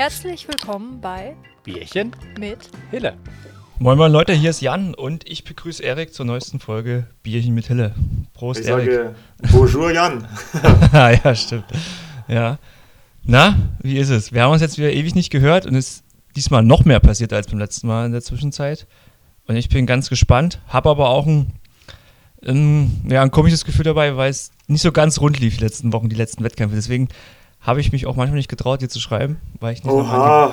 Herzlich 0.00 0.48
willkommen 0.48 0.98
bei 1.02 1.36
Bierchen 1.62 2.12
mit 2.38 2.70
Hille. 2.90 3.18
Moin 3.78 3.98
Moin 3.98 4.10
Leute, 4.10 4.32
hier 4.32 4.48
ist 4.48 4.62
Jan 4.62 4.94
und 4.94 5.28
ich 5.28 5.44
begrüße 5.44 5.82
Erik 5.82 6.14
zur 6.14 6.24
neuesten 6.24 6.58
Folge 6.58 7.06
Bierchen 7.22 7.54
mit 7.54 7.66
Hille. 7.66 7.94
Prost 8.32 8.60
Ich 8.60 8.66
Erik. 8.66 8.90
sage 8.90 9.14
Bonjour 9.52 9.92
Jan. 9.92 10.26
ja, 10.94 11.34
stimmt. 11.34 11.66
Ja. 12.28 12.58
Na, 13.24 13.58
wie 13.82 13.98
ist 13.98 14.08
es? 14.08 14.32
Wir 14.32 14.42
haben 14.42 14.52
uns 14.52 14.62
jetzt 14.62 14.78
wieder 14.78 14.90
ewig 14.90 15.14
nicht 15.14 15.28
gehört 15.28 15.66
und 15.66 15.74
es 15.74 15.90
ist 15.90 16.04
diesmal 16.34 16.62
noch 16.62 16.86
mehr 16.86 17.00
passiert 17.00 17.34
als 17.34 17.48
beim 17.48 17.58
letzten 17.58 17.86
Mal 17.86 18.06
in 18.06 18.12
der 18.12 18.22
Zwischenzeit. 18.22 18.86
Und 19.48 19.56
ich 19.56 19.68
bin 19.68 19.84
ganz 19.84 20.08
gespannt, 20.08 20.60
habe 20.66 20.88
aber 20.88 21.10
auch 21.10 21.26
ein, 21.26 21.52
ein, 22.42 23.04
ja, 23.06 23.20
ein 23.20 23.30
komisches 23.30 23.66
Gefühl 23.66 23.84
dabei, 23.84 24.16
weil 24.16 24.30
es 24.30 24.50
nicht 24.66 24.80
so 24.80 24.92
ganz 24.92 25.20
rund 25.20 25.38
lief 25.40 25.58
die 25.58 25.64
letzten 25.64 25.92
Wochen, 25.92 26.08
die 26.08 26.16
letzten 26.16 26.42
Wettkämpfe. 26.42 26.74
Deswegen 26.74 27.08
habe 27.60 27.80
ich 27.80 27.92
mich 27.92 28.06
auch 28.06 28.16
manchmal 28.16 28.38
nicht 28.38 28.48
getraut, 28.48 28.80
dir 28.80 28.88
zu 28.88 29.00
schreiben, 29.00 29.38
weil 29.60 29.74
ich 29.74 29.84
nicht 29.84 29.92
in 29.92 30.04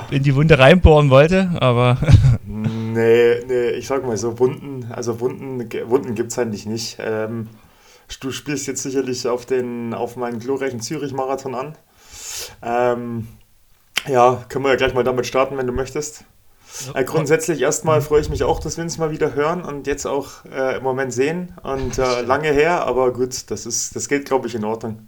die, 0.10 0.16
in 0.16 0.24
die 0.24 0.36
Wunde 0.36 0.60
reinbohren 0.60 1.10
wollte. 1.10 1.52
Aber 1.60 1.98
Nee, 2.98 3.44
nee, 3.48 3.70
ich 3.72 3.86
sag 3.86 4.06
mal 4.06 4.18
so, 4.18 4.40
Wunden, 4.40 4.92
also 4.92 5.20
Wunden, 5.20 5.70
Wunden 5.88 6.16
gibt 6.16 6.32
es 6.32 6.40
eigentlich 6.40 6.66
nicht. 6.66 6.98
Ähm, 7.00 7.48
du 8.22 8.32
spielst 8.32 8.66
jetzt 8.66 8.82
sicherlich 8.82 9.28
auf, 9.28 9.46
den, 9.46 9.94
auf 9.94 10.16
meinen 10.16 10.40
glorreichen 10.40 10.82
Zürich-Marathon 10.82 11.54
an. 11.54 11.78
Ähm, 12.64 13.28
ja, 14.08 14.44
können 14.50 14.66
wir 14.66 14.72
ja 14.72 14.78
gleich 14.78 14.96
mal 14.96 15.04
damit 15.04 15.28
starten, 15.28 15.58
wenn 15.58 15.68
du 15.68 15.74
möchtest. 15.74 16.24
Äh, 16.96 17.04
grundsätzlich 17.04 17.62
erstmal 17.62 18.02
freue 18.02 18.22
ich 18.22 18.30
mich 18.30 18.44
auch, 18.44 18.60
dass 18.60 18.78
wir 18.78 18.84
uns 18.84 18.98
mal 18.98 19.12
wieder 19.12 19.36
hören 19.36 19.64
und 19.64 19.86
jetzt 19.86 20.08
auch 20.08 20.46
äh, 20.46 20.78
im 20.78 20.84
Moment 20.84 21.14
sehen. 21.14 21.54
Und 21.62 22.00
äh, 22.00 22.22
lange 22.26 22.52
her, 22.52 22.88
aber 22.88 23.14
gut, 23.14 23.52
das, 23.52 23.68
ist, 23.68 23.96
das 23.96 24.08
geht, 24.10 24.26
glaube 24.26 24.48
ich, 24.48 24.56
in 24.56 24.66
Ordnung. 24.66 25.08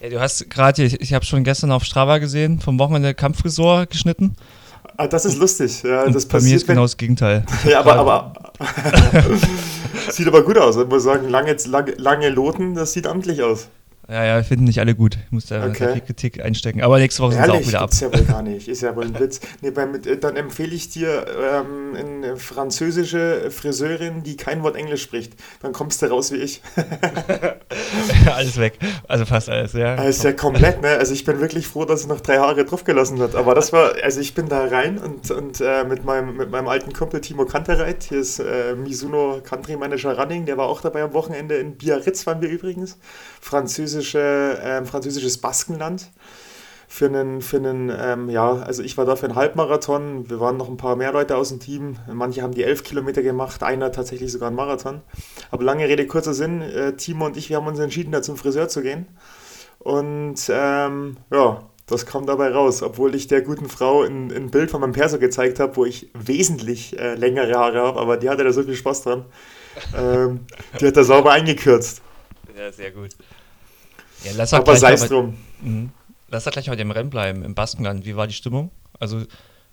Ja, 0.00 0.08
du 0.10 0.20
hast 0.20 0.48
gerade, 0.48 0.84
ich, 0.84 1.00
ich 1.00 1.12
habe 1.12 1.24
schon 1.24 1.42
gestern 1.42 1.72
auf 1.72 1.84
Strava 1.84 2.18
gesehen, 2.18 2.60
vom 2.60 2.78
Wochenende 2.78 3.14
Kampffrisur 3.14 3.86
geschnitten. 3.86 4.36
Ah, 4.96 5.06
das 5.06 5.24
ist 5.24 5.38
lustig. 5.38 5.82
Ja, 5.82 6.08
das 6.08 6.26
bei 6.26 6.40
mir 6.40 6.56
ist 6.56 6.66
genau 6.66 6.82
das 6.82 6.96
Gegenteil. 6.96 7.44
Ja, 7.68 7.80
aber, 7.80 7.96
aber 7.96 8.32
sieht 10.10 10.26
aber 10.26 10.42
gut 10.42 10.58
aus. 10.58 10.76
Ich 10.76 10.86
muss 10.86 11.04
sagen, 11.04 11.28
lange, 11.28 11.56
lange, 11.66 11.92
lange 11.92 12.28
Loten, 12.30 12.74
das 12.74 12.92
sieht 12.92 13.06
amtlich 13.06 13.42
aus. 13.42 13.68
Ja, 14.10 14.24
ja, 14.24 14.42
finden 14.42 14.64
nicht 14.64 14.80
alle 14.80 14.94
gut. 14.94 15.18
Ich 15.26 15.32
muss 15.32 15.46
da 15.46 15.66
Okay. 15.66 15.92
viel 15.92 16.00
Kritik 16.00 16.42
einstecken. 16.42 16.80
Aber 16.80 16.98
nächste 16.98 17.22
Woche 17.22 17.32
sind 17.34 17.44
sie 17.44 17.50
auch 17.50 17.66
wieder 17.66 17.80
ab. 17.82 17.90
gibt's 17.90 18.00
ja 18.00 18.12
wohl 18.12 18.22
gar 18.24 18.40
nicht. 18.42 18.66
Ist 18.66 18.80
ja 18.80 18.96
wohl 18.96 19.04
ein 19.04 19.14
Witz. 19.20 19.40
Nee, 19.60 19.70
beim, 19.70 19.94
äh, 19.96 20.16
dann 20.16 20.34
empfehle 20.36 20.74
ich 20.74 20.88
dir 20.88 21.26
ähm, 21.38 21.94
eine 21.94 22.36
französische 22.38 23.50
Friseurin, 23.50 24.22
die 24.22 24.36
kein 24.36 24.62
Wort 24.62 24.76
Englisch 24.76 25.02
spricht. 25.02 25.34
Dann 25.60 25.72
kommst 25.72 26.00
du 26.00 26.06
raus 26.06 26.32
wie 26.32 26.36
ich. 26.36 26.62
alles 28.34 28.56
weg. 28.58 28.78
Also 29.08 29.26
fast 29.26 29.50
alles, 29.50 29.74
ja. 29.74 29.96
Das 29.96 30.16
ist 30.16 30.24
ja 30.24 30.32
komplett, 30.32 30.80
ne? 30.80 30.88
Also 30.88 31.12
ich 31.12 31.24
bin 31.26 31.40
wirklich 31.40 31.66
froh, 31.66 31.84
dass 31.84 32.00
es 32.00 32.06
noch 32.06 32.20
drei 32.20 32.38
Haare 32.38 32.64
draufgelassen 32.64 33.20
hat. 33.20 33.34
Aber 33.34 33.54
das 33.54 33.74
war, 33.74 33.92
also 34.02 34.20
ich 34.20 34.32
bin 34.34 34.48
da 34.48 34.64
rein 34.68 34.96
und, 34.96 35.30
und 35.30 35.60
äh, 35.60 35.84
mit, 35.84 36.06
meinem, 36.06 36.34
mit 36.36 36.50
meinem 36.50 36.68
alten 36.68 36.94
Kumpel 36.94 37.20
Timo 37.20 37.44
Kantereit, 37.44 38.04
hier 38.04 38.20
ist 38.20 38.38
äh, 38.38 38.74
Mizuno 38.74 39.40
Country 39.44 39.76
Manager 39.76 40.18
Running, 40.18 40.46
der 40.46 40.56
war 40.56 40.66
auch 40.66 40.80
dabei 40.80 41.02
am 41.02 41.12
Wochenende 41.12 41.56
in 41.56 41.76
Biarritz, 41.76 42.26
waren 42.26 42.40
wir 42.40 42.48
übrigens. 42.48 42.96
Französische, 43.40 44.58
ähm, 44.62 44.86
französisches 44.86 45.38
Baskenland. 45.38 46.10
Für 46.90 47.06
einen, 47.06 47.42
für 47.42 47.58
einen 47.58 47.92
ähm, 47.94 48.30
ja, 48.30 48.50
also 48.50 48.82
ich 48.82 48.96
war 48.96 49.04
da 49.04 49.14
für 49.14 49.26
einen 49.26 49.34
Halbmarathon. 49.34 50.30
Wir 50.30 50.40
waren 50.40 50.56
noch 50.56 50.68
ein 50.68 50.78
paar 50.78 50.96
mehr 50.96 51.12
Leute 51.12 51.36
aus 51.36 51.50
dem 51.50 51.60
Team. 51.60 51.96
Manche 52.10 52.40
haben 52.40 52.54
die 52.54 52.64
elf 52.64 52.82
Kilometer 52.82 53.22
gemacht, 53.22 53.62
einer 53.62 53.92
tatsächlich 53.92 54.32
sogar 54.32 54.48
einen 54.48 54.56
Marathon. 54.56 55.02
Aber 55.50 55.64
lange 55.64 55.86
Rede, 55.86 56.06
kurzer 56.06 56.32
Sinn, 56.32 56.62
äh, 56.62 56.96
Timo 56.96 57.26
und 57.26 57.36
ich, 57.36 57.50
wir 57.50 57.58
haben 57.58 57.66
uns 57.66 57.78
entschieden, 57.78 58.10
da 58.10 58.22
zum 58.22 58.38
Friseur 58.38 58.68
zu 58.68 58.80
gehen. 58.80 59.06
Und 59.78 60.40
ähm, 60.48 61.18
ja, 61.30 61.68
das 61.88 62.04
kam 62.04 62.26
dabei 62.26 62.50
raus, 62.50 62.82
obwohl 62.82 63.14
ich 63.14 63.28
der 63.28 63.40
guten 63.40 63.68
Frau 63.68 64.02
ein, 64.02 64.30
ein 64.30 64.50
Bild 64.50 64.70
von 64.70 64.80
meinem 64.80 64.92
Perso 64.92 65.18
gezeigt 65.18 65.58
habe, 65.58 65.76
wo 65.76 65.84
ich 65.84 66.10
wesentlich 66.12 66.98
äh, 66.98 67.14
längere 67.14 67.54
Haare 67.54 67.80
habe, 67.80 67.98
aber 67.98 68.16
die 68.18 68.28
hatte 68.28 68.44
da 68.44 68.52
so 68.52 68.62
viel 68.62 68.76
Spaß 68.76 69.02
dran. 69.02 69.24
Ähm, 69.96 70.40
die 70.80 70.86
hat 70.86 70.96
da 70.96 71.04
sauber 71.04 71.32
eingekürzt. 71.32 72.02
Ja, 72.56 72.70
sehr 72.72 72.90
gut. 72.90 73.10
Ja, 74.24 74.32
lass 74.36 74.52
Aber 74.52 74.64
gleich 74.64 74.80
sei 74.80 74.88
mal 74.88 74.94
es 74.94 75.08
drum. 75.08 75.34
Mhm. 75.60 75.90
Lass 76.28 76.44
doch 76.44 76.52
gleich 76.52 76.66
mal 76.66 76.72
bei 76.72 76.76
dem 76.76 76.90
Rennen 76.90 77.10
bleiben, 77.10 77.42
im 77.42 77.54
Baskenland. 77.54 78.04
Wie 78.04 78.16
war 78.16 78.26
die 78.26 78.34
Stimmung? 78.34 78.70
Also, 79.00 79.22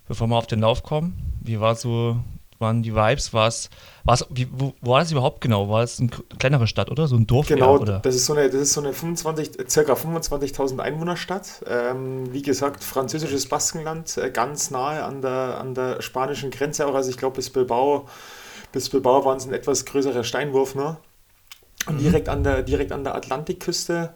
bevor 0.08 0.26
wir 0.28 0.36
auf 0.36 0.46
den 0.46 0.60
Lauf 0.60 0.82
kommen, 0.82 1.14
wie 1.42 1.60
war 1.60 1.74
so, 1.74 2.16
waren 2.58 2.82
die 2.82 2.94
Vibes? 2.94 3.34
War 3.34 3.48
es, 3.48 3.68
es, 4.10 4.24
wo, 4.52 4.72
wo 4.80 4.92
war 4.92 5.00
das 5.00 5.12
überhaupt 5.12 5.40
genau? 5.40 5.68
War 5.68 5.82
es 5.82 6.00
eine 6.00 6.08
kleinere 6.38 6.66
Stadt, 6.66 6.90
oder? 6.90 7.08
So 7.08 7.16
ein 7.16 7.26
Dorf 7.26 7.48
Genau, 7.48 7.74
eher, 7.74 7.80
oder? 7.80 7.98
das 8.00 8.14
ist 8.14 8.26
so 8.26 8.32
eine, 8.32 8.48
das 8.48 8.60
ist 8.62 8.72
so 8.72 8.80
eine 8.80 8.92
25, 8.92 9.68
circa 9.68 9.92
25.000 9.92 10.78
Einwohnerstadt. 10.78 11.64
Ähm, 11.68 12.32
wie 12.32 12.42
gesagt, 12.42 12.82
französisches 12.82 13.48
Baskenland, 13.48 14.16
äh, 14.16 14.30
ganz 14.30 14.70
nahe 14.70 15.04
an 15.04 15.20
der, 15.20 15.58
an 15.60 15.74
der 15.74 16.00
spanischen 16.00 16.50
Grenze 16.50 16.86
auch. 16.86 16.94
Also 16.94 17.10
ich 17.10 17.18
glaube, 17.18 17.36
bis 17.36 17.50
Bilbao, 17.50 18.06
bis 18.72 18.88
Bilbao 18.88 19.24
waren 19.24 19.36
es 19.36 19.46
ein 19.46 19.52
etwas 19.52 19.84
größerer 19.84 20.24
Steinwurf 20.24 20.74
nur. 20.74 20.98
Und 21.86 22.00
direkt 22.00 22.28
an 22.28 22.42
der, 22.42 22.62
direkt 22.62 22.90
an 22.90 23.04
der 23.04 23.14
Atlantikküste. 23.14 24.14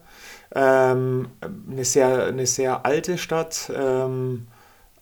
Ähm, 0.54 1.28
eine, 1.70 1.84
sehr, 1.84 2.26
eine 2.26 2.46
sehr 2.46 2.84
alte 2.84 3.18
Stadt. 3.18 3.70
Ähm, 3.74 4.48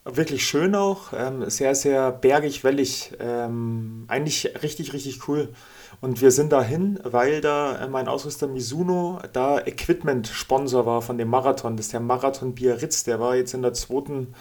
wirklich 0.05 0.47
schön 0.47 0.75
auch. 0.75 1.13
Ähm, 1.15 1.49
sehr, 1.49 1.75
sehr 1.75 2.13
bergig, 2.13 2.65
wellig. 2.65 3.13
Ähm, 3.21 4.05
eigentlich 4.09 4.51
richtig, 4.63 4.93
richtig 4.93 5.29
cool. 5.29 5.53
Und 6.01 6.21
wir 6.21 6.31
sind 6.31 6.53
dahin, 6.53 7.01
weil 7.03 7.41
da 7.41 7.77
äh, 7.77 7.89
mein 7.89 8.09
Ausrüster 8.09 8.47
Mizuno 8.47 9.21
da 9.33 9.59
Equipment-Sponsor 9.59 10.87
war 10.87 11.03
von 11.03 11.19
dem 11.19 11.29
Marathon. 11.29 11.77
Das 11.77 11.87
ist 11.87 11.93
der 11.93 12.01
Marathon 12.01 12.55
Biarritz. 12.55 13.05
Der 13.05 13.21
war 13.21 13.37
jetzt 13.37 13.55
in 13.55 13.63
der 13.63 13.73
zweiten, 13.73 14.35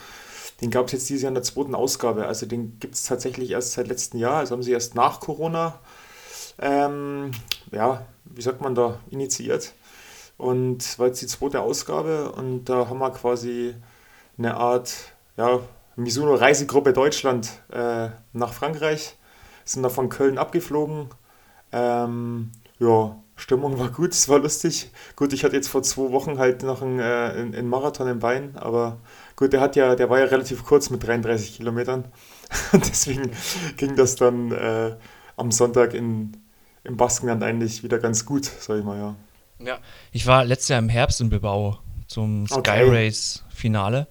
den 0.62 0.72
gab 0.72 0.88
es 0.88 0.92
jetzt 0.92 1.10
dieses 1.10 1.24
Jahr 1.24 1.30
in 1.30 1.36
der 1.36 1.44
zweiten 1.44 1.74
Ausgabe. 1.74 2.28
Also 2.28 2.46
den 2.46 2.80
gibt 2.80 2.96
es 2.96 3.06
tatsächlich 3.06 3.52
erst 3.52 3.74
seit 3.74 3.88
letztem 3.88 4.20
Jahr. 4.20 4.38
Also 4.38 4.54
haben 4.54 4.64
sie 4.64 4.72
erst 4.72 4.96
nach 4.96 5.20
Corona, 5.20 5.80
ähm, 6.60 7.32
ja, 7.72 8.06
wie 8.26 8.42
sagt 8.42 8.62
man 8.62 8.76
da, 8.76 9.00
initiiert. 9.10 9.74
Und 10.38 11.00
war 11.00 11.08
jetzt 11.08 11.22
die 11.22 11.28
zweite 11.28 11.62
Ausgabe 11.62 12.32
und 12.32 12.66
da 12.66 12.88
haben 12.90 13.00
wir 13.00 13.10
quasi 13.12 13.76
eine 14.38 14.56
Art, 14.56 14.94
ja, 15.36 15.60
Mizuno 15.96 16.36
Reisegruppe 16.36 16.94
Deutschland 16.94 17.50
äh, 17.72 18.10
nach 18.34 18.54
Frankreich. 18.54 19.18
Sind 19.66 19.84
da 19.84 19.90
von 19.90 20.10
Köln 20.10 20.38
abgeflogen. 20.38 21.10
Ähm, 21.72 22.52
ja, 22.80 23.16
Stimmung 23.36 23.78
war 23.80 23.90
gut, 23.90 24.12
es 24.12 24.30
war 24.30 24.40
lustig. 24.40 24.92
Gut, 25.16 25.34
ich 25.34 25.44
hatte 25.44 25.56
jetzt 25.56 25.68
vor 25.68 25.84
zwei 25.84 26.12
Wochen 26.12 26.40
halt 26.40 26.64
noch 26.64 26.82
einen, 26.82 27.00
äh, 27.00 27.04
einen 27.04 27.70
Marathon 27.70 28.08
im 28.08 28.20
Bein, 28.20 28.56
aber 28.58 28.98
gut, 29.36 29.54
der 29.54 29.62
hat 29.62 29.76
ja, 29.76 29.96
der 29.96 30.10
war 30.10 30.20
ja 30.20 30.26
relativ 30.26 30.64
kurz 30.64 30.90
mit 30.90 31.06
33 31.06 31.58
Kilometern. 31.58 32.06
Und 32.72 32.88
deswegen 32.88 33.32
ging 33.78 33.96
das 33.96 34.16
dann 34.16 34.52
äh, 34.52 34.96
am 35.36 35.52
Sonntag 35.52 35.94
in, 35.94 36.38
im 36.84 36.98
Baskenland 36.98 37.44
eigentlich 37.44 37.84
wieder 37.84 38.00
ganz 38.00 38.26
gut, 38.26 38.46
sag 38.46 38.80
ich 38.80 38.86
mal, 38.86 38.98
ja. 38.98 39.16
Ja. 39.60 39.80
Ich 40.12 40.26
war 40.28 40.46
letztes 40.46 40.70
Jahr 40.70 40.80
im 40.80 40.90
Herbst 40.90 41.20
in 41.22 41.30
Bilbao 41.30 41.80
zum 42.08 42.48
Sky 42.48 42.60
Okay. 42.60 42.84
Race 43.08 43.44
Finale. 43.50 44.08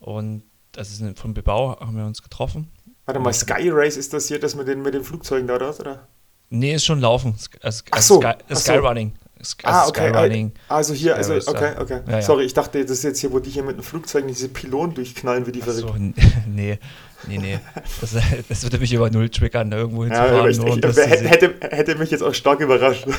Und 0.00 0.42
das 0.72 0.90
ist 0.90 1.18
von 1.18 1.34
Bilbao, 1.34 1.78
haben 1.80 1.96
wir 1.96 2.04
uns 2.04 2.22
getroffen. 2.22 2.70
Warte 3.06 3.20
mal, 3.20 3.32
Sky 3.32 3.70
Race 3.70 3.96
ist 3.96 4.12
das 4.12 4.28
hier 4.28 4.38
das 4.40 4.54
mit 4.54 4.68
den, 4.68 4.82
mit 4.82 4.94
den 4.94 5.04
Flugzeugen 5.04 5.46
da, 5.48 5.56
oder? 5.56 5.78
oder? 5.80 6.06
Nee, 6.50 6.74
ist 6.74 6.84
schon 6.84 7.00
Laufen. 7.00 7.34
Also, 7.62 7.82
Ach 7.90 8.02
so, 8.02 8.20
Sky, 8.20 8.26
ach 8.26 8.34
so. 8.48 8.54
Skyrunning. 8.56 9.12
Sk- 9.42 9.60
Ah, 9.64 9.80
also 9.80 9.90
okay. 9.90 10.08
Skyrunning. 10.10 10.52
Also 10.68 10.94
hier, 10.94 11.12
Sky 11.22 11.32
also, 11.32 11.50
okay, 11.50 11.72
ja. 11.74 11.80
okay. 11.80 12.00
Ja, 12.06 12.12
ja. 12.14 12.22
Sorry, 12.22 12.44
ich 12.44 12.54
dachte, 12.54 12.82
das 12.82 12.90
ist 12.98 13.02
jetzt 13.04 13.20
hier, 13.20 13.32
wo 13.32 13.38
die 13.38 13.50
hier 13.50 13.62
mit 13.64 13.76
den 13.76 13.82
Flugzeugen 13.82 14.28
diese 14.28 14.48
Pylonen 14.48 14.94
durchknallen, 14.94 15.46
wie 15.46 15.52
die 15.52 15.62
Ach 15.62 15.66
so, 15.68 15.88
verrückt. 15.88 15.98
n- 16.00 16.14
nee, 16.54 16.78
nee, 17.28 17.38
nee. 17.38 17.58
Das, 18.00 18.14
das 18.48 18.62
würde 18.62 18.78
mich 18.78 18.92
über 18.92 19.10
Null 19.10 19.28
triggern, 19.28 19.70
da 19.70 19.76
irgendwo 19.78 20.04
Ja, 20.04 20.24
hinzufahren. 20.24 20.38
aber 20.40 20.50
ich, 20.50 20.58
ich, 20.58 20.64
hätte, 20.76 20.92
sehen. 20.92 21.26
hätte, 21.26 21.54
hätte 21.76 21.94
mich 21.96 22.10
jetzt 22.10 22.22
auch 22.22 22.34
stark 22.34 22.60
überrascht. 22.60 23.06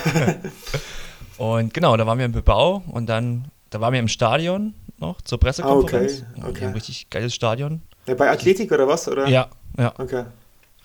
Und 1.37 1.73
genau, 1.73 1.95
da 1.97 2.05
waren 2.07 2.17
wir 2.17 2.25
in 2.25 2.31
Bilbao 2.31 2.83
und 2.87 3.07
dann, 3.07 3.45
da 3.69 3.79
waren 3.81 3.93
wir 3.93 3.99
im 3.99 4.07
Stadion 4.07 4.73
noch 4.97 5.21
zur 5.21 5.39
Pressekonferenz. 5.39 6.23
Ah, 6.35 6.39
okay, 6.39 6.49
okay. 6.49 6.65
Ein 6.65 6.73
richtig 6.73 7.09
geiles 7.09 7.35
Stadion. 7.35 7.81
Ja, 8.07 8.15
bei 8.15 8.29
Athletik 8.31 8.71
oder 8.71 8.87
was? 8.87 9.07
Oder? 9.07 9.27
Ja, 9.27 9.47
ja, 9.77 9.93
Okay. 9.97 10.25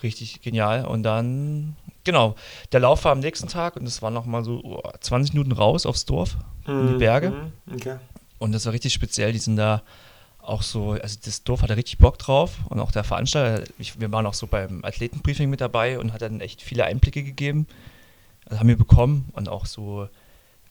richtig 0.03 0.43
genial. 0.43 0.85
Und 0.85 1.03
dann, 1.05 1.77
genau, 2.05 2.35
der 2.73 2.81
Lauf 2.81 3.05
war 3.05 3.13
am 3.13 3.21
nächsten 3.21 3.49
Tag 3.49 3.77
und 3.77 3.87
es 3.87 4.03
war 4.03 4.11
nochmal 4.11 4.45
so 4.45 4.61
oh, 4.63 4.83
20 5.01 5.33
Minuten 5.35 5.53
raus 5.53 5.87
aufs 5.87 6.05
Dorf, 6.05 6.37
in 6.67 6.87
die 6.89 6.93
Mhm, 6.95 6.99
Berge. 6.99 7.31
mhm, 7.31 7.75
Okay. 7.75 7.97
Und 8.39 8.53
das 8.53 8.67
war 8.67 8.73
richtig 8.73 8.93
speziell. 8.93 9.33
Die 9.33 9.39
sind 9.39 9.57
da 9.57 9.83
auch 10.41 10.63
so, 10.63 10.91
also 10.91 11.17
das 11.25 11.45
Dorf 11.45 11.63
hatte 11.63 11.77
richtig 11.77 11.99
Bock 11.99 12.19
drauf 12.19 12.59
und 12.69 12.81
auch 12.81 12.91
der 12.91 13.05
Veranstalter, 13.05 13.63
ich, 13.79 14.01
wir 14.01 14.11
waren 14.11 14.27
auch 14.27 14.35
so 14.35 14.49
beim 14.49 14.85
Athletenbriefing 14.85 15.49
mit 15.49 15.61
dabei 15.61 16.01
und 16.01 16.13
hat 16.13 16.23
dann 16.23 16.41
echt 16.41 16.61
viele 16.61 16.85
Einblicke 16.85 17.23
gegeben. 17.23 17.69
Also 18.47 18.59
haben 18.59 18.67
wir 18.69 18.77
bekommen 18.77 19.29
und 19.35 19.49
auch 19.49 19.67
so, 19.67 20.09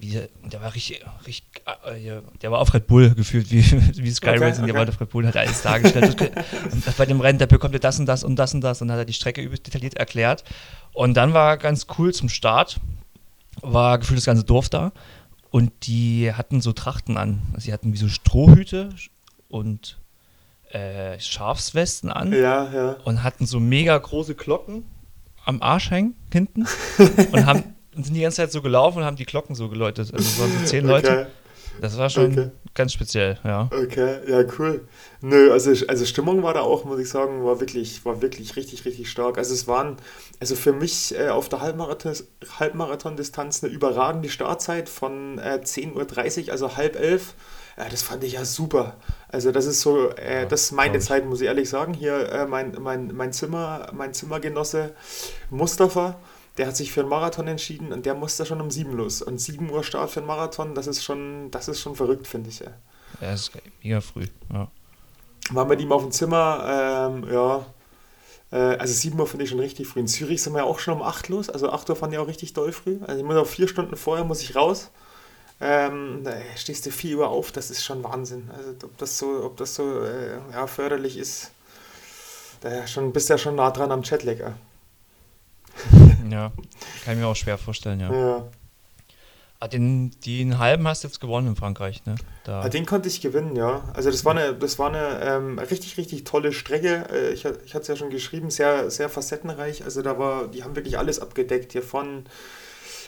wie 0.01 0.19
der, 0.51 0.61
war 0.61 0.73
richtig, 0.73 1.03
richtig 1.27 1.63
äh, 1.85 2.21
der 2.41 2.51
war 2.51 2.59
auf 2.59 2.73
Red 2.73 2.87
Bull 2.87 3.13
gefühlt, 3.13 3.51
wie, 3.51 3.63
wie 4.03 4.11
Sky 4.11 4.29
Okay, 4.29 4.39
Racing, 4.39 4.65
der 4.65 4.75
okay. 4.75 4.85
war 4.85 4.89
auf 4.89 4.99
Red 4.99 5.09
Bull, 5.09 5.27
hat 5.27 5.37
alles 5.37 5.61
dargestellt. 5.61 6.31
und 6.71 6.97
bei 6.97 7.05
dem 7.05 7.21
Rennen, 7.21 7.37
da 7.39 7.45
bekommt 7.45 7.75
er 7.75 7.79
das 7.79 7.99
und 7.99 8.07
das 8.07 8.23
und 8.23 8.35
das 8.35 8.53
und 8.53 8.61
das 8.61 8.81
und 8.81 8.91
hat 8.91 8.97
er 8.97 9.05
die 9.05 9.13
Strecke 9.13 9.41
übelst 9.41 9.67
detailliert 9.67 9.93
erklärt. 9.95 10.43
Und 10.93 11.13
dann 11.15 11.33
war 11.33 11.57
ganz 11.57 11.85
cool 11.97 12.13
zum 12.13 12.29
Start, 12.29 12.79
war 13.61 13.99
gefühlt 13.99 14.17
das 14.17 14.25
ganze 14.25 14.43
Dorf 14.43 14.69
da 14.69 14.91
und 15.51 15.71
die 15.83 16.33
hatten 16.33 16.61
so 16.61 16.73
Trachten 16.73 17.17
an. 17.17 17.41
Also 17.53 17.65
sie 17.65 17.73
hatten 17.73 17.93
wie 17.93 17.97
so 17.97 18.07
Strohhüte 18.07 18.89
und 19.49 19.99
äh, 20.71 21.19
Schafswesten 21.19 22.09
an 22.09 22.31
Ja, 22.33 22.71
ja. 22.73 22.95
und 23.03 23.23
hatten 23.23 23.45
so 23.45 23.59
mega 23.59 23.97
große 23.97 24.35
Glocken 24.35 24.83
am 25.45 25.61
Arsch 25.61 25.91
hängen 25.91 26.15
hinten 26.31 26.65
und 27.31 27.45
haben 27.45 27.75
und 27.95 28.05
sind 28.05 28.13
die 28.13 28.21
ganze 28.21 28.37
Zeit 28.37 28.51
so 28.51 28.61
gelaufen 28.61 28.99
und 28.99 29.05
haben 29.05 29.17
die 29.17 29.25
Glocken 29.25 29.55
so 29.55 29.69
geläutet. 29.69 30.13
Also 30.13 30.25
es 30.25 30.39
waren 30.39 30.51
so 30.51 30.65
zehn 30.65 30.85
Leute. 30.85 31.11
Okay. 31.11 31.25
Das 31.79 31.97
war 31.97 32.09
schon 32.09 32.31
Okay. 32.33 32.51
ganz 32.73 32.93
speziell, 32.93 33.39
ja. 33.43 33.69
Okay, 33.71 34.19
ja, 34.27 34.43
cool. 34.59 34.87
Nö, 35.21 35.51
also, 35.51 35.71
also 35.87 36.05
Stimmung 36.05 36.43
war 36.43 36.53
da 36.53 36.61
auch, 36.61 36.85
muss 36.85 36.99
ich 36.99 37.09
sagen, 37.09 37.43
war 37.43 37.59
wirklich, 37.59 38.03
war 38.05 38.21
wirklich 38.21 38.55
richtig, 38.55 38.85
richtig 38.85 39.09
stark. 39.09 39.37
Also 39.37 39.53
es 39.53 39.67
waren, 39.67 39.97
also 40.39 40.55
für 40.55 40.73
mich 40.73 41.17
äh, 41.17 41.29
auf 41.29 41.49
der 41.49 41.61
Halbmarathon, 41.61 42.13
Halbmarathon-Distanz 42.59 43.63
eine 43.63 43.73
überragende 43.73 44.29
Startzeit 44.29 44.89
von 44.89 45.39
äh, 45.39 45.59
10.30 45.63 46.45
Uhr, 46.47 46.51
also 46.51 46.75
halb 46.75 46.99
elf. 46.99 47.35
Ja, 47.77 47.87
das 47.89 48.03
fand 48.03 48.23
ich 48.25 48.33
ja 48.33 48.45
super. 48.45 48.97
Also 49.29 49.51
das 49.51 49.65
ist 49.65 49.81
so, 49.81 50.09
äh, 50.09 50.45
das 50.45 50.63
ist 50.63 50.71
meine. 50.73 50.99
Zeit, 50.99 51.25
muss 51.25 51.41
ich 51.41 51.47
ehrlich 51.47 51.69
sagen. 51.69 51.93
Hier 51.93 52.29
äh, 52.29 52.45
mein, 52.45 52.75
mein, 52.79 53.11
mein 53.15 53.31
Zimmer, 53.31 53.87
mein 53.93 54.13
Zimmergenosse 54.13 54.93
Mustafa, 55.49 56.19
der 56.61 56.67
hat 56.67 56.77
sich 56.77 56.91
für 56.91 56.99
einen 56.99 57.09
Marathon 57.09 57.47
entschieden 57.47 57.91
und 57.91 58.05
der 58.05 58.13
musste 58.13 58.45
schon 58.45 58.61
um 58.61 58.69
7 58.69 58.93
los. 58.93 59.23
Und 59.23 59.41
7 59.41 59.67
Uhr 59.71 59.83
Start 59.83 60.11
für 60.11 60.19
einen 60.19 60.27
Marathon, 60.27 60.75
das 60.75 60.85
ist 60.85 61.03
schon, 61.03 61.49
das 61.49 61.67
ist 61.67 61.81
schon 61.81 61.95
verrückt, 61.95 62.27
finde 62.27 62.51
ich. 62.51 62.59
Ja. 62.59 62.67
Ja, 63.19 63.31
das 63.31 63.49
ist 63.49 63.51
mega 63.81 63.99
früh. 63.99 64.27
Ja. 64.53 64.69
Waren 65.49 65.67
mit 65.69 65.81
ihm 65.81 65.91
auf 65.91 66.03
dem 66.03 66.11
Zimmer, 66.11 67.09
ähm, 67.09 67.27
ja, 67.33 67.65
äh, 68.51 68.77
also 68.77 68.93
7 68.93 69.19
Uhr 69.19 69.25
finde 69.25 69.45
ich 69.45 69.49
schon 69.49 69.59
richtig 69.59 69.87
früh. 69.87 70.01
In 70.01 70.07
Zürich 70.07 70.43
sind 70.43 70.53
wir 70.53 70.59
ja 70.59 70.65
auch 70.65 70.77
schon 70.77 70.93
um 70.93 71.01
8 71.01 71.29
los, 71.29 71.49
also 71.49 71.71
8 71.71 71.89
Uhr 71.89 71.95
fand 71.95 72.13
ich 72.13 72.19
auch 72.19 72.27
richtig 72.27 72.53
doll 72.53 72.71
früh. 72.71 72.99
Also 73.07 73.19
ich 73.19 73.25
muss 73.25 73.37
auch 73.37 73.47
vier 73.47 73.67
Stunden 73.67 73.95
vorher 73.95 74.23
muss 74.23 74.43
ich 74.43 74.55
raus. 74.55 74.91
Ähm, 75.59 76.21
da 76.23 76.33
stehst 76.55 76.85
du 76.85 76.91
4 76.91 77.17
Uhr 77.17 77.27
auf, 77.27 77.51
das 77.51 77.71
ist 77.71 77.83
schon 77.83 78.03
Wahnsinn. 78.03 78.51
Also 78.55 78.69
ob 78.83 78.95
das 78.99 79.17
so, 79.17 79.43
ob 79.45 79.57
das 79.57 79.73
so 79.73 80.03
äh, 80.03 80.37
ja, 80.53 80.67
förderlich 80.67 81.17
ist, 81.17 81.49
da 82.61 82.85
schon, 82.85 83.13
bist 83.13 83.29
du 83.29 83.33
ja 83.33 83.37
schon 83.39 83.55
nah 83.55 83.71
dran 83.71 83.91
am 83.91 84.03
Jetlag. 84.03 84.51
Ja. 86.31 86.51
kann 87.03 87.13
ich 87.13 87.19
mir 87.19 87.27
auch 87.27 87.35
schwer 87.35 87.57
vorstellen, 87.57 87.99
ja. 87.99 88.13
Ja. 88.13 88.45
Ah, 89.59 89.67
den, 89.67 90.09
den 90.25 90.57
halben 90.57 90.87
hast 90.87 91.03
du 91.03 91.07
jetzt 91.07 91.19
gewonnen 91.19 91.45
in 91.49 91.55
Frankreich, 91.55 92.03
ne? 92.07 92.15
Da. 92.45 92.61
Ah, 92.61 92.69
Den 92.69 92.87
konnte 92.87 93.07
ich 93.09 93.21
gewinnen, 93.21 93.55
ja. 93.55 93.83
Also 93.93 94.09
das 94.09 94.25
war 94.25 94.35
eine, 94.35 94.55
das 94.55 94.79
war 94.79 94.89
eine 94.89 95.21
ähm, 95.21 95.59
richtig, 95.59 95.97
richtig 95.97 96.23
tolle 96.23 96.51
Strecke. 96.51 97.05
Äh, 97.11 97.33
ich 97.33 97.45
ich 97.45 97.75
hatte 97.75 97.83
es 97.83 97.87
ja 97.87 97.95
schon 97.95 98.09
geschrieben, 98.09 98.49
sehr, 98.49 98.89
sehr 98.89 99.07
facettenreich. 99.07 99.83
Also 99.83 100.01
da 100.01 100.17
war, 100.17 100.47
die 100.47 100.63
haben 100.63 100.75
wirklich 100.75 100.97
alles 100.97 101.19
abgedeckt. 101.19 101.73
Hier 101.73 101.83
von 101.83 102.25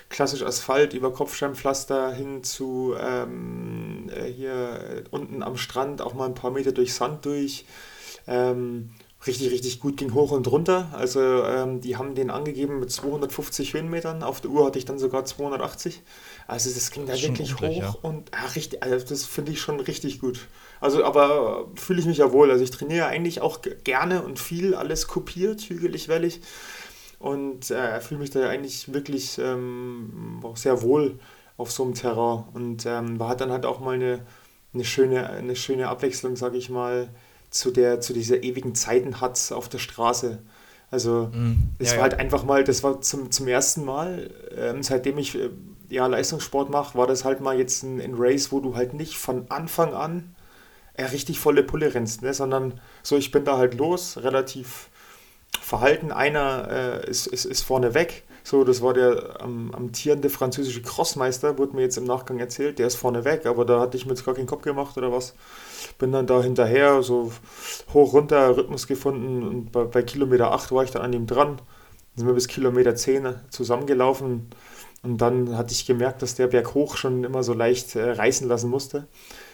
klassisch 0.09 0.43
Asphalt 0.43 0.93
über 0.93 1.11
Kopfsteinpflaster 1.11 2.13
hin 2.13 2.43
zu 2.43 2.93
ähm, 2.99 4.11
äh, 4.15 4.31
hier 4.31 5.05
unten 5.09 5.41
am 5.41 5.57
Strand 5.57 6.03
auch 6.03 6.13
mal 6.13 6.25
ein 6.27 6.35
paar 6.35 6.51
Meter 6.51 6.71
durch 6.71 6.93
Sand 6.93 7.25
durch. 7.25 7.65
Ähm, 8.27 8.91
richtig, 9.25 9.51
richtig 9.51 9.79
gut 9.79 9.97
ging 9.97 10.13
hoch 10.13 10.31
und 10.31 10.49
runter. 10.51 10.89
Also 10.93 11.21
ähm, 11.21 11.81
die 11.81 11.97
haben 11.97 12.15
den 12.15 12.29
angegeben 12.29 12.79
mit 12.79 12.91
250 12.91 13.73
Höhenmetern. 13.73 14.23
Auf 14.23 14.41
der 14.41 14.51
Uhr 14.51 14.65
hatte 14.65 14.79
ich 14.79 14.85
dann 14.85 14.99
sogar 14.99 15.25
280. 15.25 16.01
Also 16.47 16.69
das 16.69 16.91
ging 16.91 17.05
da 17.05 17.13
wirklich 17.13 17.55
hoch 17.55 17.61
ja. 17.61 17.95
und 18.01 18.31
ja, 18.33 18.45
richtig, 18.55 18.83
also 18.83 19.05
das 19.05 19.25
finde 19.25 19.51
ich 19.51 19.61
schon 19.61 19.79
richtig 19.79 20.19
gut. 20.19 20.47
Also 20.81 21.03
aber 21.03 21.67
fühle 21.75 21.99
ich 21.99 22.05
mich 22.05 22.17
ja 22.17 22.31
wohl. 22.31 22.51
Also 22.51 22.63
ich 22.63 22.71
trainiere 22.71 23.07
eigentlich 23.07 23.41
auch 23.41 23.61
gerne 23.83 24.23
und 24.23 24.39
viel, 24.39 24.75
alles 24.75 25.07
kopiert, 25.07 25.61
hügelig, 25.61 26.07
wellig. 26.09 26.41
Und 27.19 27.71
äh, 27.71 28.01
fühle 28.01 28.19
mich 28.19 28.31
da 28.31 28.49
eigentlich 28.49 28.93
wirklich 28.93 29.37
ähm, 29.37 30.41
auch 30.43 30.57
sehr 30.57 30.81
wohl 30.81 31.19
auf 31.55 31.71
so 31.71 31.83
einem 31.83 31.93
Terrain. 31.93 32.43
Und 32.53 32.85
ähm, 32.85 33.19
war 33.19 33.37
dann 33.37 33.51
halt 33.51 33.65
auch 33.65 33.79
mal 33.79 33.95
eine, 33.95 34.25
eine, 34.73 34.83
schöne, 34.83 35.29
eine 35.29 35.55
schöne 35.55 35.87
Abwechslung, 35.87 36.35
sage 36.35 36.57
ich 36.57 36.69
mal, 36.69 37.07
zu, 37.53 37.71
der, 37.71 38.01
zu 38.01 38.13
dieser 38.13 38.43
ewigen 38.43 38.75
Zeitenhatz 38.75 39.51
auf 39.53 39.69
der 39.69 39.79
Straße. 39.79 40.39
Also 40.91 41.31
Mhm. 41.33 41.69
es 41.79 41.91
Ja, 41.91 41.97
war 41.97 42.03
ja. 42.05 42.11
halt 42.11 42.19
einfach 42.21 42.43
mal, 42.45 42.63
das 42.63 42.83
war 42.83 43.01
zum, 43.01 43.31
zum 43.31 43.47
ersten 43.47 43.85
Mal, 43.85 44.31
ähm, 44.57 44.83
seitdem 44.83 45.17
ich 45.19 45.35
äh, 45.35 45.49
ja, 45.89 46.07
Leistungssport 46.07 46.69
mache, 46.69 46.97
war 46.97 47.07
das 47.07 47.25
halt 47.25 47.41
mal 47.41 47.57
jetzt 47.57 47.83
ein, 47.83 48.01
ein 48.01 48.15
Race, 48.17 48.51
wo 48.51 48.59
du 48.59 48.75
halt 48.75 48.93
nicht 48.93 49.17
von 49.17 49.45
Anfang 49.49 49.93
an 49.93 50.35
äh, 50.95 51.05
richtig 51.05 51.39
volle 51.39 51.63
Pulle 51.63 51.93
rennst, 51.93 52.21
ne? 52.23 52.33
sondern 52.33 52.79
so, 53.03 53.17
ich 53.17 53.31
bin 53.31 53.45
da 53.45 53.57
halt 53.57 53.75
los, 53.75 54.17
relativ 54.23 54.89
verhalten. 55.61 56.11
Einer 56.11 56.67
äh, 57.05 57.09
ist, 57.09 57.27
ist, 57.27 57.45
ist 57.45 57.61
vorne 57.63 57.93
weg. 57.93 58.23
So, 58.43 58.63
das 58.65 58.81
war 58.81 58.93
der 58.93 59.41
am 59.41 59.73
amtierende 59.73 60.29
französische 60.29 60.81
Crossmeister, 60.81 61.57
wurde 61.57 61.75
mir 61.75 61.83
jetzt 61.83 61.97
im 61.97 62.03
Nachgang 62.03 62.39
erzählt, 62.39 62.77
der 62.79 62.87
ist 62.87 62.95
vorne 62.95 63.23
weg, 63.23 63.45
aber 63.45 63.65
da 63.65 63.79
hatte 63.79 63.95
ich 63.97 64.05
mir 64.05 64.11
jetzt 64.11 64.25
gar 64.25 64.35
keinen 64.35 64.47
Kopf 64.47 64.63
gemacht 64.63 64.97
oder 64.97 65.11
was. 65.13 65.33
Bin 65.99 66.11
dann 66.11 66.27
da 66.27 66.41
hinterher, 66.41 67.03
so 67.03 67.31
hoch 67.93 68.13
runter, 68.13 68.57
Rhythmus 68.57 68.87
gefunden 68.87 69.43
und 69.43 69.71
bei, 69.71 69.85
bei 69.85 70.03
Kilometer 70.03 70.51
8 70.51 70.71
war 70.71 70.83
ich 70.83 70.91
dann 70.91 71.03
an 71.03 71.13
ihm 71.13 71.27
dran. 71.27 71.57
Dann 71.57 72.17
sind 72.17 72.27
wir 72.27 72.33
bis 72.33 72.47
Kilometer 72.47 72.95
10 72.95 73.35
zusammengelaufen 73.49 74.49
und 75.03 75.17
dann 75.19 75.57
hatte 75.57 75.73
ich 75.73 75.85
gemerkt, 75.85 76.21
dass 76.21 76.35
der 76.35 76.47
Berg 76.47 76.73
hoch 76.73 76.97
schon 76.97 77.23
immer 77.23 77.43
so 77.43 77.53
leicht 77.53 77.95
äh, 77.95 78.11
reißen 78.11 78.47
lassen 78.47 78.69
musste. 78.69 79.07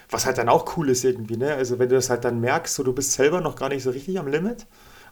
Was 0.10 0.26
halt 0.26 0.38
dann 0.40 0.50
auch 0.50 0.78
cool 0.78 0.90
ist 0.90 1.04
irgendwie, 1.06 1.38
ne? 1.38 1.54
Also 1.56 1.80
wenn 1.80 1.90
du 1.90 1.96
das 1.96 2.10
halt 2.10 2.26
dann 2.26 2.40
merkst, 2.42 2.76
so 2.76 2.84
du 2.84 2.94
bist 2.94 3.14
selber 3.14 3.42
noch 3.42 3.56
gar 3.56 3.70
nicht 3.70 3.84
so 3.84 3.92
richtig 3.92 4.20
am 4.20 4.28
Limit 4.28 4.66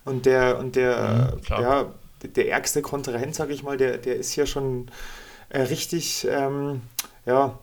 und 0.05 0.25
der 0.25 0.59
und 0.59 0.75
der 0.75 1.37
Mhm, 1.37 1.41
ja 1.55 1.93
der 2.23 2.49
ärgste 2.49 2.81
Kontrahent, 2.81 3.35
sag 3.35 3.49
ich 3.49 3.63
mal, 3.63 3.77
der 3.77 3.97
der 3.97 4.15
ist 4.15 4.31
hier 4.31 4.45
schon 4.45 4.89
äh, 5.49 5.61
richtig 5.61 6.27
ähm, 6.29 6.81
ja, 7.25 7.59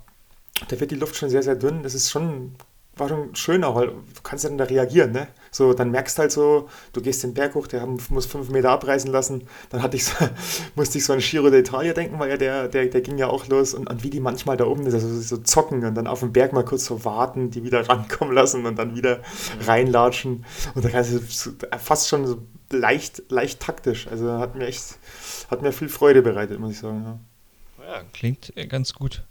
da 0.68 0.80
wird 0.80 0.90
die 0.90 0.96
Luft 0.96 1.16
schon 1.16 1.30
sehr 1.30 1.42
sehr 1.42 1.56
dünn. 1.56 1.82
Das 1.82 1.94
ist 1.94 2.10
schon 2.10 2.54
war 2.96 3.08
schon 3.08 3.34
schöner, 3.34 3.74
weil 3.74 3.88
du 3.88 4.22
kannst 4.22 4.44
ja 4.44 4.50
dann 4.50 4.58
da 4.58 4.64
reagieren, 4.64 5.12
ne? 5.12 5.28
So, 5.54 5.72
dann 5.72 5.92
merkst 5.92 6.18
halt 6.18 6.32
so, 6.32 6.68
du 6.92 7.00
gehst 7.00 7.22
den 7.22 7.32
Berg 7.32 7.54
hoch, 7.54 7.68
der 7.68 7.80
haben- 7.80 7.96
muss 8.08 8.26
fünf 8.26 8.48
Meter 8.50 8.70
abreißen 8.70 9.08
lassen. 9.12 9.46
Dann 9.70 9.84
hatte 9.84 9.96
ich 9.96 10.04
so, 10.04 10.12
musste 10.74 10.98
ich 10.98 11.04
so 11.04 11.12
an 11.12 11.20
Giro 11.20 11.46
d'Italia 11.46 11.92
denken, 11.92 12.18
weil 12.18 12.28
ja 12.30 12.36
der, 12.36 12.66
der, 12.66 12.86
der 12.86 13.00
ging 13.02 13.18
ja 13.18 13.28
auch 13.28 13.46
los 13.46 13.72
und, 13.72 13.88
und 13.88 14.02
wie 14.02 14.10
die 14.10 14.18
manchmal 14.18 14.56
da 14.56 14.64
oben 14.64 14.84
also 14.84 15.20
so 15.20 15.36
zocken 15.36 15.84
und 15.84 15.94
dann 15.94 16.08
auf 16.08 16.18
dem 16.20 16.32
Berg 16.32 16.52
mal 16.52 16.64
kurz 16.64 16.86
so 16.86 17.04
warten, 17.04 17.50
die 17.50 17.62
wieder 17.62 17.88
rankommen 17.88 18.34
lassen 18.34 18.66
und 18.66 18.76
dann 18.76 18.96
wieder 18.96 19.20
reinlatschen. 19.64 20.44
Und 20.74 20.84
da 20.84 20.88
kannst 20.88 21.12
du 21.12 21.18
so, 21.20 21.52
fast 21.78 22.08
schon 22.08 22.26
so 22.26 22.42
leicht, 22.72 23.22
leicht 23.30 23.60
taktisch. 23.60 24.08
Also 24.08 24.32
hat 24.32 24.56
mir 24.56 24.66
echt, 24.66 24.98
hat 25.50 25.62
mir 25.62 25.70
viel 25.70 25.88
Freude 25.88 26.22
bereitet, 26.22 26.58
muss 26.58 26.72
ich 26.72 26.78
sagen. 26.80 27.04
Ja. 27.04 27.18
Ja, 27.86 28.02
klingt 28.12 28.56
äh, 28.56 28.66
ganz 28.66 28.94
gut. 28.94 29.22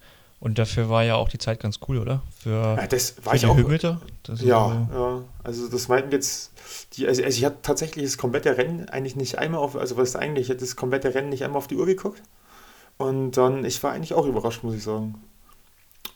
Und 0.43 0.59
dafür 0.59 0.89
war 0.89 1.03
ja 1.05 1.15
auch 1.15 1.29
die 1.29 1.37
Zeit 1.37 1.61
ganz 1.61 1.79
cool, 1.87 1.97
oder? 1.99 2.21
Für, 2.41 2.75
Ja, 2.77 2.85
das 2.87 3.15
war 3.23 3.31
für 3.31 3.35
ich 3.37 3.41
die 3.43 3.47
auch. 3.47 3.55
Höhenmeter? 3.55 4.01
Das 4.23 4.41
ist 4.41 4.45
Ja, 4.45 4.87
so- 4.91 4.97
ja, 4.99 5.23
also 5.41 5.69
das 5.69 5.87
meinten 5.87 6.11
jetzt, 6.11 6.51
die, 6.97 7.07
also, 7.07 7.23
also 7.23 7.37
ich 7.37 7.45
hatte 7.45 7.59
tatsächlich 7.61 8.03
das 8.03 8.17
komplette 8.17 8.57
Rennen 8.57 8.89
eigentlich 8.89 9.15
nicht 9.15 9.37
einmal 9.37 9.61
auf, 9.61 9.77
also 9.77 9.95
was 9.95 10.09
ist 10.09 10.15
eigentlich, 10.17 10.47
ich 10.47 10.49
hatte 10.49 10.59
das 10.59 10.75
komplette 10.75 11.15
Rennen 11.15 11.29
nicht 11.29 11.45
einmal 11.45 11.59
auf 11.59 11.67
die 11.67 11.77
Uhr 11.77 11.85
geguckt. 11.85 12.21
Und 12.97 13.37
dann, 13.37 13.63
ich 13.63 13.81
war 13.83 13.93
eigentlich 13.93 14.13
auch 14.13 14.25
überrascht, 14.25 14.63
muss 14.63 14.75
ich 14.75 14.83
sagen. 14.83 15.15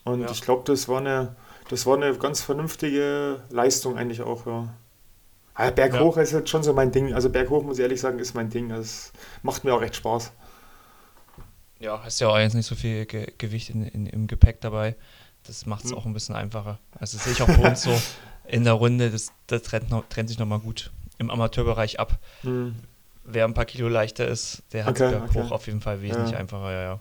Und 0.04 0.24
Ja. 0.24 0.30
ich 0.30 0.42
glaube, 0.42 0.64
das 0.66 0.90
war 0.90 1.00
eine, 1.00 1.38
das 1.70 1.86
war 1.86 1.96
eine 1.96 2.14
ganz 2.16 2.42
vernünftige 2.42 3.44
Leistung 3.50 3.98
eigentlich 3.98 4.22
auch, 4.24 4.46
ja. 4.46 4.74
Aber 5.54 5.72
Berghoch 5.72 6.18
ist 6.18 6.34
jetzt 6.34 6.50
schon 6.50 6.64
so 6.64 6.74
mein 6.74 6.92
Ding. 6.92 7.14
Also 7.14 7.30
Berghoch, 7.30 7.64
muss 7.64 7.78
ich 7.78 7.84
ehrlich 7.84 8.02
sagen, 8.02 8.20
ist 8.20 8.36
mein 8.36 8.50
Ding. 8.50 8.68
Das 8.70 9.12
macht 9.42 9.64
mir 9.64 9.74
auch 9.74 9.82
echt 9.82 9.96
Spaß. 9.96 10.34
Ja, 11.80 12.02
hast 12.04 12.20
ja 12.20 12.28
auch 12.30 12.38
jetzt 12.38 12.54
nicht 12.56 12.66
so 12.66 12.76
viel 12.76 13.06
Ge 13.06 13.32
Gewicht 13.38 13.70
in, 13.70 13.86
in, 13.88 14.06
im 14.08 14.28
Gepäck 14.28 14.62
dabei. 14.62 14.96
Das 15.46 15.66
macht 15.66 15.86
es 15.86 15.92
Hm. 15.92 15.98
auch 15.98 16.06
ein 16.06 16.14
bisschen 16.14 16.36
einfacher. 16.36 16.80
Also 17.00 17.18
sehe 17.18 17.34
ich 17.34 17.42
auch 17.42 17.48
bei 17.48 17.70
uns 17.70 17.84
so 17.84 18.02
in 18.48 18.64
der 18.64 18.74
Runde, 18.74 19.12
das, 19.12 19.32
das 19.48 19.62
trennt, 19.64 19.90
noch, 19.90 20.04
trennt 20.10 20.30
sich 20.30 20.40
nochmal 20.40 20.60
gut 20.60 20.92
im 21.20 21.30
Amateurbereich 21.30 22.00
ab. 22.00 22.20
Hm. 22.42 22.76
Wer 23.24 23.46
ein 23.46 23.54
paar 23.54 23.66
Kilo 23.66 23.90
leichter 23.90 24.28
ist, 24.28 24.64
der 24.72 24.86
hat 24.86 24.96
Okay, 24.96 25.10
berghoch 25.10 25.46
okay. 25.46 25.54
auf 25.54 25.68
jeden 25.68 25.82
Fall 25.82 26.02
wesentlich 26.02 26.32
Ja. 26.32 26.38
einfacher, 26.40 26.72
ja, 26.72 26.82
ja. 26.82 27.00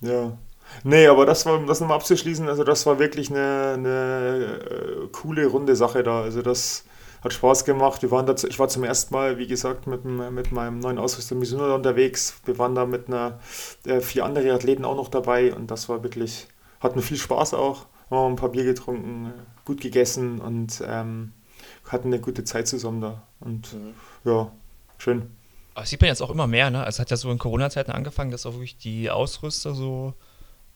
Ja. 0.00 0.38
Nee, 0.84 1.06
aber 1.06 1.26
das 1.26 1.44
war, 1.44 1.54
um 1.58 1.66
das 1.66 1.80
nochmal 1.80 1.96
abzuschließen, 1.98 2.48
also 2.48 2.64
das 2.64 2.86
war 2.86 2.98
wirklich 2.98 3.30
eine, 3.30 3.72
eine 3.74 4.60
äh, 5.04 5.08
coole, 5.12 5.46
runde 5.46 5.76
Sache 5.76 6.02
da. 6.02 6.22
Also 6.22 6.40
das 6.42 6.84
hat 7.22 7.32
Spaß 7.32 7.64
gemacht. 7.64 8.02
Wir 8.02 8.10
waren 8.10 8.26
dazu, 8.26 8.48
ich 8.48 8.58
war 8.58 8.68
zum 8.68 8.84
ersten 8.84 9.14
Mal, 9.14 9.38
wie 9.38 9.46
gesagt, 9.46 9.86
mit, 9.86 10.04
mit 10.04 10.52
meinem 10.52 10.80
neuen 10.80 10.98
Ausrüster 10.98 11.34
Mizuno 11.34 11.66
da 11.66 11.74
unterwegs. 11.74 12.40
Wir 12.44 12.58
waren 12.58 12.74
da 12.74 12.84
mit 12.86 13.08
einer, 13.08 13.38
äh, 13.84 14.00
vier 14.00 14.24
andere 14.24 14.52
Athleten 14.52 14.84
auch 14.84 14.96
noch 14.96 15.08
dabei 15.08 15.54
und 15.54 15.70
das 15.70 15.88
war 15.88 16.02
wirklich, 16.02 16.48
hatten 16.80 17.00
viel 17.00 17.16
Spaß 17.16 17.54
auch. 17.54 17.86
Haben 18.10 18.32
ein 18.32 18.36
paar 18.36 18.50
Bier 18.50 18.64
getrunken, 18.64 19.26
äh, 19.26 19.42
gut 19.64 19.80
gegessen 19.80 20.40
und 20.40 20.82
ähm, 20.86 21.32
hatten 21.88 22.08
eine 22.08 22.20
gute 22.20 22.44
Zeit 22.44 22.68
zusammen 22.68 23.00
da. 23.00 23.22
Und 23.40 23.76
ja, 24.24 24.50
schön. 24.98 25.22
Aber 25.74 25.82
das 25.82 25.90
sieht 25.90 26.00
man 26.00 26.08
jetzt 26.08 26.22
auch 26.22 26.30
immer 26.30 26.46
mehr, 26.46 26.70
ne? 26.70 26.80
Also 26.80 26.96
es 26.96 26.98
hat 27.00 27.10
ja 27.10 27.16
so 27.16 27.30
in 27.30 27.38
Corona-Zeiten 27.38 27.90
angefangen, 27.90 28.30
dass 28.30 28.46
auch 28.46 28.52
wirklich 28.52 28.76
die 28.76 29.10
Ausrüster 29.10 29.74
so 29.74 30.14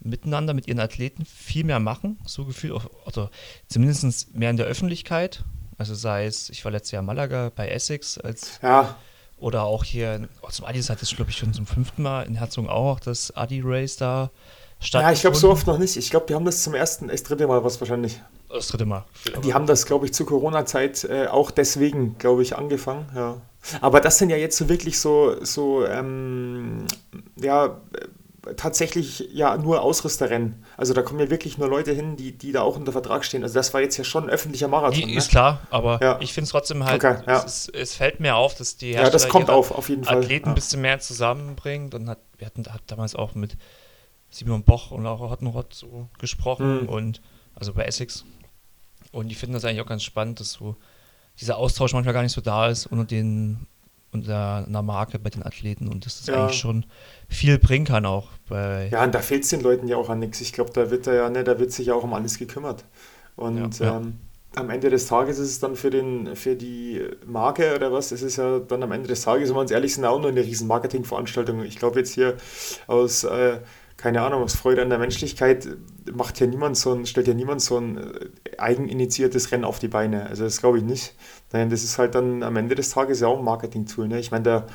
miteinander 0.01 0.55
mit 0.55 0.69
ihren 0.69 0.81
Athleten 0.81 1.25
viel 1.25 1.65
mehr 1.65 1.81
machen, 1.81 2.19
so 2.25 2.45
gefühlt, 2.45 2.81
oder 3.05 3.31
zumindest 3.69 4.35
mehr 4.35 4.51
in 4.51 4.57
der 4.57 4.67
Öffentlichkeit. 4.67 5.45
Also 5.79 5.95
sei 5.95 6.27
es, 6.27 6.49
ich 6.51 6.65
war 6.65 6.73
letztes 6.73 6.93
Jahr 6.93 7.01
in 7.01 7.07
Malaga 7.07 7.51
bei 7.55 7.69
Essex 7.69 8.19
als 8.19 8.59
Ja, 8.63 8.97
Oder 9.39 9.65
auch 9.65 9.85
hier, 9.85 10.29
oh, 10.43 10.49
zum 10.49 10.65
Adi 10.65 10.83
hat 10.83 11.03
es, 11.03 11.15
glaube 11.15 11.31
ich, 11.31 11.37
schon 11.37 11.53
zum 11.53 11.67
fünften 11.67 12.03
Mal 12.03 12.23
in 12.23 12.37
Herzogenaurach 12.37 13.01
das 13.01 13.37
Adi-Race 13.37 13.97
da 13.97 14.31
stattgefunden. 14.81 15.09
ja 15.09 15.13
ich 15.13 15.21
glaube 15.21 15.37
so 15.37 15.51
oft 15.51 15.67
noch 15.67 15.79
nicht. 15.79 15.97
Ich 15.97 16.11
glaube, 16.11 16.27
die 16.27 16.35
haben 16.35 16.45
das 16.45 16.63
zum 16.63 16.75
ersten, 16.75 17.09
das 17.09 17.23
dritte 17.23 17.47
Mal 17.47 17.63
was 17.63 17.81
wahrscheinlich. 17.81 18.21
Das 18.49 18.69
dritte 18.69 18.87
Mal. 18.87 19.05
Die 19.45 19.53
haben 19.53 19.67
das, 19.67 19.87
glaube 19.87 20.07
ich, 20.07 20.15
zur 20.15 20.27
Corona-Zeit 20.27 21.05
äh, 21.05 21.27
auch 21.27 21.51
deswegen, 21.51 22.17
glaube 22.19 22.43
ich, 22.43 22.57
angefangen. 22.57 23.07
Ja. 23.15 23.41
Aber 23.81 24.01
das 24.01 24.19
sind 24.19 24.31
ja 24.31 24.37
jetzt 24.37 24.57
so 24.57 24.69
wirklich 24.69 25.01
so, 25.01 25.45
so 25.45 25.85
ähm, 25.85 26.87
ja, 27.37 27.81
tatsächlich 28.57 29.29
ja 29.33 29.57
nur 29.57 29.83
Ausrüsterrennen. 29.83 30.65
Also 30.77 30.95
da 30.95 31.03
kommen 31.03 31.21
ja 31.21 31.31
wirklich 31.31 31.59
nur 31.59 31.69
Leute 31.69 31.93
hin, 31.93 32.17
die, 32.17 32.33
die 32.33 32.53
da 32.53 32.63
auch 32.63 32.77
unter 32.77 32.93
Vertrag 32.93 33.25
stehen. 33.25 33.43
Also 33.43 33.55
das 33.55 33.75
war 33.75 33.81
jetzt 33.81 33.97
ja 33.97 34.05
schon 34.05 34.25
ein 34.25 34.31
öffentlicher 34.31 34.69
Marathon. 34.69 35.01
Die, 35.01 35.07
ne? 35.07 35.17
Ist 35.17 35.31
klar, 35.31 35.61
aber 35.71 35.99
ja. 36.03 36.19
ich 36.21 36.33
finde 36.33 36.45
es 36.45 36.51
trotzdem 36.51 36.85
halt, 36.85 37.05
okay, 37.05 37.23
ja. 37.27 37.43
es, 37.45 37.69
es, 37.69 37.95
fällt 37.95 38.21
mir 38.21 38.37
auf, 38.37 38.55
dass 38.55 38.77
die 38.77 38.89
Hersteller 38.89 39.07
ja, 39.07 39.13
das 39.13 39.29
kommt 39.29 39.51
auf, 39.51 39.71
auf 39.71 39.89
jeden 39.89 40.05
Fall. 40.05 40.19
Athleten 40.19 40.51
ein 40.51 40.55
bisschen 40.55 40.81
mehr 40.81 41.01
zusammenbringt 41.01 41.95
und 41.95 42.09
hat, 42.09 42.21
wir 42.39 42.47
hatten 42.47 42.65
hat 42.67 42.83
damals 42.87 43.15
auch 43.15 43.35
mit 43.35 43.57
Simon 44.31 44.63
Boch 44.63 44.91
und 44.91 45.05
Laura 45.05 45.31
Hottenrott 45.31 45.75
so 45.75 46.09
gesprochen 46.19 46.83
mhm. 46.83 46.89
und 46.89 47.21
also 47.55 47.73
bei 47.73 47.85
Essex. 47.85 48.25
Und 49.13 49.29
die 49.29 49.35
finden 49.35 49.55
das 49.55 49.65
eigentlich 49.65 49.81
auch 49.81 49.87
ganz 49.87 50.03
spannend, 50.03 50.41
dass 50.41 50.53
so 50.53 50.77
dieser 51.41 51.57
Austausch 51.57 51.93
manchmal 51.93 52.15
gar 52.15 52.23
nicht 52.23 52.33
so 52.33 52.41
da 52.41 52.69
ist 52.69 52.87
unter 52.87 53.05
den 53.05 53.67
unter 54.13 54.65
einer 54.67 54.83
Marke 54.83 55.19
bei 55.19 55.31
den 55.31 55.43
Athleten 55.43 55.89
und 55.89 56.07
dass 56.07 56.19
das 56.19 56.27
ja. 56.27 56.45
eigentlich 56.45 56.59
schon 56.59 56.87
viel 57.29 57.59
bringen 57.59 57.85
kann 57.85 58.07
auch. 58.07 58.29
Bei 58.49 58.89
ja, 58.89 59.05
und 59.05 59.15
da 59.15 59.21
fehlt 59.21 59.45
es 59.45 59.51
den 59.51 59.61
Leuten 59.61 59.89
ja 59.89 59.97
auch 59.97 60.09
an 60.09 60.21
nichts. 60.21 60.41
Ich 60.41 60.53
glaube, 60.53 60.71
da 60.73 60.91
wird 60.91 61.07
er 61.07 61.15
ja, 61.15 61.31
ne, 61.31 61.45
da 61.45 61.59
wird 61.59 61.73
sich 61.73 61.89
ja 61.89 61.95
auch 61.95 62.05
um 62.05 62.15
alles 62.15 62.39
gekümmert. 62.39 62.85
Und 63.37 63.79
ja, 63.79 63.99
ähm, 63.99 64.19
am 64.57 64.71
Ende 64.71 64.89
des 64.89 65.07
Tages 65.07 65.39
ist 65.39 65.51
es 65.51 65.61
dann 65.61 65.77
für, 65.77 65.91
den, 65.91 66.35
für 66.35 66.57
die 66.57 67.03
Marke 67.27 67.75
oder 67.75 67.93
was, 67.93 68.11
es 68.11 68.23
ist 68.23 68.37
ja 68.37 68.59
dann 68.59 68.83
am 68.83 68.93
Ende 68.93 69.07
des 69.07 69.23
Tages, 69.23 69.51
wenn 69.51 69.57
wir 69.57 69.61
uns 69.61 69.71
ehrlich 69.71 69.95
sind, 69.95 70.05
auch 70.07 70.19
nur 70.19 70.31
eine 70.31 70.41
riesen 70.41 70.67
Marketingveranstaltung. 70.67 71.63
Ich 71.63 71.77
glaube 71.77 71.99
jetzt 71.99 72.15
hier 72.15 72.37
aus 72.87 73.25
äh, 73.25 73.59
keine 73.97 74.21
Ahnung, 74.21 74.43
aus 74.43 74.55
Freude 74.55 74.83
an 74.83 74.91
der 74.91 74.99
Menschlichkeit 74.99 75.69
macht 76.13 76.39
ja 76.39 76.47
niemand 76.47 76.77
so 76.77 76.93
ein, 76.93 77.07
stellt 77.07 77.29
ja 77.29 77.35
niemand 77.35 77.63
so 77.63 77.79
ein 77.79 77.97
äh, 77.97 78.59
eigeninitiiertes 78.59 79.51
Rennen 79.53 79.65
auf 79.65 79.79
die 79.79 79.89
Beine. 79.89 80.27
Also 80.27 80.45
das 80.45 80.61
glaube 80.61 80.79
ich 80.79 80.85
nicht. 80.85 81.15
Nein, 81.53 81.71
das 81.71 81.83
ist 81.83 81.97
halt 81.99 82.15
dann 82.15 82.43
am 82.43 82.57
Ende 82.57 82.75
des 82.75 82.91
Tages 82.91 83.21
ja 83.21 83.29
auch 83.29 83.39
ein 83.39 83.45
Marketing-Tool. 83.45 84.09
Ne? 84.09 84.19
Ich 84.19 84.31
meine, 84.31 84.45
da, 84.45 84.67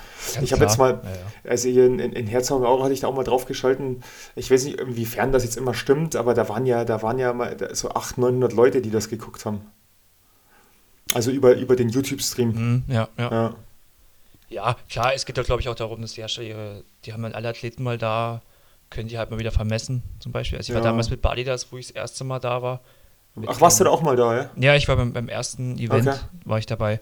ich 0.41 0.51
habe 0.53 0.63
jetzt 0.63 0.77
mal, 0.79 1.01
ja, 1.03 1.09
ja. 1.09 1.49
also 1.51 1.69
hier 1.69 1.85
in, 1.85 1.99
in 1.99 2.27
Herzogenaurach 2.27 2.85
hatte 2.85 2.93
ich 2.93 3.01
da 3.01 3.07
auch 3.07 3.15
mal 3.15 3.23
drauf 3.23 3.45
geschalten. 3.45 4.03
Ich 4.35 4.49
weiß 4.49 4.65
nicht, 4.65 4.79
inwiefern 4.79 5.31
das 5.31 5.43
jetzt 5.43 5.57
immer 5.57 5.73
stimmt, 5.73 6.15
aber 6.15 6.33
da 6.33 6.49
waren 6.49 6.65
ja, 6.65 6.83
da 6.83 7.03
waren 7.03 7.19
ja 7.19 7.31
mal 7.33 7.55
so 7.73 7.89
800, 7.89 8.17
900 8.17 8.53
Leute, 8.53 8.81
die 8.81 8.89
das 8.89 9.09
geguckt 9.09 9.45
haben. 9.45 9.61
Also 11.13 11.29
über, 11.29 11.55
über 11.55 11.75
den 11.75 11.89
YouTube-Stream. 11.89 12.49
Mhm, 12.49 12.83
ja, 12.87 13.07
ja, 13.17 13.31
ja. 13.31 13.55
Ja, 14.49 14.75
klar, 14.89 15.13
es 15.13 15.25
geht 15.25 15.37
doch, 15.37 15.45
glaube 15.45 15.61
ich, 15.61 15.69
auch 15.69 15.75
darum, 15.75 16.01
dass 16.01 16.13
die 16.13 16.21
Hersteller 16.21 16.47
ihre, 16.47 16.83
die 17.05 17.13
haben 17.13 17.23
dann 17.23 17.33
alle 17.33 17.47
Athleten 17.47 17.83
mal 17.83 17.97
da 17.97 18.41
können 18.91 19.07
die 19.07 19.17
halt 19.17 19.31
mal 19.31 19.39
wieder 19.39 19.51
vermessen, 19.51 20.03
zum 20.19 20.31
Beispiel. 20.31 20.59
Also 20.59 20.71
ich 20.71 20.75
war 20.75 20.83
damals 20.83 21.09
mit 21.09 21.21
Badidas, 21.21 21.71
wo 21.71 21.77
ich 21.77 21.87
das 21.87 21.95
erste 21.95 22.23
Mal 22.23 22.39
da 22.39 22.61
war. 22.61 22.81
Ach, 23.47 23.61
warst 23.61 23.79
du 23.79 23.85
da 23.85 23.89
auch 23.89 24.01
mal 24.01 24.15
da, 24.15 24.35
ja? 24.35 24.49
Ja, 24.57 24.75
ich 24.75 24.87
war 24.87 24.97
beim, 24.97 25.13
beim 25.13 25.29
ersten 25.29 25.79
Event, 25.79 26.07
okay. 26.07 26.19
war 26.43 26.59
ich 26.59 26.65
dabei. 26.65 26.99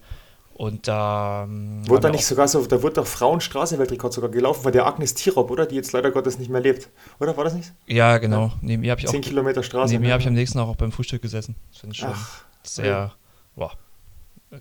Und 0.53 0.87
da. 0.87 1.45
Ähm, 1.49 1.87
wurde 1.87 2.01
da 2.01 2.09
nicht 2.09 2.25
sogar 2.25 2.47
so, 2.47 2.65
da 2.65 2.81
wurde 2.83 2.95
doch 2.95 3.07
Frauenstraße-Weltrekord 3.07 4.13
sogar 4.13 4.29
gelaufen 4.29 4.61
von 4.61 4.71
der 4.71 4.85
Agnes 4.85 5.15
Tirop, 5.15 5.49
oder? 5.49 5.65
Die 5.65 5.75
jetzt 5.75 5.91
leider 5.93 6.11
Gottes 6.11 6.37
nicht 6.37 6.49
mehr 6.49 6.61
lebt. 6.61 6.89
Oder 7.19 7.35
war 7.37 7.45
das 7.45 7.53
nicht? 7.53 7.71
Ja, 7.87 8.17
genau. 8.17 8.47
Ja. 8.47 8.53
Neben 8.61 8.83
ihr 8.83 8.91
habe 8.91 9.01
ich 9.01 9.07
auch. 9.07 9.11
10 9.11 9.21
Kilometer 9.21 9.63
Straße. 9.63 9.93
Neben 9.93 10.03
mir 10.03 10.11
habe 10.11 10.21
ich 10.21 10.27
am 10.27 10.33
nächsten 10.33 10.59
auch 10.59 10.75
beim 10.75 10.91
Frühstück 10.91 11.21
gesessen. 11.21 11.55
Das 11.71 11.79
finde 11.79 11.93
ich 11.93 11.99
schon 11.99 12.09
Ach, 12.11 12.43
sehr, 12.61 12.85
ja. 12.85 13.11
boah, 13.55 13.71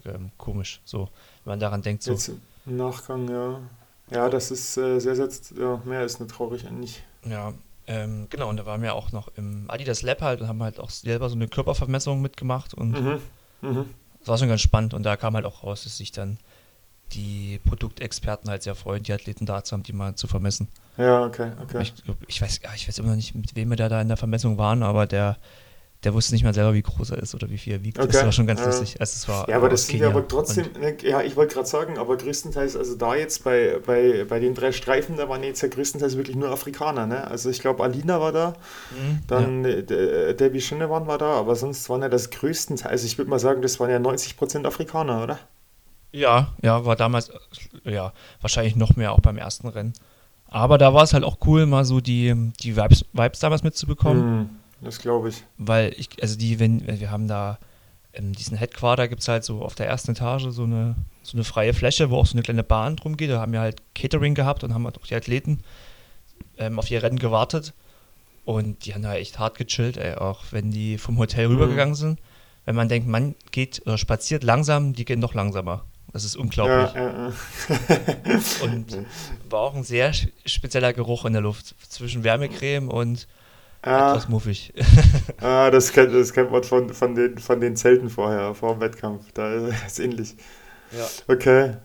ähm, 0.07 0.31
komisch, 0.39 0.81
so, 0.85 1.09
wenn 1.45 1.53
man 1.53 1.61
daran 1.61 1.83
denkt. 1.83 2.05
So. 2.05 2.13
Jetzt 2.13 2.31
im 2.65 2.77
Nachgang, 2.77 3.29
ja. 3.29 3.61
Ja, 4.11 4.31
das 4.31 4.51
ist 4.51 4.77
äh, 4.79 5.01
sehr, 5.01 5.17
sehr, 5.17 5.29
ja, 5.59 5.83
mehr 5.85 6.05
ist 6.05 6.21
eine 6.21 6.29
traurig 6.29 6.67
eigentlich. 6.67 7.03
Ja, 7.25 7.53
ähm, 7.87 8.27
genau, 8.29 8.49
und 8.49 8.59
da 8.59 8.67
waren 8.67 8.83
wir 8.83 8.95
auch 8.95 9.13
noch 9.13 9.29
im 9.37 9.65
Adidas 9.69 10.03
Lab 10.03 10.21
halt 10.21 10.41
und 10.41 10.49
haben 10.49 10.63
halt 10.63 10.79
auch 10.79 10.91
selber 10.91 11.29
so 11.29 11.37
eine 11.37 11.49
Körpervermessung 11.49 12.21
mitgemacht 12.21 12.75
und 12.75 12.91
mhm. 12.91 13.21
Mhm. 13.63 13.87
das 14.21 14.29
war 14.29 14.39
schon 14.39 14.49
ganz 14.49 14.61
spannend 14.61 14.95
und 14.95 15.05
da 15.05 15.17
kam 15.17 15.35
halt 15.35 15.47
auch 15.47 15.65
raus, 15.65 15.85
dass 15.85 15.97
sich 15.97 16.13
dann 16.13 16.39
die 17.13 17.61
Produktexperten 17.65 18.51
halt 18.51 18.63
sehr 18.63 18.75
freuen, 18.75 19.03
die 19.03 19.13
Athleten 19.13 19.47
da 19.47 19.65
zu 19.65 19.73
haben, 19.73 19.83
die 19.83 19.95
mal 19.95 20.15
zu 20.15 20.27
vermessen. 20.27 20.69
Ja, 20.99 21.25
okay, 21.25 21.53
okay. 21.63 21.81
Ich, 21.81 21.95
ich, 22.27 22.43
weiß, 22.43 22.61
ich 22.77 22.89
weiß 22.89 22.99
immer 22.99 23.09
noch 23.09 23.17
nicht, 23.17 23.35
mit 23.35 23.57
wem 23.57 23.71
wir 23.71 23.77
da, 23.77 23.89
da 23.89 24.03
in 24.03 24.09
der 24.09 24.17
Vermessung 24.17 24.59
waren, 24.59 24.83
aber 24.83 25.07
der 25.07 25.39
der 26.05 26.15
wusste 26.15 26.33
nicht 26.33 26.45
mal 26.45 26.55
selber, 26.55 26.75
wie 26.75 26.83
groß 26.83 27.11
er 27.11 27.19
ist 27.19 27.35
oder 27.35 27.51
wie 27.51 27.59
viel 27.59 27.73
er 27.73 27.83
wiegt. 27.83 27.99
Okay. 27.99 28.09
Das 28.13 28.25
war 28.25 28.31
schon 28.31 28.47
ganz 28.47 28.61
ja. 28.61 28.67
lustig. 28.67 29.01
Also 29.01 29.15
es 29.17 29.29
war, 29.29 29.49
ja, 29.49 29.57
aber 29.57 29.69
das 29.69 29.87
sind 29.87 29.99
ja 29.99 30.09
aber 30.09 30.27
trotzdem, 30.27 30.67
ne, 30.81 30.97
ja, 31.03 31.23
ich 31.23 31.35
wollte 31.35 31.55
gerade 31.55 31.67
sagen, 31.67 31.99
aber 31.99 32.17
größtenteils, 32.17 32.77
also 32.77 32.95
da 32.95 33.17
jetzt 33.17 33.43
bei, 33.43 33.81
bei, 33.85 34.25
bei 34.25 34.39
den 34.39 34.55
drei 34.55 34.71
Streifen, 34.71 35.17
da 35.17 35.29
waren 35.29 35.43
jetzt 35.43 35.61
ja 35.61 35.69
größtenteils 35.69 36.17
wirklich 36.17 36.37
nur 36.37 36.51
Afrikaner. 36.51 37.07
Ne? 37.07 37.27
Also 37.27 37.51
ich 37.51 37.59
glaube, 37.61 37.83
Alina 37.83 38.21
war 38.21 38.31
da, 38.31 38.55
mhm, 38.93 39.21
dann 39.27 39.65
ja. 39.65 39.71
Äh, 39.71 40.35
Debbie 40.37 40.61
Schinnewan 40.61 41.09
war 41.09 41.19
da, 41.19 41.33
aber 41.33 41.57
sonst 41.57 41.89
waren 41.91 42.03
ja 42.03 42.09
das 42.09 42.31
größtenteils, 42.31 42.89
also 42.91 43.07
ich 43.07 43.19
würde 43.19 43.31
mal 43.31 43.41
sagen, 43.41 43.61
das 43.61 43.81
waren 43.81 43.91
ja 43.91 43.97
90% 43.97 44.67
Afrikaner, 44.67 45.25
oder? 45.25 45.41
Ja, 46.13 46.55
ja, 46.63 46.85
war 46.85 46.95
damals, 46.95 47.33
ja, 47.83 48.13
wahrscheinlich 48.41 48.77
noch 48.77 48.95
mehr 48.95 49.13
auch 49.13 49.21
beim 49.21 49.37
ersten 49.37 49.67
Rennen. 49.67 49.95
Aber 50.47 50.79
da 50.79 50.95
war 50.95 51.03
es 51.03 51.13
halt 51.13 51.25
auch 51.25 51.39
cool, 51.45 51.67
mal 51.67 51.85
so 51.85 52.01
die, 52.01 52.53
die 52.63 52.77
Vibes, 52.77 53.05
Vibes 53.13 53.41
damals 53.41 53.65
mitzubekommen. 53.65 54.39
Mhm 54.39 54.51
das 54.81 55.01
glaube 55.01 55.31
ich. 55.31 55.45
Weil 55.57 55.95
ich, 55.97 56.09
also 56.21 56.37
die, 56.37 56.59
wenn, 56.59 56.87
wir 56.87 57.11
haben 57.11 57.29
da 57.29 57.59
in 58.13 58.33
diesem 58.33 58.57
Headquarter 58.57 59.09
gibt 59.09 59.23
es 59.23 59.29
halt 59.29 59.45
so 59.45 59.63
auf 59.63 59.75
der 59.75 59.87
ersten 59.87 60.13
Etage 60.13 60.47
so 60.51 60.65
eine, 60.65 60.97
so 61.23 61.37
eine 61.37 61.45
freie 61.45 61.75
Fläche, 61.75 62.11
wo 62.11 62.17
auch 62.17 62.27
so 62.27 62.35
eine 62.35 62.43
kleine 62.43 62.65
Bahn 62.65 62.97
drum 62.97 63.17
geht. 63.17 63.31
Da 63.31 63.41
haben 63.41 63.53
wir 63.53 63.61
halt 63.61 63.83
Catering 63.95 64.35
gehabt 64.35 64.65
und 64.65 64.75
haben 64.75 64.85
halt 64.85 64.99
auch 64.99 65.07
die 65.07 65.15
Athleten 65.15 65.61
ähm, 66.57 66.79
auf 66.79 66.91
ihr 66.91 67.03
Rennen 67.03 67.19
gewartet. 67.19 67.75
Und 68.45 68.87
die 68.87 68.95
haben 68.95 69.03
da 69.03 69.15
echt 69.15 69.39
hart 69.39 69.59
gechillt, 69.59 69.99
ey, 69.99 70.15
auch 70.15 70.41
wenn 70.51 70.71
die 70.71 70.99
vom 70.99 71.19
Hotel 71.19 71.49
mhm. 71.49 71.55
rübergegangen 71.55 71.95
sind. 71.95 72.19
Wenn 72.65 72.75
man 72.75 72.89
denkt, 72.89 73.07
man 73.07 73.35
geht 73.51 73.83
oder 73.85 73.99
spaziert 73.99 74.43
langsam, 74.43 74.95
die 74.95 75.05
gehen 75.05 75.21
noch 75.21 75.35
langsamer. 75.35 75.85
Das 76.13 76.25
ist 76.25 76.37
unglaublich. 76.37 76.95
Ja, 76.95 77.11
ja, 77.11 77.29
ja. 77.29 78.41
und 78.63 78.99
war 79.51 79.61
auch 79.61 79.75
ein 79.75 79.85
sehr 79.85 80.13
spezieller 80.47 80.93
Geruch 80.93 81.25
in 81.27 81.35
der 81.35 81.43
Luft 81.43 81.75
zwischen 81.89 82.25
Wärmecreme 82.25 82.89
und 82.89 83.29
Ah, 83.83 84.11
etwas 84.11 84.29
muffig. 84.29 84.73
ah, 85.41 85.71
das 85.71 85.93
kennt, 85.93 86.13
das 86.13 86.33
kennt 86.33 86.51
man 86.51 86.65
von, 86.65 86.93
von, 86.93 87.15
den, 87.15 87.39
von 87.39 87.61
den 87.61 87.77
Zelten 87.77 88.11
vorher, 88.11 88.55
vor 88.55 88.75
dem 88.75 88.81
Wettkampf. 88.81 89.31
Da 89.33 89.53
ist 89.55 89.75
es 89.87 89.99
ähnlich. 89.99 90.37
Ja. 90.91 91.07
Okay. 91.29 91.77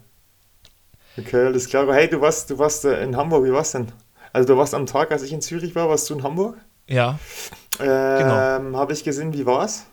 Okay, 1.18 1.46
alles 1.46 1.70
klar. 1.70 1.84
Aber 1.84 1.94
hey, 1.94 2.10
du 2.10 2.20
warst, 2.20 2.50
du 2.50 2.58
warst 2.58 2.86
äh, 2.86 3.04
in 3.04 3.16
Hamburg, 3.16 3.46
wie 3.46 3.54
war's 3.54 3.72
denn? 3.72 3.92
Also 4.32 4.54
du 4.54 4.58
warst 4.58 4.74
am 4.74 4.88
Tag, 4.88 5.12
als 5.12 5.22
ich 5.22 5.32
in 5.32 5.42
Zürich 5.42 5.76
war, 5.76 5.88
warst 5.88 6.10
du 6.10 6.16
in 6.16 6.24
Hamburg? 6.24 6.58
Ja. 6.88 7.20
Ähm, 7.80 7.86
genau. 8.66 8.78
Habe 8.80 8.94
ich 8.94 9.04
gesehen, 9.04 9.32
wie 9.34 9.46
war's? 9.46 9.86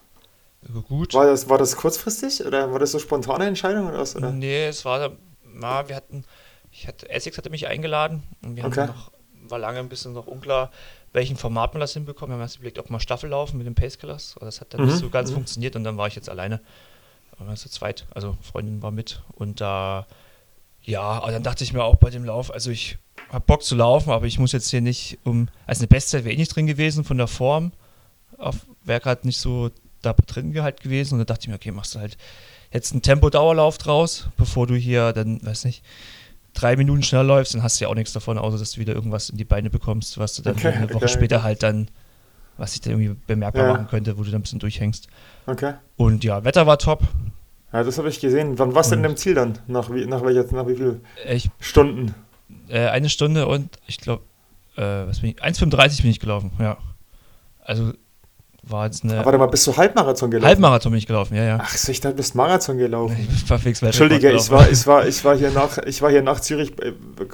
Gut. 0.89 1.15
War 1.15 1.27
das, 1.27 1.49
war 1.49 1.59
das 1.59 1.77
kurzfristig 1.77 2.45
oder 2.45 2.71
war 2.73 2.79
das 2.79 2.93
so 2.93 2.99
spontane 2.99 3.47
Entscheidung 3.47 3.89
oder 3.89 3.99
was? 3.99 4.17
Oder? 4.17 4.31
Nee, 4.31 4.67
es 4.67 4.85
war, 4.85 5.13
na, 5.45 5.89
wir 5.89 5.97
hatten, 5.97 6.25
ich 6.71 6.87
hatte, 6.87 7.09
Essex 7.09 7.39
hatte 7.39 7.51
mich 7.51 7.67
eingeladen 7.67 8.23
und 8.43 8.57
wir 8.57 8.65
okay. 8.65 8.87
noch, 8.87 9.11
war 9.49 9.59
lange 9.59 9.79
ein 9.79 9.89
bisschen 9.89 10.13
noch 10.13 10.27
unklar, 10.27 10.71
welchen 11.13 11.37
Format 11.37 11.75
man 11.75 11.81
das 11.81 11.95
hinbekommt. 11.95 12.31
Wir 12.31 12.35
haben 12.35 12.41
erst 12.41 12.57
überlegt, 12.57 12.79
ob 12.79 12.91
man 12.91 13.01
Staffel 13.01 13.31
laufen 13.31 13.59
mit 13.59 13.67
dem 13.67 13.75
Pace 13.75 13.99
Killers. 13.99 14.35
Aber 14.37 14.47
das 14.47 14.61
hat 14.61 14.73
dann 14.73 14.83
mhm. 14.83 14.89
nicht 14.89 14.99
so 14.99 15.11
ganz 15.11 15.31
mhm. 15.31 15.35
funktioniert 15.35 15.77
und 15.77 15.85
dann 15.85 15.97
war 15.97 16.07
ich 16.07 16.15
jetzt 16.15 16.29
alleine. 16.29 16.61
Aber 17.39 17.55
zu 17.55 17.71
zweit, 17.71 18.07
also 18.15 18.37
Freundin 18.43 18.83
war 18.83 18.91
mit. 18.91 19.23
Und 19.35 19.61
da, 19.61 20.07
ja, 20.83 21.01
aber 21.01 21.33
dann 21.33 21.43
dachte 21.43 21.65
ich 21.65 21.73
mir 21.73 21.83
auch 21.83 21.97
bei 21.97 22.11
dem 22.11 22.25
Lauf, 22.25 22.53
also 22.53 22.71
ich 22.71 22.99
habe 23.31 23.45
Bock 23.47 23.63
zu 23.63 23.77
laufen, 23.77 24.11
aber 24.11 24.27
ich 24.27 24.39
muss 24.39 24.53
jetzt 24.53 24.71
hier 24.71 24.81
nicht 24.81 25.19
um, 25.25 25.49
also 25.67 25.81
eine 25.81 25.89
Bestzeit 25.89 26.25
wäre 26.25 26.35
eh 26.35 26.39
nicht 26.39 26.55
drin 26.55 26.67
gewesen 26.67 27.05
von 27.05 27.17
der 27.17 27.29
Form. 27.29 27.73
Wäre 28.85 29.01
gerade 29.01 29.27
nicht 29.27 29.39
so 29.39 29.71
da 30.03 30.13
drin 30.13 30.61
halt 30.63 30.81
gewesen. 30.81 31.15
Und 31.15 31.21
dann 31.21 31.27
dachte 31.27 31.43
ich 31.43 31.49
mir, 31.49 31.55
okay, 31.55 31.71
machst 31.71 31.95
du 31.95 31.99
halt 31.99 32.17
jetzt 32.73 32.93
einen 32.93 33.03
Tempo-Dauerlauf 33.03 33.79
draus, 33.79 34.29
bevor 34.37 34.67
du 34.67 34.75
hier 34.75 35.13
dann, 35.13 35.45
weiß 35.45 35.65
nicht, 35.65 35.83
drei 36.55 36.77
Minuten 36.77 37.03
schneller 37.03 37.25
läufst, 37.25 37.55
dann 37.55 37.63
hast 37.63 37.81
du 37.81 37.85
ja 37.85 37.91
auch 37.91 37.95
nichts 37.95 38.13
davon, 38.13 38.39
außer 38.39 38.59
dass 38.59 38.73
du 38.73 38.81
wieder 38.81 38.95
irgendwas 38.95 39.31
in 39.31 39.37
die 39.37 39.45
Beine 39.45 39.71
bekommst, 39.71 40.19
was 40.19 40.35
du 40.35 40.43
dann 40.43 40.57
okay, 40.57 40.69
eine 40.69 40.89
Woche 40.89 40.97
okay, 41.05 41.09
später 41.09 41.43
halt 41.43 41.63
dann, 41.63 41.89
was 42.57 42.73
sich 42.73 42.81
dann 42.81 42.93
irgendwie 42.93 43.17
bemerkbar 43.27 43.67
ja. 43.67 43.73
machen 43.73 43.89
könnte, 43.89 44.19
wo 44.19 44.23
du 44.23 44.31
dann 44.31 44.41
ein 44.41 44.43
bisschen 44.43 44.59
durchhängst. 44.59 45.09
Okay. 45.47 45.75
Und 45.97 46.25
ja, 46.25 46.45
Wetter 46.45 46.67
war 46.67 46.79
top. 46.79 47.03
Ja, 47.73 47.85
das 47.85 47.99
habe 47.99 48.09
ich 48.09 48.21
gesehen. 48.21 48.59
Wann 48.59 48.75
warst 48.75 48.91
du 48.91 48.97
denn 48.97 49.05
im 49.05 49.17
Ziel 49.17 49.35
dann? 49.35 49.59
Nach 49.69 49.93
wie, 49.93 50.05
nach 50.07 50.25
welcher, 50.25 50.45
nach 50.55 50.67
wie 50.67 50.75
viel 50.75 51.01
ich, 51.29 51.51
Stunden? 51.61 52.15
Äh, 52.69 52.89
eine 52.89 53.09
Stunde 53.09 53.47
und 53.47 53.79
ich 53.87 53.99
glaube, 53.99 54.25
äh, 54.77 54.81
1,35 54.83 56.03
bin 56.03 56.11
ich 56.11 56.21
gelaufen, 56.21 56.51
ja. 56.59 56.79
Also 57.61 57.93
war 58.71 58.87
jetzt 58.87 59.05
eine. 59.05 59.25
warte 59.25 59.39
mal, 59.39 59.47
bist 59.47 59.67
du 59.67 59.77
Halbmarathon 59.77 60.31
gelaufen? 60.31 60.49
Halbmarathon 60.49 60.93
bin 60.93 60.99
ich 60.99 61.07
gelaufen, 61.07 61.35
ja, 61.37 61.45
ja. 61.45 61.59
Ach, 61.61 61.77
so, 61.77 61.93
ich 61.93 62.01
dachte, 62.01 62.15
du 62.15 62.19
bist 62.19 62.35
Marathon 62.35 62.79
gelaufen. 62.79 63.17
Ich 63.33 63.83
Entschuldige, 63.83 64.33
ich 64.33 64.51
war, 64.51 64.71
ich, 64.71 64.87
war, 64.87 65.07
ich, 65.07 65.25
war 65.25 65.37
hier 65.37 65.51
nach, 65.51 65.79
ich 65.79 66.03
war 66.03 66.11
hier 66.11 66.23
nach 66.23 66.41
Zürich, 66.41 66.73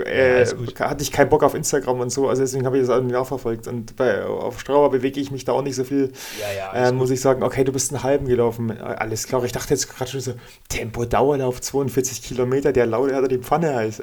äh, 0.05 0.45
ja, 0.45 0.89
hatte 0.89 1.03
ich 1.03 1.13
keinen 1.13 1.29
Bock 1.29 1.43
auf 1.43 1.55
Instagram 1.55 2.01
und 2.01 2.11
so, 2.11 2.29
also 2.29 2.43
deswegen 2.43 2.67
habe 2.67 2.79
ich 2.79 2.87
das 2.87 2.95
irgendwie 2.95 3.15
nachverfolgt. 3.15 3.69
Und 3.69 3.97
bei, 3.97 4.25
auf 4.25 4.61
Strauer 4.61 4.91
bewege 4.91 5.21
ich 5.21 5.31
mich 5.31 5.45
da 5.45 5.53
auch 5.53 5.63
nicht 5.63 5.77
so 5.77 5.85
viel. 5.85 6.13
Ja, 6.41 6.73
ja. 6.75 6.89
Äh, 6.89 6.93
muss 6.93 7.11
ich 7.11 7.21
sagen, 7.21 7.43
okay, 7.43 7.65
du 7.65 7.73
bist 7.73 7.93
einen 7.93 8.03
halben 8.03 8.27
gelaufen. 8.27 8.81
Alles 8.81 9.27
klar. 9.27 9.45
Ich 9.45 9.53
dachte 9.53 9.75
jetzt 9.75 9.95
gerade 9.95 10.11
schon 10.11 10.21
so, 10.21 10.35
Tempo-Dauerlauf 10.69 11.61
42 11.61 12.23
Kilometer, 12.23 12.73
der 12.73 12.91
hat 12.91 13.31
die 13.31 13.39
Pfanne 13.39 13.75
heißt. 13.75 14.03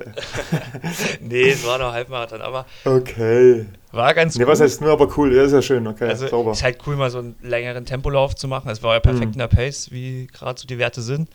nee, 1.21 1.49
es 1.49 1.65
war 1.65 1.77
noch 1.77 1.93
Halbmarathon, 1.93 2.41
aber. 2.41 2.65
Okay. 2.85 3.65
War 3.93 4.15
ganz 4.15 4.35
nee, 4.35 4.43
cool. 4.43 4.50
was 4.50 4.59
heißt 4.59 4.81
nur, 4.81 4.91
aber 4.91 5.07
cool, 5.17 5.35
ja, 5.35 5.43
ist 5.43 5.51
ja 5.51 5.62
schön, 5.62 5.85
okay, 5.85 6.09
also 6.09 6.27
sauber. 6.27 6.53
Ist 6.53 6.63
halt 6.63 6.79
cool, 6.88 6.95
mal 6.95 7.12
so 7.12 7.19
einen 7.19 7.35
längeren 7.43 7.85
Tempolauf 7.85 8.35
zu 8.35 8.47
machen. 8.47 8.69
Es 8.71 8.81
war 8.81 8.95
ja 8.95 9.00
perfekt 9.00 9.27
mhm. 9.27 9.33
in 9.33 9.38
der 9.39 9.47
Pace, 9.47 9.91
wie 9.91 10.25
gerade 10.33 10.59
so 10.59 10.65
die 10.65 10.79
Werte 10.79 11.03
sind. 11.03 11.29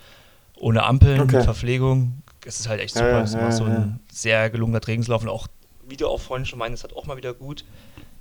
Ohne 0.59 0.83
Ampeln, 0.83 1.21
okay. 1.21 1.45
Verpflegung. 1.45 2.21
Es 2.45 2.59
ist 2.59 2.69
halt 2.69 2.81
echt 2.81 2.95
super. 2.95 3.11
Ja, 3.11 3.23
es 3.23 3.31
ist 3.31 3.37
ja, 3.37 3.53
so 3.53 3.63
ein 3.63 3.71
ja. 3.71 3.89
sehr 4.13 4.51
gelungener 4.51 4.81
Trainingslauf 4.81 5.23
und 5.23 5.29
auch, 5.29 5.47
wie 5.89 5.97
du 5.97 6.09
auch 6.09 6.21
vorhin 6.21 6.47
schon 6.47 6.59
meinst, 6.59 6.83
hat 6.83 6.97
auch 6.97 7.07
mal 7.07 7.17
wieder 7.17 7.33
gut, 7.33 7.65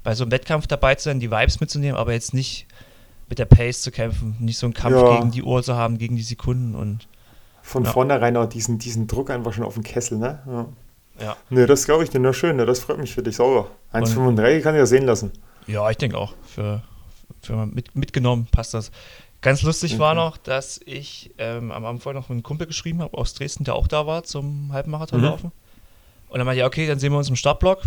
bei 0.03 0.13
so 0.13 0.24
einem 0.24 0.32
Wettkampf 0.32 0.67
dabei 0.67 0.94
zu 0.94 1.06
sein, 1.06 1.20
die 1.20 1.32
Vibes 1.32 1.60
mitzunehmen, 1.60 1.98
aber 1.98 2.13
jetzt 2.13 2.36
nicht 2.36 2.67
mit 3.29 3.39
der 3.39 3.46
Pace 3.46 3.82
zu 3.82 3.89
kämpfen, 3.89 4.36
nicht 4.39 4.60
so 4.60 4.67
einen 4.67 4.75
Kampf 4.75 5.03
gegen 5.17 5.32
die 5.32 5.41
Uhr 5.41 5.63
zu 5.63 5.75
haben, 5.75 5.98
gegen 5.98 6.15
die 6.15 6.22
Sekunden 6.22 6.75
und 6.75 7.08
von 7.63 7.86
vornherein 7.86 8.38
auch 8.38 8.48
diesen, 8.48 8.77
diesen 8.77 9.08
Druck 9.08 9.32
einfach 9.32 9.51
schon 9.51 9.65
auf 9.65 9.74
den 9.74 9.84
Kessel, 9.84 10.20
ne? 10.20 10.39
Ja. 10.46 10.67
Ja. 11.20 11.38
Ne, 11.50 11.66
das 11.66 11.86
glaube 11.86 12.04
ich 12.04 12.10
dir 12.10 12.20
nur 12.20 12.34
schön, 12.34 12.58
ne? 12.58 12.66
das 12.66 12.80
freut 12.80 12.98
mich 12.98 13.14
für 13.14 13.24
dich 13.24 13.36
sauber. 13.36 13.70
1,35 13.94 14.62
kann 14.62 14.76
ich 14.76 14.80
ja 14.80 14.86
sehen 14.86 15.06
lassen. 15.06 15.32
Ja, 15.66 15.90
ich 15.90 15.98
denke 15.98 16.18
auch. 16.18 16.34
Für, 16.44 16.84
für 17.42 17.66
mit, 17.66 17.96
mitgenommen 17.96 18.48
passt 18.52 18.74
das. 18.74 18.92
Ganz 19.42 19.62
lustig 19.62 19.96
mhm. 19.96 20.00
war 20.00 20.16
noch, 20.16 20.38
dass 20.38 20.80
ich 20.86 21.32
ähm, 21.38 21.72
am 21.72 21.86
Abend 21.86 22.02
vorher 22.02 22.20
noch 22.20 22.30
mit 22.30 22.36
einem 22.36 22.44
Kumpel 22.44 22.68
geschrieben 22.68 23.02
habe 23.02 23.18
aus 23.18 23.34
Dresden, 23.34 23.64
der 23.64 23.76
auch 23.76 23.88
da 23.88 24.08
war 24.08 24.24
zum 24.24 24.72
Halbmarathon 24.74 25.20
mhm. 25.20 25.26
laufen. 25.26 25.52
Und 26.30 26.40
dann 26.40 26.46
meinte 26.46 26.62
ich, 26.62 26.66
okay, 26.66 26.88
dann 26.88 27.00
sehen 27.00 27.12
wir 27.12 27.18
uns 27.18 27.30
im 27.30 27.36
Startblock. 27.36 27.84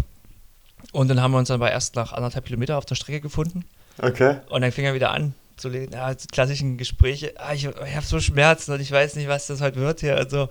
Und 0.93 1.09
dann 1.09 1.21
haben 1.21 1.33
wir 1.33 1.39
uns 1.39 1.49
dann 1.49 1.61
bei 1.61 1.71
erst 1.71 1.97
nach 1.97 2.13
anderthalb 2.13 2.47
Kilometer 2.47 2.79
auf 2.79 2.87
der 2.87 2.95
Strecke 2.95 3.21
gefunden. 3.21 3.65
Okay. 4.01 4.37
Und 4.49 4.63
dann 4.63 4.73
fing 4.73 4.85
er 4.85 4.95
wieder 4.95 5.11
an 5.11 5.35
zu 5.57 5.69
lesen, 5.69 5.93
ja, 5.93 6.15
klassischen 6.33 6.79
Gespräche, 6.79 7.35
ah, 7.37 7.53
ich, 7.53 7.65
ich 7.65 7.97
habe 7.97 8.07
so 8.07 8.19
Schmerzen 8.19 8.73
und 8.73 8.81
ich 8.81 8.91
weiß 8.91 9.17
nicht, 9.17 9.29
was 9.29 9.47
das 9.47 9.61
heute 9.61 9.77
wird 9.77 10.01
hier. 10.01 10.17
Also, 10.17 10.49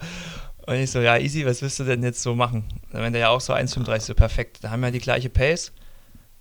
und 0.69 0.75
ich 0.75 0.91
so, 0.91 1.01
ja, 1.01 1.17
easy, 1.17 1.47
was 1.47 1.63
willst 1.63 1.79
du 1.79 1.83
denn 1.83 2.03
jetzt 2.03 2.21
so 2.21 2.35
machen? 2.35 2.63
Dann 2.91 3.01
meinte 3.01 3.17
er 3.17 3.21
ja 3.21 3.29
auch 3.29 3.41
so 3.41 3.53
1,35, 3.53 3.99
so 4.01 4.13
perfekt. 4.13 4.59
Da 4.61 4.69
haben 4.69 4.81
wir 4.81 4.91
die 4.91 4.99
gleiche 4.99 5.27
Pace. 5.27 5.71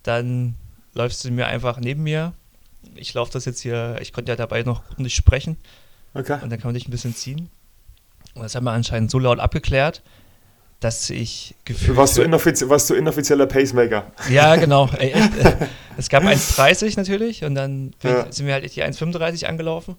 Dann 0.02 0.54
läufst 0.92 1.24
du 1.24 1.30
mir 1.30 1.46
einfach 1.46 1.80
neben 1.80 2.02
mir. 2.02 2.34
Ich 2.94 3.14
laufe 3.14 3.32
das 3.32 3.46
jetzt 3.46 3.62
hier, 3.62 3.96
ich 4.02 4.12
konnte 4.12 4.30
ja 4.30 4.36
dabei 4.36 4.62
noch 4.64 4.86
gut 4.86 4.98
nicht 4.98 5.16
sprechen. 5.16 5.56
Okay. 6.12 6.38
Und 6.42 6.50
dann 6.50 6.60
kann 6.60 6.68
man 6.68 6.74
dich 6.74 6.86
ein 6.86 6.90
bisschen 6.90 7.14
ziehen. 7.14 7.48
Und 8.34 8.42
das 8.42 8.54
haben 8.54 8.64
wir 8.64 8.72
anscheinend 8.72 9.10
so 9.10 9.18
laut 9.18 9.38
abgeklärt, 9.38 10.02
dass 10.80 11.08
ich 11.08 11.54
gefühlt. 11.64 11.96
Warst 11.96 12.18
du, 12.18 12.22
inoffizie 12.22 12.68
warst 12.68 12.90
du 12.90 12.94
inoffizieller 12.94 13.46
Pacemaker? 13.46 14.12
Ja, 14.28 14.56
genau. 14.56 14.90
Es 15.96 16.10
gab 16.10 16.22
1,30 16.22 16.96
natürlich 16.96 17.44
und 17.44 17.54
dann 17.54 17.92
ja. 18.04 18.30
sind 18.30 18.46
wir 18.46 18.52
halt 18.52 18.76
die 18.76 18.84
1,35 18.84 19.46
angelaufen. 19.46 19.96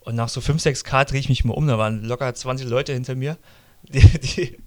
Und 0.00 0.16
nach 0.16 0.28
so 0.28 0.40
5, 0.40 0.60
6 0.60 0.82
K 0.82 1.04
drehe 1.04 1.20
ich 1.20 1.28
mich 1.28 1.44
mal 1.44 1.54
um. 1.54 1.68
Da 1.68 1.78
waren 1.78 2.04
locker 2.04 2.34
20 2.34 2.68
Leute 2.68 2.92
hinter 2.92 3.14
mir 3.14 3.38
die, 3.88 4.18
die 4.18 4.58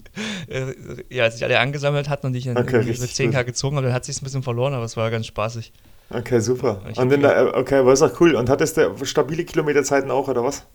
äh, 0.49 0.75
ja, 1.09 1.29
sich 1.29 1.43
alle 1.43 1.59
angesammelt 1.59 2.09
hatten 2.09 2.27
und 2.27 2.35
ich 2.35 2.45
dann 2.45 2.57
okay, 2.57 2.83
mit 2.83 2.97
10k 2.97 3.37
gut. 3.37 3.45
gezogen 3.47 3.77
habe, 3.77 3.87
dann 3.87 3.95
hat 3.95 4.05
sich 4.05 4.21
ein 4.21 4.23
bisschen 4.23 4.43
verloren, 4.43 4.73
aber 4.73 4.85
es 4.85 4.97
war 4.97 5.09
ganz 5.11 5.25
spaßig. 5.25 5.73
Okay, 6.09 6.39
super. 6.39 6.81
Und 6.95 7.11
in 7.11 7.21
der, 7.21 7.55
okay, 7.55 7.83
war 7.85 7.93
es 7.93 8.01
auch 8.01 8.19
cool. 8.19 8.35
Und 8.35 8.49
hattest 8.49 8.77
du 8.77 9.05
stabile 9.05 9.45
Kilometerzeiten 9.45 10.11
auch, 10.11 10.27
oder 10.27 10.43
was? 10.43 10.65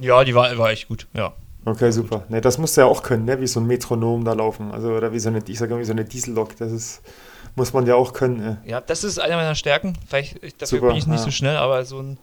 Ja, 0.00 0.24
die 0.24 0.34
war, 0.34 0.56
war 0.56 0.70
echt 0.70 0.88
gut, 0.88 1.06
ja. 1.12 1.34
Okay, 1.64 1.90
super. 1.90 2.24
Ne, 2.30 2.40
das 2.40 2.56
musst 2.56 2.76
du 2.76 2.82
ja 2.82 2.86
auch 2.86 3.02
können, 3.02 3.26
ne? 3.26 3.38
wie 3.40 3.46
so 3.46 3.60
ein 3.60 3.66
Metronom 3.66 4.24
da 4.24 4.32
laufen. 4.32 4.70
Also, 4.70 4.92
oder 4.92 5.12
wie 5.12 5.18
so 5.18 5.28
eine, 5.28 5.42
ich 5.46 5.58
sage 5.58 5.78
wie 5.78 5.84
so 5.84 5.92
eine 5.92 6.06
Diesellok. 6.06 6.56
Das 6.56 6.72
ist, 6.72 7.02
muss 7.54 7.74
man 7.74 7.86
ja 7.86 7.96
auch 7.96 8.14
können. 8.14 8.38
Ne? 8.38 8.62
Ja, 8.64 8.80
das 8.80 9.04
ist 9.04 9.18
eine 9.18 9.36
meiner 9.36 9.54
Stärken. 9.54 9.98
Vielleicht, 10.08 10.36
dafür 10.62 10.78
super, 10.78 10.86
bin 10.88 10.96
ich 10.96 11.06
nicht 11.06 11.18
ja. 11.18 11.24
so 11.24 11.30
schnell, 11.30 11.56
aber 11.56 11.84
so 11.84 12.00
ein 12.00 12.18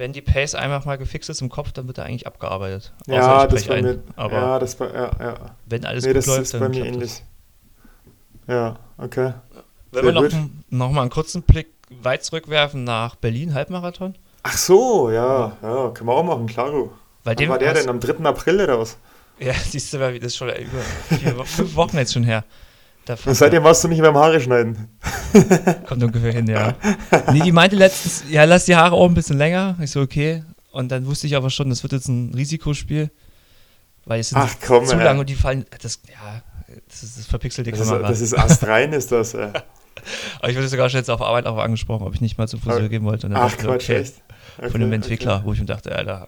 wenn 0.00 0.14
die 0.14 0.22
Pace 0.22 0.54
einfach 0.54 0.86
mal 0.86 0.96
gefixt 0.96 1.28
ist 1.28 1.42
im 1.42 1.50
Kopf, 1.50 1.72
dann 1.72 1.86
wird 1.86 1.98
er 1.98 2.06
eigentlich 2.06 2.26
abgearbeitet. 2.26 2.92
Ja, 3.06 3.46
das 3.46 3.64
bei 3.66 3.82
mir, 3.82 4.02
Aber 4.16 4.32
ja, 4.32 4.58
das 4.58 4.74
bei, 4.74 4.86
ja, 4.86 5.10
ja. 5.20 5.34
wenn 5.66 5.84
alles 5.84 6.06
nee, 6.06 6.14
gut 6.14 6.26
läuft, 6.26 6.42
ist 6.42 6.54
dann 6.54 6.60
bei 6.60 6.68
mir 6.70 6.86
ähnlich. 6.86 7.22
Das. 8.46 8.54
Ja, 8.54 8.76
okay. 8.96 9.34
Wenn 9.92 10.04
Sehr 10.04 10.14
wir 10.14 10.22
noch, 10.22 10.48
noch 10.70 10.90
mal 10.90 11.02
einen 11.02 11.10
kurzen 11.10 11.42
Blick 11.42 11.68
weit 12.02 12.24
zurückwerfen 12.24 12.82
nach 12.82 13.14
Berlin, 13.14 13.52
Halbmarathon. 13.52 14.14
Ach 14.42 14.56
so, 14.56 15.10
ja, 15.10 15.56
ja, 15.62 15.90
können 15.90 16.08
wir 16.08 16.14
auch 16.14 16.24
machen, 16.24 16.46
klaro. 16.46 16.92
Weil 17.24 17.38
Wann 17.38 17.48
war 17.50 17.58
der 17.58 17.74
denn? 17.74 17.88
Am 17.90 18.00
3. 18.00 18.24
April 18.24 18.62
oder 18.62 18.80
was? 18.80 18.96
Ja, 19.38 19.52
siehst 19.68 19.92
du 19.92 19.98
mal, 19.98 20.18
das 20.18 20.28
ist 20.28 20.36
schon 20.36 20.48
über 20.48 20.80
vier, 21.08 21.44
fünf 21.44 21.74
Wochen 21.76 21.98
jetzt 21.98 22.14
schon 22.14 22.24
her. 22.24 22.44
Seitdem 23.16 23.64
warst 23.64 23.84
du 23.84 23.88
nicht 23.88 24.00
mehr 24.00 24.10
im 24.10 24.16
Haare 24.16 24.40
schneiden. 24.40 24.88
Kommt 25.86 26.02
ungefähr 26.02 26.32
hin, 26.32 26.46
ja. 26.46 26.74
Nee, 27.32 27.40
die 27.40 27.52
meinte 27.52 27.76
letztens, 27.76 28.24
ja, 28.28 28.44
lass 28.44 28.64
die 28.64 28.76
Haare 28.76 28.94
auch 28.94 29.06
ein 29.06 29.14
bisschen 29.14 29.38
länger. 29.38 29.76
Ich 29.80 29.90
so, 29.90 30.00
okay. 30.00 30.44
Und 30.72 30.90
dann 30.90 31.06
wusste 31.06 31.26
ich 31.26 31.36
aber 31.36 31.50
schon, 31.50 31.70
das 31.70 31.82
wird 31.82 31.92
jetzt 31.92 32.08
ein 32.08 32.32
Risikospiel. 32.34 33.10
Weil 34.04 34.20
es 34.20 34.30
sind 34.30 34.38
Ach, 34.38 34.54
komm, 34.66 34.86
zu 34.86 34.96
lang 34.96 35.18
und 35.18 35.28
die 35.28 35.34
fallen, 35.34 35.66
das, 35.82 36.00
ja, 36.08 36.42
das 36.88 37.02
ist 37.02 37.18
das 37.18 37.26
verpixelte 37.26 37.70
das 37.70 37.80
Kamera. 37.80 38.08
Ist, 38.08 38.10
das 38.10 38.20
ist 38.20 38.38
astrein, 38.38 38.92
ist 38.92 39.12
das, 39.12 39.32
ja. 39.32 39.52
Aber 40.38 40.48
ich 40.48 40.56
wurde 40.56 40.68
sogar 40.68 40.88
schon 40.88 40.98
jetzt 40.98 41.10
auf 41.10 41.20
Arbeit 41.20 41.46
auch 41.46 41.58
angesprochen, 41.58 42.06
ob 42.06 42.14
ich 42.14 42.20
nicht 42.20 42.38
mal 42.38 42.48
zum 42.48 42.60
Friseur 42.60 42.88
gehen 42.88 43.04
wollte. 43.04 43.30
Ach, 43.34 43.56
Quatsch, 43.56 43.84
okay, 43.84 44.00
echt? 44.00 44.14
Okay, 44.58 44.70
von 44.70 44.82
einem 44.82 44.92
Entwickler, 44.92 45.36
okay. 45.36 45.42
wo 45.44 45.52
ich 45.52 45.60
mir 45.60 45.66
dachte, 45.66 45.94
Alter. 45.94 46.26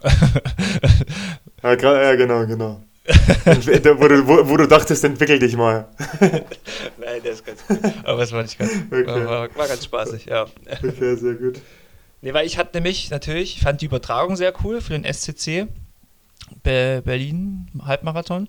ja, 1.62 2.02
ja, 2.02 2.14
genau, 2.14 2.46
genau 2.46 2.80
wo, 3.44 4.08
du, 4.08 4.28
wo, 4.28 4.48
wo, 4.48 4.56
du 4.56 4.68
dachtest, 4.68 5.02
entwickel 5.02 5.38
dich 5.38 5.56
mal. 5.56 5.88
Nein, 6.20 7.22
der 7.24 7.32
ist 7.32 7.44
ganz 7.44 7.66
gut. 7.66 7.78
Aber 8.04 8.20
das 8.20 8.30
war 8.30 8.42
nicht 8.42 8.58
ganz, 8.58 8.72
okay. 8.90 9.06
war, 9.06 9.54
war, 9.56 9.68
ganz 9.68 9.84
spaßig, 9.84 10.26
ja. 10.26 10.46
Okay, 10.66 11.16
sehr 11.16 11.34
gut. 11.34 11.60
Nee, 12.20 12.32
weil 12.32 12.46
ich 12.46 12.58
hatte 12.58 12.76
nämlich 12.76 13.10
natürlich, 13.10 13.56
ich 13.56 13.62
fand 13.62 13.80
die 13.80 13.86
Übertragung 13.86 14.36
sehr 14.36 14.52
cool 14.62 14.80
für 14.80 14.96
den 14.96 15.04
SCC 15.04 15.66
Be 16.62 17.02
Berlin 17.04 17.66
Halbmarathon. 17.84 18.48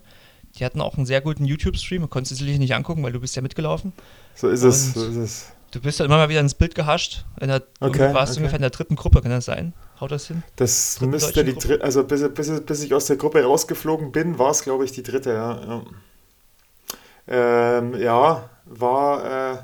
Die 0.56 0.64
hatten 0.64 0.80
auch 0.80 0.96
einen 0.96 1.06
sehr 1.06 1.20
guten 1.20 1.44
YouTube-Stream, 1.44 2.08
konntest 2.08 2.32
du 2.32 2.36
sicherlich 2.36 2.60
nicht 2.60 2.74
angucken, 2.76 3.02
weil 3.02 3.12
du 3.12 3.18
bist 3.18 3.34
ja 3.34 3.42
mitgelaufen. 3.42 3.92
So 4.36 4.48
ist 4.48 4.62
es, 4.62 4.94
so 4.94 5.04
ist 5.04 5.16
es. 5.16 5.52
Du 5.74 5.80
bist 5.80 5.98
dann 5.98 6.06
immer 6.06 6.18
mal 6.18 6.28
wieder 6.28 6.38
ins 6.38 6.54
Bild 6.54 6.76
gehascht. 6.76 7.24
In 7.40 7.48
der, 7.48 7.62
okay, 7.80 8.14
warst 8.14 8.32
okay. 8.32 8.40
ungefähr 8.40 8.58
in 8.58 8.62
der 8.62 8.70
dritten 8.70 8.94
Gruppe, 8.94 9.22
kann 9.22 9.32
das 9.32 9.46
sein? 9.46 9.72
Haut 10.00 10.12
das 10.12 10.28
hin? 10.28 10.44
Das 10.54 10.94
Dritten 10.94 11.10
müsste 11.10 11.44
die 11.44 11.54
dritte, 11.54 11.82
also 11.82 12.04
bis, 12.04 12.22
bis, 12.32 12.60
bis 12.60 12.82
ich 12.84 12.94
aus 12.94 13.06
der 13.06 13.16
Gruppe 13.16 13.42
rausgeflogen 13.42 14.12
bin, 14.12 14.38
war 14.38 14.52
es, 14.52 14.62
glaube 14.62 14.84
ich, 14.84 14.92
die 14.92 15.02
dritte, 15.02 15.30
ja. 15.30 15.82
Ja, 17.26 17.78
ähm, 17.78 18.00
ja 18.00 18.48
war. 18.66 19.24
Äh, 19.24 19.56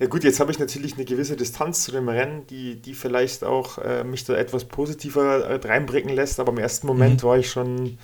ja 0.00 0.06
gut, 0.06 0.24
jetzt 0.24 0.40
habe 0.40 0.50
ich 0.50 0.58
natürlich 0.58 0.94
eine 0.94 1.04
gewisse 1.04 1.36
Distanz 1.36 1.84
zu 1.84 1.92
dem 1.92 2.08
Rennen, 2.08 2.46
die, 2.46 2.80
die 2.80 2.94
vielleicht 2.94 3.44
auch 3.44 3.76
äh, 3.76 4.04
mich 4.04 4.24
da 4.24 4.34
etwas 4.34 4.64
positiver 4.64 5.44
äh, 5.44 5.66
reinbringen 5.66 6.14
lässt, 6.14 6.40
aber 6.40 6.50
im 6.50 6.58
ersten 6.58 6.86
Moment 6.86 7.22
mhm. 7.22 7.26
war 7.26 7.38
ich 7.38 7.50
schon 7.50 7.98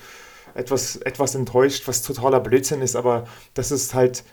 etwas, 0.53 0.97
etwas 0.97 1.35
enttäuscht, 1.35 1.87
was 1.87 2.03
totaler 2.03 2.39
Blödsinn 2.39 2.81
ist, 2.81 2.95
aber 2.95 3.25
das 3.55 3.71
ist 3.71 3.93
halt 3.93 4.23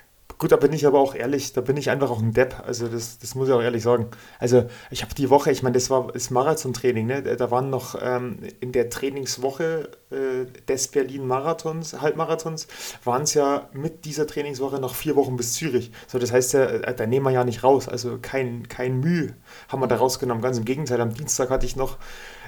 Gut, 0.42 0.50
da 0.50 0.56
bin 0.56 0.72
ich 0.72 0.88
aber 0.88 0.98
auch 0.98 1.14
ehrlich, 1.14 1.52
da 1.52 1.60
bin 1.60 1.76
ich 1.76 1.88
einfach 1.88 2.10
auch 2.10 2.20
ein 2.20 2.32
Depp. 2.32 2.64
Also 2.66 2.88
das, 2.88 3.16
das 3.20 3.36
muss 3.36 3.46
ich 3.46 3.54
auch 3.54 3.62
ehrlich 3.62 3.84
sagen. 3.84 4.08
Also 4.40 4.64
ich 4.90 5.02
habe 5.02 5.14
die 5.14 5.30
Woche, 5.30 5.52
ich 5.52 5.62
meine, 5.62 5.74
das 5.74 5.88
war 5.88 6.08
das 6.12 6.30
Marathontraining, 6.30 7.06
ne? 7.06 7.22
Da 7.22 7.52
waren 7.52 7.70
noch 7.70 7.94
ähm, 8.02 8.40
in 8.58 8.72
der 8.72 8.90
Trainingswoche 8.90 9.88
äh, 10.10 10.46
des 10.66 10.88
Berlin-Marathons, 10.88 12.00
Halbmarathons, 12.00 12.66
waren 13.04 13.22
es 13.22 13.34
ja 13.34 13.68
mit 13.72 14.04
dieser 14.04 14.26
Trainingswoche 14.26 14.80
noch 14.80 14.96
vier 14.96 15.14
Wochen 15.14 15.36
bis 15.36 15.52
Zürich. 15.52 15.92
So, 16.08 16.18
das 16.18 16.32
heißt 16.32 16.54
ja, 16.54 16.64
äh, 16.64 16.92
da 16.92 17.06
nehmen 17.06 17.24
wir 17.24 17.30
ja 17.30 17.44
nicht 17.44 17.62
raus. 17.62 17.88
Also 17.88 18.18
kein, 18.20 18.66
kein 18.66 18.98
Mühe 18.98 19.36
haben 19.68 19.78
wir 19.78 19.86
da 19.86 19.94
rausgenommen. 19.94 20.42
Ganz 20.42 20.58
im 20.58 20.64
Gegenteil, 20.64 21.00
am 21.00 21.14
Dienstag 21.14 21.50
hatte 21.50 21.66
ich 21.66 21.76
noch 21.76 21.98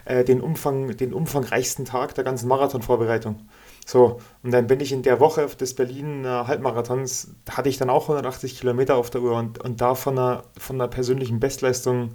äh, 0.05 0.25
den, 0.25 0.41
Umfang, 0.41 0.97
den 0.97 1.15
umfangreichsten 1.15 1.85
Tag 1.85 2.17
der 2.17 2.25
ganzen 2.25 2.49
Marathonvorbereitung. 2.49 3.49
So, 3.87 4.20
und 4.42 4.51
dann 4.51 4.66
bin 4.66 4.81
ich 4.81 4.92
in 4.92 5.03
der 5.03 5.20
Woche 5.20 5.47
des 5.47 5.75
Berlin 5.75 6.27
Halbmarathons, 6.27 7.35
hatte 7.51 7.68
ich 7.68 7.77
dann 7.77 7.90
auch 7.90 8.05
180 8.05 8.59
Kilometer 8.59 8.97
auf 8.97 9.11
der 9.11 9.20
Uhr 9.20 9.37
und, 9.37 9.62
und 9.62 9.81
da 9.81 9.94
von 9.94 10.18
einer, 10.18 10.44
von 10.59 10.77
einer 10.77 10.88
persönlichen 10.88 11.38
Bestleistung 11.38 12.14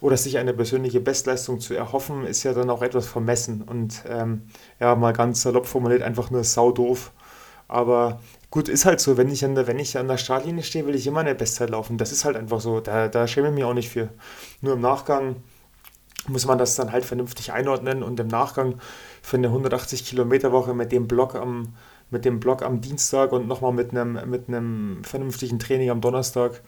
oder 0.00 0.16
sich 0.16 0.38
eine 0.38 0.54
persönliche 0.54 1.00
Bestleistung 1.00 1.58
zu 1.60 1.74
erhoffen, 1.74 2.24
ist 2.26 2.44
ja 2.44 2.52
dann 2.54 2.70
auch 2.70 2.82
etwas 2.82 3.06
vermessen 3.06 3.62
und 3.62 4.04
ähm, 4.08 4.42
ja, 4.78 4.94
mal 4.94 5.12
ganz 5.12 5.42
salopp 5.42 5.66
formuliert, 5.66 6.02
einfach 6.02 6.30
nur 6.30 6.44
saudoof. 6.44 7.12
Aber 7.68 8.20
gut, 8.50 8.68
ist 8.68 8.84
halt 8.84 9.00
so, 9.00 9.16
wenn 9.16 9.28
ich 9.28 9.44
an 9.44 9.54
der, 9.54 9.66
wenn 9.66 9.78
ich 9.78 9.96
an 9.96 10.08
der 10.08 10.16
Startlinie 10.16 10.62
stehe, 10.64 10.86
will 10.86 10.94
ich 10.96 11.06
immer 11.06 11.20
eine 11.20 11.34
Bestzeit 11.36 11.70
laufen. 11.70 11.98
Das 11.98 12.12
ist 12.12 12.24
halt 12.24 12.36
einfach 12.36 12.60
so, 12.60 12.80
da, 12.80 13.08
da 13.08 13.26
schäme 13.28 13.48
ich 13.48 13.54
mich 13.54 13.64
auch 13.64 13.74
nicht 13.74 13.90
für. 13.90 14.08
Nur 14.60 14.74
im 14.74 14.80
Nachgang 14.80 15.36
muss 16.28 16.46
man 16.46 16.58
das 16.58 16.76
dann 16.76 16.92
halt 16.92 17.04
vernünftig 17.04 17.52
einordnen 17.52 18.02
und 18.02 18.20
im 18.20 18.28
Nachgang 18.28 18.80
für 19.22 19.36
eine 19.36 19.48
180 19.48 20.04
Kilometer 20.04 20.52
Woche 20.52 20.74
mit 20.74 20.92
dem 20.92 21.08
Block 21.08 21.34
am, 21.34 21.74
mit 22.10 22.24
dem 22.24 22.40
Block 22.40 22.62
am 22.62 22.80
Dienstag 22.80 23.32
und 23.32 23.48
nochmal 23.48 23.72
mit 23.72 23.90
einem, 23.90 24.28
mit 24.28 24.48
einem 24.48 25.02
vernünftigen 25.04 25.58
Training 25.58 25.90
am 25.90 26.00
Donnerstag. 26.00 26.60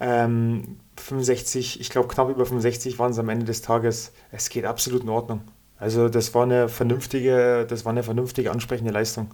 Ähm, 0.00 0.78
65, 0.96 1.80
ich 1.80 1.90
glaube 1.90 2.08
knapp 2.08 2.28
über 2.28 2.46
65 2.46 2.98
waren 2.98 3.10
es 3.10 3.18
am 3.18 3.28
Ende 3.28 3.46
des 3.46 3.62
Tages. 3.62 4.12
Es 4.30 4.48
geht 4.48 4.64
absolut 4.64 5.02
in 5.02 5.08
Ordnung. 5.08 5.42
Also 5.78 6.08
das 6.08 6.34
war 6.34 6.44
eine 6.44 6.68
vernünftige, 6.68 7.66
das 7.68 7.84
war 7.84 7.90
eine 7.90 8.02
vernünftige 8.02 8.50
ansprechende 8.50 8.92
Leistung. 8.92 9.30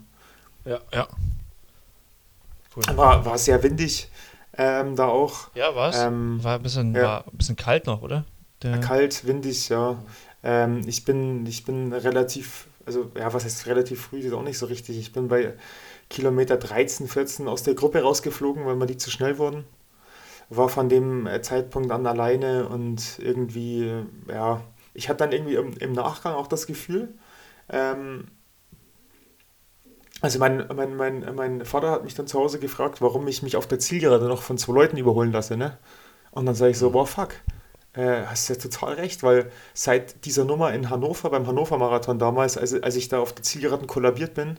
Ja, 0.64 0.78
ja. 0.92 1.06
Cool. 2.74 2.96
War, 2.96 3.24
war 3.24 3.38
sehr 3.38 3.62
windig 3.62 4.10
ähm, 4.56 4.96
da 4.96 5.06
auch. 5.06 5.48
Ja, 5.54 5.74
war 5.74 5.94
ähm, 5.94 6.42
war, 6.42 6.56
ein 6.56 6.62
bisschen, 6.62 6.94
ja. 6.94 7.02
war 7.02 7.24
ein 7.26 7.36
bisschen 7.36 7.56
kalt 7.56 7.86
noch, 7.86 8.02
oder? 8.02 8.24
Der 8.72 8.80
kalt, 8.80 9.26
windig, 9.26 9.68
ja. 9.68 10.02
Ähm, 10.42 10.82
ich, 10.86 11.04
bin, 11.04 11.46
ich 11.46 11.64
bin 11.64 11.92
relativ, 11.92 12.68
also 12.86 13.10
ja, 13.16 13.32
was 13.32 13.44
heißt 13.44 13.66
relativ 13.66 14.02
früh, 14.02 14.20
ist 14.20 14.32
auch 14.32 14.42
nicht 14.42 14.58
so 14.58 14.66
richtig. 14.66 14.98
Ich 14.98 15.12
bin 15.12 15.28
bei 15.28 15.54
Kilometer 16.10 16.56
13, 16.56 17.08
14 17.08 17.48
aus 17.48 17.62
der 17.62 17.74
Gruppe 17.74 18.02
rausgeflogen, 18.02 18.66
weil 18.66 18.76
wir 18.76 18.86
die 18.86 18.96
zu 18.96 19.10
schnell 19.10 19.38
wurden. 19.38 19.64
war 20.50 20.68
von 20.68 20.88
dem 20.88 21.26
äh, 21.26 21.42
Zeitpunkt 21.42 21.90
an 21.90 22.06
alleine 22.06 22.68
und 22.68 23.18
irgendwie, 23.20 23.86
äh, 23.88 24.04
ja, 24.28 24.62
ich 24.94 25.08
hatte 25.08 25.18
dann 25.18 25.32
irgendwie 25.32 25.54
im, 25.56 25.76
im 25.78 25.92
Nachgang 25.92 26.34
auch 26.34 26.46
das 26.46 26.66
Gefühl, 26.66 27.14
ähm, 27.68 28.28
also 30.20 30.38
mein, 30.38 30.66
mein, 30.74 30.96
mein, 30.96 31.34
mein 31.34 31.64
Vater 31.64 31.90
hat 31.90 32.04
mich 32.04 32.14
dann 32.14 32.26
zu 32.26 32.38
Hause 32.38 32.58
gefragt, 32.58 33.02
warum 33.02 33.28
ich 33.28 33.42
mich 33.42 33.56
auf 33.56 33.66
der 33.66 33.78
Zielgerade 33.78 34.26
noch 34.26 34.42
von 34.42 34.56
zwei 34.58 34.72
Leuten 34.72 34.96
überholen 34.96 35.32
lasse, 35.32 35.56
ne? 35.56 35.78
Und 36.30 36.46
dann 36.46 36.54
sage 36.54 36.70
ich 36.72 36.78
so, 36.78 36.90
boah, 36.90 37.06
fuck, 37.06 37.34
äh, 37.94 38.24
hast 38.26 38.48
ja 38.48 38.56
total 38.56 38.94
recht, 38.94 39.22
weil 39.22 39.50
seit 39.72 40.24
dieser 40.24 40.44
Nummer 40.44 40.72
in 40.72 40.90
Hannover, 40.90 41.30
beim 41.30 41.46
Hannover-Marathon 41.46 42.18
damals, 42.18 42.58
als, 42.58 42.74
als 42.82 42.96
ich 42.96 43.08
da 43.08 43.18
auf 43.18 43.32
der 43.32 43.42
Zielgeraden 43.42 43.86
kollabiert 43.86 44.34
bin, 44.34 44.58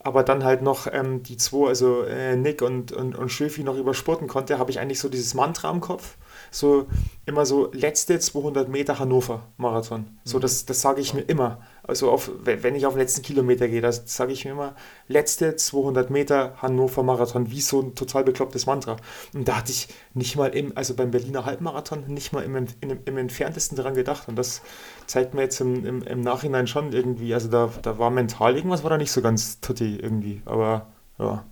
aber 0.00 0.22
dann 0.22 0.44
halt 0.44 0.62
noch 0.62 0.86
ähm, 0.92 1.22
die 1.22 1.36
zwei, 1.36 1.68
also 1.68 2.02
äh, 2.02 2.36
Nick 2.36 2.62
und, 2.62 2.92
und, 2.92 3.16
und 3.16 3.28
Schöfi 3.30 3.64
noch 3.64 3.76
überspurten 3.76 4.28
konnte, 4.28 4.58
habe 4.58 4.70
ich 4.70 4.80
eigentlich 4.80 5.00
so 5.00 5.08
dieses 5.08 5.34
Mantra 5.34 5.70
im 5.70 5.80
Kopf. 5.80 6.16
So 6.54 6.86
immer 7.26 7.46
so 7.46 7.72
letzte 7.72 8.20
200 8.20 8.68
Meter 8.68 9.00
Hannover 9.00 9.48
Marathon. 9.56 10.06
So, 10.22 10.36
mhm. 10.36 10.42
das, 10.42 10.64
das 10.64 10.80
sage 10.80 11.00
ich 11.00 11.12
mir 11.12 11.22
immer. 11.22 11.58
Also 11.82 12.12
auf, 12.12 12.30
wenn 12.44 12.76
ich 12.76 12.86
auf 12.86 12.94
den 12.94 13.00
letzten 13.00 13.22
Kilometer 13.22 13.66
gehe, 13.66 13.80
das 13.80 14.04
sage 14.06 14.32
ich 14.32 14.44
mir 14.44 14.52
immer, 14.52 14.76
letzte 15.08 15.56
200 15.56 16.10
Meter 16.10 16.54
Hannover 16.62 17.02
Marathon, 17.02 17.50
wie 17.50 17.60
so 17.60 17.80
ein 17.80 17.96
total 17.96 18.22
beklopptes 18.22 18.66
Mantra. 18.66 18.98
Und 19.34 19.48
da 19.48 19.56
hatte 19.56 19.72
ich 19.72 19.88
nicht 20.14 20.36
mal 20.36 20.46
im, 20.46 20.70
also 20.76 20.94
beim 20.94 21.10
Berliner 21.10 21.44
Halbmarathon, 21.44 22.04
nicht 22.06 22.32
mal 22.32 22.44
im, 22.44 22.54
im, 22.54 22.98
im 23.04 23.18
entferntesten 23.18 23.76
daran 23.76 23.94
gedacht. 23.94 24.28
Und 24.28 24.36
das 24.36 24.62
zeigt 25.06 25.34
mir 25.34 25.42
jetzt 25.42 25.60
im, 25.60 25.84
im, 25.84 26.02
im 26.02 26.20
Nachhinein 26.20 26.68
schon 26.68 26.92
irgendwie, 26.92 27.34
also 27.34 27.48
da, 27.48 27.70
da 27.82 27.98
war 27.98 28.10
mental 28.10 28.54
irgendwas, 28.54 28.84
war 28.84 28.90
da 28.90 28.96
nicht 28.96 29.10
so 29.10 29.22
ganz 29.22 29.58
tutti 29.58 29.96
irgendwie. 29.96 30.40
Aber 30.44 30.86
ja. 31.18 31.44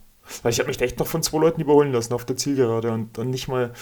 Weil 0.43 0.53
ich 0.53 0.59
habe 0.59 0.69
mich 0.69 0.81
echt 0.81 0.99
noch 0.99 1.07
von 1.07 1.23
zwei 1.23 1.39
Leuten 1.39 1.61
überholen 1.61 1.93
lassen 1.93 2.13
auf 2.15 2.25
der 2.25 2.37
Zielgerade 2.37 2.93
und, 2.93 3.19
und 3.19 3.31
nicht 3.31 3.49
mal 3.49 3.73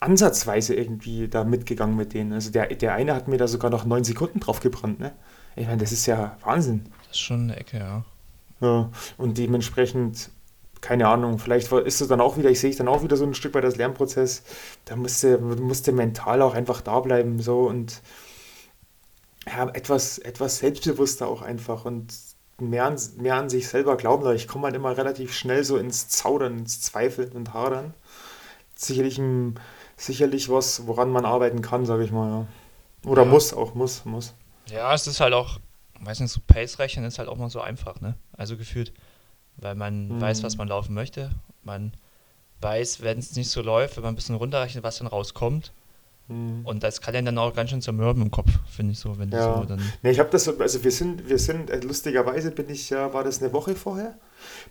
ansatzweise 0.00 0.74
irgendwie 0.74 1.28
da 1.28 1.44
mitgegangen 1.44 1.96
mit 1.96 2.14
denen. 2.14 2.32
Also 2.32 2.50
der, 2.50 2.66
der 2.66 2.94
eine 2.94 3.14
hat 3.14 3.28
mir 3.28 3.38
da 3.38 3.48
sogar 3.48 3.70
noch 3.70 3.84
neun 3.84 4.04
Sekunden 4.04 4.40
drauf 4.40 4.60
gebrannt, 4.60 5.00
ne? 5.00 5.12
Ich 5.56 5.66
meine, 5.66 5.78
das 5.78 5.92
ist 5.92 6.06
ja 6.06 6.36
Wahnsinn. 6.42 6.86
Das 7.08 7.12
ist 7.12 7.20
schon 7.20 7.42
eine 7.42 7.56
Ecke, 7.56 7.78
ja. 7.78 8.04
Ja, 8.60 8.90
und 9.18 9.38
dementsprechend, 9.38 10.30
keine 10.80 11.08
Ahnung, 11.08 11.38
vielleicht 11.38 11.70
ist 11.72 12.00
es 12.00 12.08
dann 12.08 12.20
auch 12.20 12.36
wieder, 12.36 12.50
ich 12.50 12.60
sehe 12.60 12.74
dann 12.74 12.88
auch 12.88 13.02
wieder 13.02 13.16
so 13.16 13.24
ein 13.24 13.34
Stück 13.34 13.52
bei 13.52 13.60
das 13.60 13.76
Lernprozess, 13.76 14.42
da 14.84 14.96
musste, 14.96 15.38
musste 15.38 15.92
mental 15.92 16.42
auch 16.42 16.54
einfach 16.54 16.80
da 16.80 17.00
bleiben, 17.00 17.40
so 17.40 17.60
und 17.60 18.02
ja, 19.46 19.68
etwas, 19.70 20.18
etwas 20.18 20.58
selbstbewusster 20.58 21.28
auch 21.28 21.42
einfach 21.42 21.84
und 21.84 22.14
mehr 22.60 22.84
an, 22.84 22.98
mehr 23.18 23.36
an 23.36 23.48
sich 23.48 23.68
selber 23.68 23.96
glauben. 23.96 24.34
Ich 24.34 24.48
komme 24.48 24.64
halt 24.66 24.76
immer 24.76 24.96
relativ 24.96 25.34
schnell 25.34 25.64
so 25.64 25.76
ins 25.76 26.08
Zaudern, 26.08 26.58
ins 26.58 26.80
Zweifeln 26.80 27.32
und 27.32 27.54
Hadern. 27.54 27.94
Sicherlich, 28.74 29.18
ein, 29.18 29.58
sicherlich 29.96 30.48
was, 30.48 30.86
woran 30.86 31.10
man 31.10 31.24
arbeiten 31.24 31.62
kann, 31.62 31.86
sage 31.86 32.04
ich 32.04 32.12
mal. 32.12 32.28
Ja. 32.28 33.10
Oder 33.10 33.24
ja. 33.24 33.28
muss, 33.28 33.52
auch 33.52 33.74
muss, 33.74 34.04
muss. 34.04 34.34
Ja, 34.66 34.94
es 34.94 35.06
ist 35.06 35.20
halt 35.20 35.34
auch, 35.34 35.58
weiß 36.00 36.20
nicht, 36.20 36.30
so 36.30 36.40
Pace-Rechnen 36.46 37.04
ist 37.04 37.18
halt 37.18 37.28
auch 37.28 37.36
mal 37.36 37.50
so 37.50 37.60
einfach, 37.60 38.00
ne? 38.00 38.14
Also 38.36 38.56
gefühlt, 38.56 38.92
weil 39.56 39.74
man 39.74 40.08
mhm. 40.08 40.20
weiß, 40.20 40.42
was 40.42 40.56
man 40.56 40.68
laufen 40.68 40.94
möchte. 40.94 41.30
Man 41.62 41.92
weiß, 42.60 43.02
wenn 43.02 43.18
es 43.18 43.36
nicht 43.36 43.50
so 43.50 43.62
läuft, 43.62 43.96
wenn 43.96 44.04
man 44.04 44.14
ein 44.14 44.16
bisschen 44.16 44.36
runterrechnet, 44.36 44.82
was 44.84 44.98
dann 44.98 45.06
rauskommt. 45.06 45.72
Mhm. 46.28 46.64
Und 46.64 46.82
das 46.82 47.00
kann 47.00 47.14
ja 47.14 47.22
dann 47.22 47.36
auch 47.38 47.54
ganz 47.54 47.70
schön 47.70 47.82
zermürben 47.82 48.22
im 48.22 48.30
Kopf, 48.30 48.50
finde 48.68 48.92
ich 48.92 48.98
so, 48.98 49.18
wenn 49.18 49.30
ja. 49.30 49.58
so 49.58 49.64
dann. 49.64 49.80
Nee, 50.02 50.10
ich 50.10 50.18
habe 50.18 50.30
das, 50.30 50.48
also 50.48 50.84
wir 50.84 50.90
sind, 50.90 51.28
wir 51.28 51.38
sind, 51.38 51.70
äh, 51.70 51.80
lustigerweise 51.80 52.50
bin 52.50 52.70
ich 52.70 52.90
ja, 52.90 53.12
war 53.12 53.24
das 53.24 53.42
eine 53.42 53.52
Woche 53.52 53.74
vorher? 53.74 54.16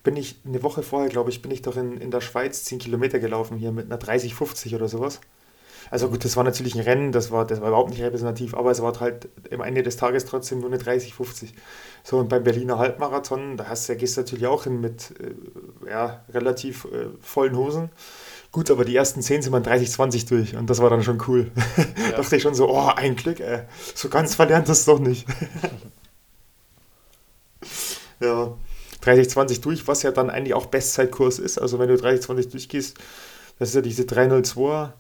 Bin 0.04 0.18
ich, 0.18 0.40
eine 0.46 0.64
Woche 0.64 0.84
vorher, 0.84 1.10
glaube 1.10 1.30
ich, 1.30 1.42
bin 1.42 1.52
ich 1.52 1.62
doch 1.62 1.78
in, 1.78 1.98
in 1.98 2.12
der 2.12 2.22
Schweiz 2.22 2.64
10 2.66 2.80
Kilometer 2.80 3.20
gelaufen 3.20 3.58
hier 3.58 3.72
mit 3.72 3.86
einer 3.86 3.98
30, 3.98 4.34
50 4.34 4.76
oder 4.76 4.88
sowas. 4.88 5.20
Also 5.92 6.10
gut, 6.10 6.26
das 6.26 6.36
war 6.36 6.44
natürlich 6.44 6.76
ein 6.76 6.82
Rennen, 6.82 7.12
das 7.12 7.30
war, 7.30 7.46
das 7.46 7.62
war 7.62 7.68
überhaupt 7.68 7.92
nicht 7.92 8.02
repräsentativ, 8.02 8.56
aber 8.56 8.72
es 8.72 8.82
war 8.82 9.00
halt 9.00 9.30
am 9.52 9.62
Ende 9.62 9.84
des 9.84 9.98
Tages 9.98 10.26
trotzdem 10.26 10.60
nur 10.60 10.70
eine 10.70 10.80
30, 10.80 11.14
50. 11.14 11.54
So, 12.04 12.18
und 12.18 12.30
beim 12.30 12.44
Berliner 12.44 12.80
Halbmarathon, 12.80 13.58
da 13.58 13.68
hast 13.68 13.90
du, 13.90 13.96
gehst 13.96 14.18
du 14.18 14.22
natürlich 14.22 14.48
auch 14.48 14.64
hin 14.64 14.82
mit 14.82 15.14
äh, 15.20 15.90
ja, 15.90 16.24
relativ 16.30 16.86
äh, 16.86 17.10
vollen 17.22 17.56
Hosen. 17.56 17.90
Gut, 18.54 18.70
aber 18.70 18.86
die 18.86 18.96
ersten 18.96 19.24
10 19.24 19.42
sind 19.42 19.52
man 19.52 19.64
30, 19.64 19.92
20 19.92 20.26
durch 20.26 20.56
und 20.56 20.70
das 20.70 20.80
war 20.80 20.92
dann 20.92 21.04
schon 21.04 21.22
cool. 21.28 21.52
Ja. 22.12 22.18
dachte 22.18 22.36
ich 22.36 22.44
schon 22.44 22.54
so, 22.54 22.70
oh, 22.70 22.92
ein 22.96 23.16
Glück, 23.16 23.40
ey. 23.40 23.62
So 23.96 24.10
ganz 24.10 24.36
verlernt 24.36 24.70
das 24.70 24.86
doch 24.86 25.00
nicht. 25.00 25.26
ja, 28.20 28.54
30, 29.02 29.30
20 29.30 29.62
durch, 29.62 29.88
was 29.88 30.04
ja 30.04 30.12
dann 30.12 30.30
eigentlich 30.30 30.54
auch 30.54 30.68
Bestzeitkurs 30.68 31.40
ist. 31.40 31.58
Also 31.58 31.80
wenn 31.80 31.88
du 31.88 31.98
30, 31.98 32.22
20 32.22 32.50
durchgehst, 32.50 32.98
das 33.58 33.70
ist 33.70 33.76
ja 33.76 33.82
diese 33.82 34.06
302 34.06 34.94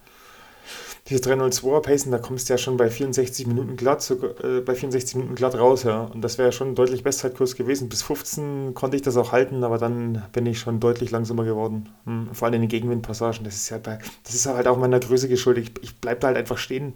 diese 1.09 1.21
302er 1.21 1.81
Pacen, 1.81 2.11
da 2.13 2.17
kommst 2.17 2.47
du 2.47 2.53
ja 2.53 2.57
schon 2.57 2.77
bei 2.77 2.89
64 2.89 3.45
Minuten 3.45 3.75
glatt, 3.75 4.01
sogar, 4.01 4.41
äh, 4.41 4.61
bei 4.61 4.73
64 4.73 5.15
Minuten 5.15 5.35
glatt 5.35 5.55
raus, 5.55 5.83
ja. 5.83 6.03
Und 6.05 6.21
das 6.21 6.37
wäre 6.37 6.53
schon 6.53 6.69
ein 6.69 6.75
deutlich 6.75 7.03
Bestzeitkurs 7.03 7.55
gewesen. 7.55 7.89
Bis 7.89 8.03
15 8.03 8.73
konnte 8.73 8.95
ich 8.95 9.01
das 9.01 9.17
auch 9.17 9.33
halten, 9.33 9.65
aber 9.65 9.77
dann 9.77 10.23
bin 10.31 10.45
ich 10.45 10.59
schon 10.59 10.79
deutlich 10.79 11.11
langsamer 11.11 11.43
geworden. 11.43 11.89
Hm. 12.05 12.29
Vor 12.31 12.45
allem 12.45 12.55
in 12.55 12.61
den 12.61 12.69
Gegenwindpassagen. 12.69 13.43
Das 13.43 13.55
ist 13.55 13.69
ja 13.69 13.79
bei, 13.79 13.99
das 14.23 14.33
ist 14.33 14.45
halt 14.45 14.67
auch 14.67 14.77
meiner 14.77 15.01
Größe 15.01 15.27
geschuldet. 15.27 15.71
Ich, 15.81 15.83
ich 15.83 15.99
bleibe 15.99 16.21
da 16.21 16.27
halt 16.27 16.37
einfach 16.37 16.57
stehen, 16.57 16.93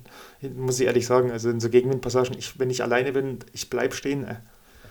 muss 0.56 0.80
ich 0.80 0.86
ehrlich 0.86 1.06
sagen. 1.06 1.32
Also 1.32 1.50
in 1.50 1.60
so 1.60 1.70
Gegenwindpassagen, 1.70 2.38
ich, 2.38 2.58
wenn 2.60 2.70
ich 2.70 2.84
alleine 2.84 3.12
bin, 3.12 3.40
ich 3.52 3.70
bleibe 3.70 3.94
stehen. 3.94 4.24
Äh. 4.24 4.36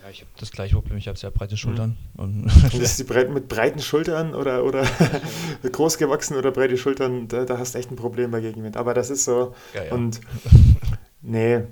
Ja, 0.06 0.12
ich 0.12 0.20
habe 0.20 0.30
das 0.38 0.52
gleiche 0.52 0.76
Problem, 0.76 0.98
ich 0.98 1.08
habe 1.08 1.18
sehr 1.18 1.32
breite 1.32 1.56
Schultern. 1.56 1.96
Mhm. 2.14 2.22
Und 2.22 2.46
das 2.62 2.74
ist 2.74 2.98
die 3.00 3.04
breit, 3.04 3.28
mit 3.28 3.48
breiten 3.48 3.80
Schultern 3.80 4.36
oder, 4.36 4.64
oder 4.64 4.86
groß 5.72 5.98
gewachsen 5.98 6.36
oder 6.36 6.52
breite 6.52 6.76
Schultern, 6.76 7.26
da, 7.26 7.44
da 7.44 7.58
hast 7.58 7.74
du 7.74 7.78
echt 7.80 7.90
ein 7.90 7.96
Problem 7.96 8.30
bei 8.30 8.40
Gegenwind. 8.40 8.76
Aber 8.76 8.94
das 8.94 9.10
ist 9.10 9.24
so. 9.24 9.52
Ja, 9.74 9.84
ja. 9.84 9.92
Und 9.92 10.20
nee, 11.22 11.64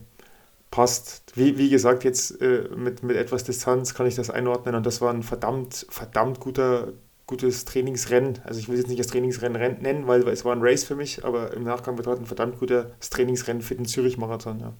passt. 0.73 1.33
Wie, 1.37 1.59
wie 1.59 1.71
gesagt, 1.71 2.03
jetzt 2.03 2.41
äh, 2.43 2.69
mit, 2.75 3.05
mit 3.05 3.17
etwas 3.17 3.45
Distanz 3.45 3.95
kann 3.95 4.07
ich 4.07 4.17
das 4.17 4.31
einordnen 4.31 4.75
und 4.75 4.85
das 4.85 5.01
war 5.01 5.13
ein 5.13 5.23
verdammt, 5.23 5.87
verdammt 5.89 6.41
guter, 6.41 6.89
gutes 7.29 7.65
Trainingsrennen. 7.67 8.41
Also 8.43 8.59
ich 8.59 8.67
will 8.67 8.75
es 8.75 8.81
jetzt 8.81 8.89
nicht 8.89 8.99
das 8.99 9.07
Trainingsrennen 9.07 9.81
nennen, 9.81 10.09
weil, 10.09 10.27
weil 10.27 10.33
es 10.33 10.45
war 10.45 10.57
ein 10.57 10.61
Race 10.61 10.83
für 10.83 10.97
mich, 10.97 11.25
aber 11.25 11.55
im 11.55 11.63
Nachgang 11.63 11.95
betrachtet 11.95 12.25
ein 12.25 12.27
verdammt 12.27 12.59
gutes 12.59 13.11
Trainingsrennen 13.11 13.63
für 13.63 13.77
den 13.77 13.87
Zürich-Marathon. 13.87 14.59
Ja. 14.59 14.73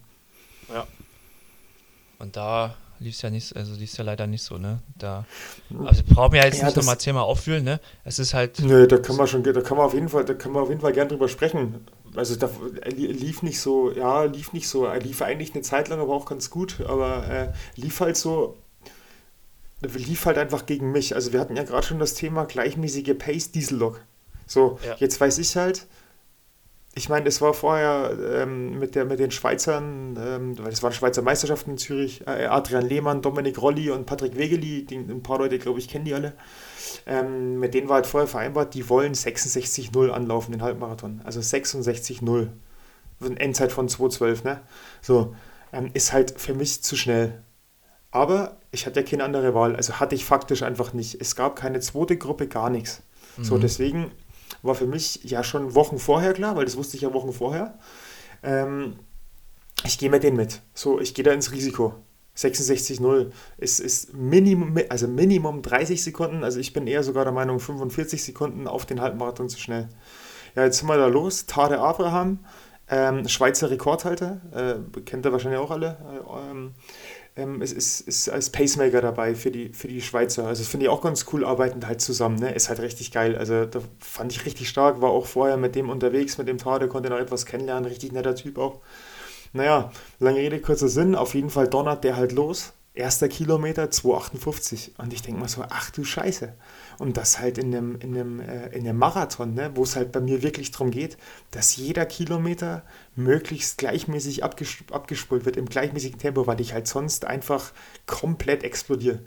ja. 0.75 0.87
Und 2.19 2.37
da 2.37 2.75
lief 3.05 3.15
es 3.15 3.23
ja 3.23 3.31
nicht, 3.31 3.55
also 3.55 3.75
lief 3.75 3.97
ja 3.97 4.05
leider 4.05 4.27
nicht 4.27 4.43
so, 4.43 4.59
ne? 4.59 4.81
Da, 4.99 5.25
also 5.85 6.03
brauchen 6.09 6.33
wir 6.33 6.45
jetzt 6.45 6.59
ja, 6.59 6.67
nicht 6.67 6.77
nochmal 6.77 6.99
zehnmal 6.99 7.25
auffühlen, 7.25 7.63
ne? 7.63 7.81
Es 8.05 8.19
ist 8.19 8.35
halt. 8.35 8.61
Nö, 8.61 8.87
da 8.87 8.99
kann 8.99 9.17
man 9.17 9.27
schon, 9.27 9.43
da 9.43 9.53
kann 9.61 9.77
man 9.77 9.87
auf 9.87 9.95
jeden 9.95 10.09
Fall, 10.09 10.25
da 10.25 10.35
kann 10.35 10.53
man 10.53 10.63
auf 10.63 10.69
jeden 10.71 10.81
Fall 10.81 10.93
gern 10.93 11.09
drüber 11.09 11.29
sprechen. 11.29 11.87
Also 12.17 12.37
da 12.37 12.49
lief 12.87 13.43
nicht 13.43 13.61
so, 13.61 13.93
ja, 13.93 14.25
lief 14.25 14.53
nicht 14.53 14.69
so, 14.69 14.85
er 14.85 15.01
lief 15.01 15.23
eigentlich 15.23 15.55
eine 15.55 15.63
Zeit 15.63 15.89
lang, 15.89 16.01
aber 16.01 16.15
auch 16.15 16.27
ganz 16.27 16.51
gut, 16.51 16.81
aber 16.87 17.29
äh, 17.29 17.53
lief 17.77 18.01
halt 18.01 18.17
so, 18.17 18.57
lief 19.81 20.27
halt 20.27 20.39
einfach 20.39 20.67
gegen 20.67 20.93
mich. 20.93 21.15
Also 21.15 21.33
wir 21.33 21.41
hatten 21.41 21.57
ja 21.57 21.65
gerade 21.65 21.87
schon 21.87 21.99
das 21.99 22.15
Thema 22.15 22.45
gleichmäßige 22.45 23.15
Pace 23.19 23.53
Diesellok. 23.53 24.01
So, 24.47 24.79
ja. 24.87 24.97
jetzt 24.99 25.21
weiß 25.21 25.39
ich 25.39 25.57
halt, 25.57 25.87
ich 26.97 27.09
meine, 27.09 27.29
es 27.29 27.41
war 27.41 27.55
vorher 27.55 28.17
ähm, 28.35 28.79
mit, 28.79 28.95
der, 28.95 29.05
mit 29.05 29.19
den 29.19 29.31
Schweizern, 29.31 30.17
ähm, 30.19 30.57
das 30.57 30.83
waren 30.83 30.93
Schweizer 30.93 31.23
Meisterschaften 31.23 31.73
in 31.73 31.79
Zürich, 31.79 32.27
äh, 32.27 32.47
Adrian 32.47 32.87
Lehmann, 32.87 33.21
Dominik 33.21 33.61
Rolli 33.61 33.91
und 33.91 34.07
Patrick 34.07 34.37
Wegeli, 34.37 34.85
die, 34.85 34.97
ein 34.97 35.23
paar 35.23 35.39
Leute, 35.39 35.59
glaube 35.59 35.81
ich, 35.81 35.89
kennen 35.89 36.05
die 36.05 36.15
alle. 36.15 36.35
Ähm, 37.07 37.59
mit 37.59 37.75
denen 37.75 37.89
war 37.89 37.97
halt 37.97 38.07
vorher 38.07 38.29
vereinbart, 38.29 38.75
die 38.75 38.89
wollen 38.89 39.15
66-0 39.15 40.11
anlaufen, 40.11 40.53
den 40.53 40.63
Halbmarathon. 40.63 41.21
Also 41.25 41.41
66-0. 41.41 42.49
Endzeit 43.37 43.73
von 43.73 43.89
2.12, 43.89 44.45
ne? 44.45 44.61
So, 45.01 45.35
ähm, 45.73 45.91
ist 45.95 46.13
halt 46.13 46.41
für 46.41 46.55
mich 46.55 46.83
zu 46.83 46.97
schnell. 46.97 47.43
Aber 48.11 48.59
ich 48.71 48.87
hatte 48.87 49.01
ja 49.01 49.07
keine 49.07 49.25
andere 49.25 49.55
Wahl. 49.55 49.75
Also 49.75 49.99
hatte 49.99 50.15
ich 50.15 50.25
faktisch 50.25 50.63
einfach 50.63 50.93
nicht. 50.93 51.21
Es 51.21 51.35
gab 51.35 51.57
keine 51.57 51.81
zweite 51.81 52.17
Gruppe, 52.17 52.47
gar 52.47 52.71
nichts. 52.71 53.03
Mhm. 53.37 53.45
So, 53.45 53.59
deswegen 53.59 54.11
war 54.65 54.75
für 54.75 54.87
mich 54.87 55.21
ja 55.25 55.45
schon 55.45 55.75
Wochen 55.75 55.99
vorher 55.99 56.33
klar, 56.33 56.57
weil 56.57 56.65
das 56.65 56.77
wusste 56.77 56.97
ich 56.97 57.03
ja 57.03 57.13
Wochen 57.13 57.33
vorher. 57.33 57.79
Ähm, 58.43 58.99
ich 59.85 59.99
gehe 59.99 60.11
mit 60.11 60.23
denen 60.23 60.37
mit. 60.37 60.63
So, 60.73 61.01
ich 61.01 61.15
gehe 61.15 61.25
da 61.25 61.33
ins 61.33 61.53
Risiko. 61.53 61.95
66-0 62.37 63.31
ist, 63.59 63.79
ist 63.79 64.15
Minimum, 64.15 64.77
also 64.89 65.07
Minimum 65.07 65.63
30 65.63 66.03
Sekunden. 66.03 66.43
Also 66.43 66.59
ich 66.59 66.73
bin 66.73 66.87
eher 66.87 67.03
sogar 67.03 67.25
der 67.25 67.33
Meinung 67.33 67.61
45 67.61 68.25
Sekunden 68.25 68.67
auf 68.67 68.87
den 68.87 69.01
Halbmarathon 69.01 69.49
zu 69.49 69.59
schnell. 69.59 69.89
Ja, 70.57 70.65
jetzt 70.65 70.79
sind 70.79 70.89
wir 70.89 70.97
da 70.97 71.07
los. 71.07 71.47
Tade 71.47 71.79
Abraham, 71.79 72.41
ähm, 72.89 73.29
Schweizer 73.29 73.71
Rekordhalter, 73.71 74.41
äh, 74.53 75.01
kennt 75.03 75.27
ihr 75.27 75.33
wahrscheinlich 75.33 75.61
auch 75.61 75.71
alle. 75.71 75.99
Äh, 76.13 76.51
ähm, 76.51 76.75
ähm, 77.37 77.63
ist, 77.63 77.73
ist, 77.73 78.01
ist 78.03 78.29
als 78.29 78.51
Pacemaker 78.51 79.01
dabei 79.01 79.35
für 79.35 79.51
die, 79.51 79.71
für 79.71 79.89
die 79.89 80.01
Schweizer. 80.01 80.47
Also 80.47 80.63
das 80.63 80.69
finde 80.69 80.87
ich 80.87 80.91
auch 80.91 81.03
ganz 81.03 81.27
cool, 81.33 81.45
arbeiten 81.45 81.87
halt 81.87 82.01
zusammen. 82.01 82.37
Ne? 82.37 82.55
Ist 82.55 82.69
halt 82.69 82.81
richtig 82.81 83.11
geil. 83.11 83.37
Also 83.37 83.65
da 83.65 83.81
fand 83.99 84.33
ich 84.33 84.47
richtig 84.47 84.69
stark, 84.69 85.01
war 85.01 85.11
auch 85.11 85.27
vorher 85.27 85.57
mit 85.57 85.75
dem 85.75 85.91
unterwegs, 85.91 86.39
mit 86.39 86.49
dem 86.49 86.59
Tade, 86.59 86.89
konnte 86.89 87.11
noch 87.11 87.19
etwas 87.19 87.47
kennenlernen, 87.47 87.87
richtig 87.87 88.13
netter 88.13 88.37
Typ 88.37 88.59
auch. 88.59 88.81
Naja, 89.53 89.91
lange 90.19 90.39
Rede, 90.39 90.61
kurzer 90.61 90.89
Sinn, 90.89 91.15
auf 91.15 91.35
jeden 91.35 91.51
Fall 91.51 91.69
donnert 91.69 92.05
der 92.05 92.17
halt 92.17 92.33
los. 92.33 92.73
Erster 92.93 93.29
Kilometer 93.29 93.85
2,58. 93.85 94.91
Und 94.99 95.13
ich 95.13 95.23
denke 95.23 95.41
mal 95.41 95.49
so, 95.49 95.65
ach 95.69 95.91
du 95.91 96.05
Scheiße. 96.05 96.55
Und 96.99 97.17
das 97.17 97.39
halt 97.39 97.59
in 97.59 97.75
einem, 97.75 97.97
in 97.97 98.15
einem, 98.15 98.41
äh, 98.41 98.69
in 98.69 98.87
einem 98.87 98.99
Marathon, 98.99 99.55
ne, 99.55 99.73
wo 99.75 99.83
es 99.83 99.97
halt 99.97 100.13
bei 100.13 100.21
mir 100.21 100.43
wirklich 100.43 100.71
darum 100.71 100.91
geht, 100.91 101.17
dass 101.51 101.77
jeder 101.77 102.07
Kilometer 102.07 102.83
möglichst 103.17 103.79
gleichmäßig 103.79 104.45
abges 104.45 104.77
abgespult 104.91 105.45
wird, 105.45 105.57
im 105.57 105.67
gleichmäßigen 105.67 106.19
Tempo, 106.19 106.47
weil 106.47 106.61
ich 106.61 106.73
halt 106.73 106.87
sonst 106.87 107.25
einfach 107.25 107.73
komplett 108.07 108.63
explodiere. 108.63 109.21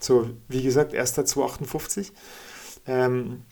So, 0.00 0.30
wie 0.48 0.62
gesagt, 0.62 0.94
erster 0.94 1.22
2,58. 1.22 2.10
Ähm, 2.86 3.42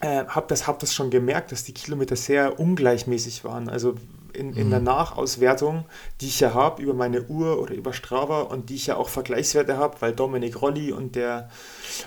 äh, 0.00 0.24
habe 0.26 0.46
das, 0.48 0.66
hab 0.66 0.78
das 0.78 0.94
schon 0.94 1.10
gemerkt, 1.10 1.52
dass 1.52 1.64
die 1.64 1.74
Kilometer 1.74 2.16
sehr 2.16 2.58
ungleichmäßig 2.58 3.44
waren. 3.44 3.68
Also 3.68 3.94
in, 4.32 4.54
in 4.54 4.70
der 4.70 4.80
mhm. 4.80 4.86
Nachauswertung, 4.86 5.84
die 6.20 6.26
ich 6.26 6.40
ja 6.40 6.54
habe 6.54 6.82
über 6.82 6.94
meine 6.94 7.22
Uhr 7.24 7.60
oder 7.60 7.74
über 7.74 7.92
Strava 7.92 8.42
und 8.42 8.70
die 8.70 8.74
ich 8.74 8.86
ja 8.86 8.96
auch 8.96 9.08
Vergleichswerte 9.08 9.76
habe, 9.76 10.00
weil 10.00 10.12
Dominik 10.12 10.60
Rolli 10.60 10.92
und 10.92 11.14
der, 11.14 11.48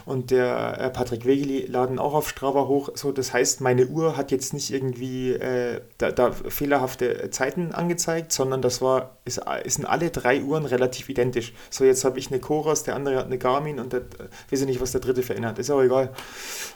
und 0.05 0.31
der 0.31 0.79
äh, 0.79 0.89
Patrick 0.89 1.25
Wegeli 1.25 1.65
laden 1.65 1.99
auch 1.99 2.13
auf 2.13 2.29
Strava 2.29 2.67
hoch. 2.67 2.89
So, 2.95 3.11
das 3.11 3.33
heißt, 3.33 3.61
meine 3.61 3.87
Uhr 3.87 4.17
hat 4.17 4.31
jetzt 4.31 4.53
nicht 4.53 4.71
irgendwie 4.71 5.31
äh, 5.31 5.81
da, 5.97 6.11
da, 6.11 6.31
fehlerhafte 6.31 7.29
Zeiten 7.31 7.71
angezeigt, 7.71 8.31
sondern 8.31 8.61
das 8.61 8.81
war, 8.81 9.17
ist, 9.25 9.41
sind 9.65 9.85
alle 9.85 10.09
drei 10.09 10.41
Uhren 10.41 10.65
relativ 10.65 11.09
identisch. 11.09 11.53
So, 11.69 11.83
jetzt 11.83 12.03
habe 12.05 12.19
ich 12.19 12.31
eine 12.31 12.39
Coros, 12.39 12.83
der 12.83 12.95
andere 12.95 13.17
hat 13.17 13.25
eine 13.25 13.37
Garmin 13.37 13.79
und 13.79 13.93
der, 13.93 14.01
äh, 14.01 14.51
weiß 14.51 14.61
ich 14.61 14.67
nicht, 14.67 14.81
was 14.81 14.91
der 14.91 15.01
dritte 15.01 15.23
verändert. 15.23 15.59
Ist 15.59 15.69
auch 15.69 15.81
egal. 15.81 16.13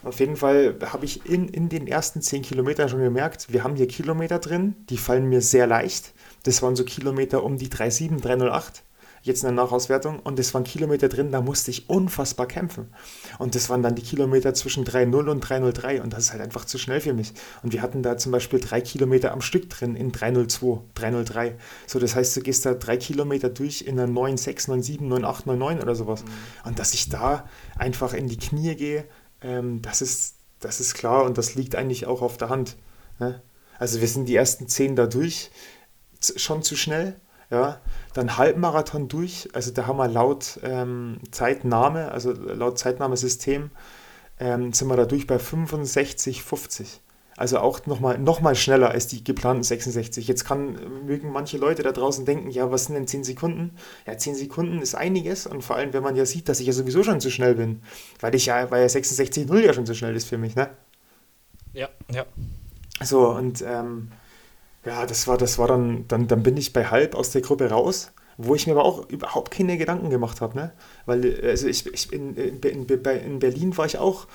Auf 0.04 0.20
jeden 0.20 0.36
Fall 0.36 0.76
habe 0.86 1.06
ich 1.06 1.26
in, 1.26 1.48
in 1.48 1.70
den 1.70 1.88
ersten 1.88 2.22
zehn 2.22 2.42
Kilometern 2.42 2.90
schon 2.90 3.02
gemerkt, 3.02 3.52
wir 3.52 3.64
haben 3.64 3.76
hier 3.76 3.88
Kilometer 3.88 4.40
drin, 4.40 4.76
die 4.90 4.98
fallen 4.98 5.30
mir 5.30 5.42
sehr 5.42 5.68
leicht. 5.68 6.14
Das 6.44 6.62
waren 6.62 6.76
so 6.76 6.84
Kilometer 6.84 7.44
um 7.44 7.58
die 7.58 7.70
3,7, 7.70 8.22
3,08 8.22 8.82
jetzt 9.22 9.44
in 9.44 9.56
der 9.56 9.64
Nachauswertung 9.64 10.20
und 10.20 10.40
das 10.40 10.54
waren 10.54 10.64
Kilometer 10.64 11.08
drin, 11.08 11.32
da 11.32 11.42
musste 11.42 11.72
ich 11.72 11.90
unfassbar 11.90 12.48
kämpfen. 12.48 12.94
Und 13.38 13.56
das 13.56 13.70
waren 13.70 13.84
dann 13.84 13.96
die 13.96 14.02
Kilometer 14.02 14.54
zwischen 14.54 14.84
3,0 14.84 15.30
und 15.30 15.46
3,03 15.46 16.02
und 16.02 16.14
das 16.14 16.26
ist 16.26 16.32
halt 16.32 16.42
einfach 16.42 16.66
zu 16.66 16.78
schnell 16.78 17.02
für 17.02 17.14
mich. 17.14 17.34
Und 17.62 17.74
wir 17.74 17.82
hatten 17.82 18.02
da 18.04 18.18
zum 18.18 18.32
Beispiel 18.32 18.60
drei 18.60 18.82
Kilometer 18.82 19.32
am 19.32 19.42
Stück 19.42 19.70
drin 19.70 19.96
in 19.96 20.12
3,02, 20.12 20.82
3,03. 20.96 21.54
So, 21.86 22.00
das 22.00 22.16
heißt, 22.16 22.36
du 22.36 22.42
gehst 22.42 22.66
da 22.66 22.74
drei 22.74 22.98
Kilometer 22.98 23.50
durch 23.50 23.82
in 23.84 24.00
einer 24.00 24.12
9,6, 24.12 24.70
9,7, 24.70 25.02
9,8, 25.08 25.46
9,9 25.46 25.82
oder 25.82 25.96
sowas. 25.96 26.24
Mhm. 26.24 26.70
Und 26.70 26.80
dass 26.80 26.94
ich 26.94 27.10
da 27.10 27.48
einfach 27.78 28.14
in 28.14 28.28
die 28.28 28.38
Knie 28.38 28.76
gehe, 28.76 29.06
ähm, 29.42 29.82
das, 29.82 30.02
ist, 30.02 30.36
das 30.60 30.80
ist 30.80 30.94
klar 30.94 31.26
und 31.26 31.38
das 31.38 31.56
liegt 31.56 31.76
eigentlich 31.76 32.08
auch 32.08 32.22
auf 32.22 32.38
der 32.38 32.50
Hand. 32.50 32.78
Ne? 33.20 33.42
Also 33.78 34.02
wir 34.02 34.08
sind 34.08 34.28
die 34.28 34.36
ersten 34.36 34.68
zehn 34.68 34.96
da 34.96 35.08
durch, 35.08 35.52
schon 36.36 36.64
zu 36.64 36.76
schnell. 36.76 37.16
Ja, 37.52 37.82
dann 38.14 38.38
Halbmarathon 38.38 39.10
durch, 39.10 39.50
also 39.54 39.72
da 39.72 39.86
haben 39.86 39.98
wir 39.98 40.08
laut 40.08 40.60
ähm, 40.64 41.20
Zeitnahme, 41.32 42.12
also 42.12 42.32
laut 42.32 42.80
Zeitnahmesystem, 42.80 43.72
ähm, 44.40 44.72
sind 44.72 44.88
wir 44.88 44.96
da 44.96 45.06
durch 45.06 45.28
bei 45.28 45.36
65,50. 45.36 47.00
Also 47.36 47.60
auch 47.60 47.86
nochmal 47.88 48.20
noch 48.20 48.40
mal 48.40 48.56
schneller 48.56 48.92
als 48.92 49.08
die 49.08 49.24
geplanten 49.24 49.64
66. 49.64 50.28
Jetzt 50.28 50.46
kann, 50.46 51.06
mögen 51.06 51.32
manche 51.32 51.58
Leute 51.58 51.82
da 51.82 51.92
draußen 51.92 52.26
denken, 52.26 52.52
ja, 52.52 52.72
was 52.72 52.86
sind 52.86 52.96
denn 52.96 53.08
10 53.08 53.24
Sekunden? 53.24 53.72
Ja, 54.06 54.18
10 54.18 54.36
Sekunden 54.36 54.82
ist 54.82 54.96
einiges 54.96 55.48
und 55.48 55.62
vor 55.64 55.76
allem, 55.76 55.92
wenn 55.92 56.04
man 56.04 56.16
ja 56.16 56.26
sieht, 56.26 56.50
dass 56.50 56.60
ich 56.60 56.68
ja 56.68 56.74
sowieso 56.74 57.04
schon 57.04 57.20
zu 57.20 57.32
schnell 57.32 57.56
bin. 57.56 57.82
Weil 58.20 58.36
ich 58.36 58.46
ja, 58.46 58.70
weil 58.70 58.82
ja 58.82 58.88
66,0 58.88 59.60
ja 59.60 59.74
schon 59.74 59.86
zu 59.86 59.96
schnell 59.96 60.16
ist 60.16 60.28
für 60.28 60.38
mich, 60.38 60.56
ne? 60.56 60.70
Ja, 61.74 61.90
ja. 62.12 62.26
So, 63.02 63.30
und 63.30 63.64
ähm, 63.66 64.12
ja, 64.86 65.06
das 65.06 65.28
war, 65.28 65.38
das 65.38 65.58
war 65.58 65.68
dann, 65.68 66.08
dann, 66.08 66.28
dann 66.28 66.44
bin 66.44 66.58
ich 66.58 66.74
bei 66.74 66.86
halb 66.86 67.16
aus 67.16 67.32
der 67.32 67.42
Gruppe 67.42 67.70
raus, 67.70 68.12
wo 68.38 68.56
ich 68.56 68.66
mir 68.66 68.74
aber 68.74 68.86
auch 68.86 69.10
überhaupt 69.10 69.52
keine 69.52 69.78
Gedanken 69.78 70.10
gemacht 70.10 70.42
habe, 70.42 70.58
ne? 70.58 70.74
Weil, 71.06 71.40
also 71.44 71.68
ich, 71.68 71.86
ich 71.94 72.12
in, 72.12 72.36
in, 72.36 72.62
in 72.62 73.40
Berlin 73.40 73.78
war 73.78 73.86
ich 73.86 73.98
auch 74.00 74.28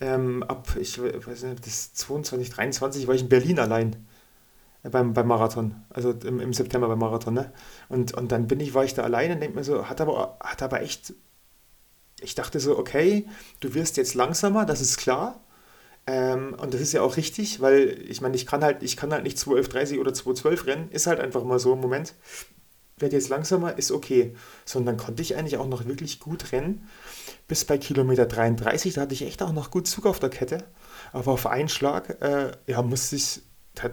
ähm, 0.00 0.42
ab, 0.42 0.76
ich 0.78 1.00
weiß 1.00 1.44
nicht, 1.44 1.66
das 1.66 1.94
22, 1.94 2.50
23 2.50 3.06
war 3.06 3.14
ich 3.14 3.22
in 3.22 3.28
Berlin 3.30 3.58
allein 3.58 3.96
äh, 4.82 4.90
beim, 4.90 5.14
beim 5.14 5.26
Marathon, 5.26 5.76
also 5.90 6.10
im, 6.10 6.40
im 6.40 6.52
September 6.52 6.88
beim 6.88 6.98
Marathon, 6.98 7.34
ne? 7.34 7.52
Und, 7.88 8.12
und 8.14 8.32
dann 8.32 8.46
bin 8.46 8.60
ich, 8.60 8.74
war 8.74 8.84
ich 8.84 8.94
da 8.94 9.02
alleine 9.02 9.34
und 9.34 9.40
denke 9.40 9.56
mir 9.56 9.64
so, 9.64 9.88
hat 9.88 10.00
aber, 10.00 10.36
hat 10.40 10.62
aber 10.62 10.82
echt, 10.82 11.14
ich 12.20 12.34
dachte 12.34 12.60
so, 12.60 12.78
okay, 12.78 13.26
du 13.60 13.72
wirst 13.74 13.96
jetzt 13.96 14.14
langsamer, 14.14 14.66
das 14.66 14.82
ist 14.82 14.98
klar, 14.98 15.40
ähm, 16.06 16.54
und 16.60 16.72
das 16.72 16.80
ist 16.80 16.92
ja 16.92 17.02
auch 17.02 17.16
richtig, 17.16 17.60
weil 17.60 17.98
ich 18.08 18.20
meine, 18.20 18.36
ich 18.36 18.46
kann 18.46 18.62
halt, 18.62 18.82
ich 18.82 18.96
kann 18.96 19.12
halt 19.12 19.24
nicht 19.24 19.38
2.11.30 19.38 20.00
oder 20.00 20.12
2.12 20.12 20.66
rennen, 20.66 20.90
ist 20.90 21.06
halt 21.06 21.20
einfach 21.20 21.42
mal 21.42 21.58
so 21.58 21.72
im 21.72 21.80
Moment. 21.80 22.14
Werde 22.98 23.16
jetzt 23.16 23.28
langsamer, 23.28 23.76
ist 23.76 23.90
okay. 23.90 24.34
Sondern 24.64 24.96
konnte 24.96 25.20
ich 25.20 25.36
eigentlich 25.36 25.58
auch 25.58 25.66
noch 25.66 25.86
wirklich 25.86 26.20
gut 26.20 26.52
rennen. 26.52 26.88
Bis 27.48 27.64
bei 27.64 27.76
Kilometer 27.76 28.24
33, 28.26 28.94
da 28.94 29.02
hatte 29.02 29.14
ich 29.14 29.22
echt 29.22 29.42
auch 29.42 29.52
noch 29.52 29.70
gut 29.70 29.86
Zug 29.88 30.06
auf 30.06 30.20
der 30.20 30.30
Kette. 30.30 30.64
Aber 31.12 31.32
auf 31.32 31.46
einen 31.46 31.68
Schlag, 31.68 32.22
äh, 32.22 32.52
ja, 32.66 32.82
musste 32.82 33.16
ich, 33.16 33.42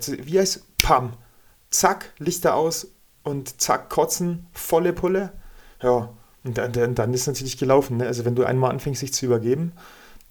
wie 0.08 0.40
heißt, 0.40 0.78
pam, 0.78 1.14
zack, 1.70 2.14
Lichter 2.20 2.56
aus 2.56 2.88
und 3.24 3.60
zack, 3.60 3.90
kotzen, 3.90 4.46
volle 4.54 4.94
Pulle. 4.94 5.34
Ja, 5.82 6.14
und 6.44 6.58
dann, 6.58 6.96
dann 6.96 7.14
ist 7.14 7.28
natürlich 7.28 7.58
gelaufen. 7.58 7.98
Ne? 7.98 8.08
Also 8.08 8.24
wenn 8.24 8.36
du 8.36 8.44
einmal 8.44 8.72
anfängst, 8.72 9.00
sich 9.00 9.14
zu 9.14 9.26
übergeben, 9.26 9.74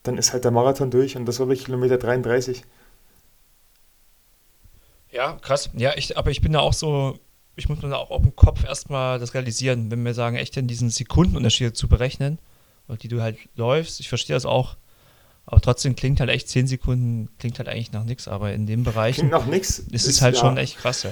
dann 0.03 0.19
ist 0.19 0.33
halt 0.33 0.45
der 0.45 0.51
Marathon 0.51 0.91
durch 0.91 1.17
und 1.17 1.27
das 1.27 1.38
war 1.38 1.47
bei 1.47 1.55
Kilometer 1.57 1.99
33. 1.99 2.62
Ja, 5.11 5.35
krass. 5.43 5.71
Ja, 5.75 5.93
ich, 5.97 6.17
aber 6.17 6.31
ich 6.31 6.41
bin 6.41 6.53
da 6.53 6.61
auch 6.61 6.73
so, 6.73 7.19
ich 7.55 7.69
muss 7.69 7.83
mir 7.83 7.91
da 7.91 7.97
auch 7.97 8.11
auf 8.11 8.23
dem 8.23 8.35
Kopf 8.35 8.65
erstmal 8.65 9.19
das 9.19 9.35
realisieren, 9.35 9.91
wenn 9.91 10.05
wir 10.05 10.15
sagen, 10.15 10.37
echt 10.37 10.57
in 10.57 10.67
diesen 10.67 10.91
Sekundenunterschied 10.91 11.77
zu 11.77 11.88
berechnen, 11.88 12.38
die 13.03 13.09
du 13.09 13.21
halt 13.21 13.38
läufst. 13.55 14.01
Ich 14.01 14.09
verstehe 14.09 14.35
das 14.35 14.47
auch. 14.47 14.77
Aber 15.45 15.61
trotzdem 15.61 15.97
klingt 15.97 16.21
halt 16.21 16.31
echt 16.31 16.49
10 16.49 16.67
Sekunden, 16.67 17.29
klingt 17.38 17.59
halt 17.59 17.69
eigentlich 17.69 17.93
nach 17.93 18.05
nichts. 18.05 18.29
Aber 18.29 18.53
in 18.53 18.67
dem 18.67 18.85
Bereich 18.85 19.17
klingt 19.17 19.33
nach 19.33 19.47
nichts. 19.47 19.79
Ist 19.79 20.07
es 20.07 20.23
halt 20.23 20.37
ja. 20.37 20.41
schon 20.41 20.57
echt 20.57 20.79
krass, 20.79 21.03
ja. 21.03 21.11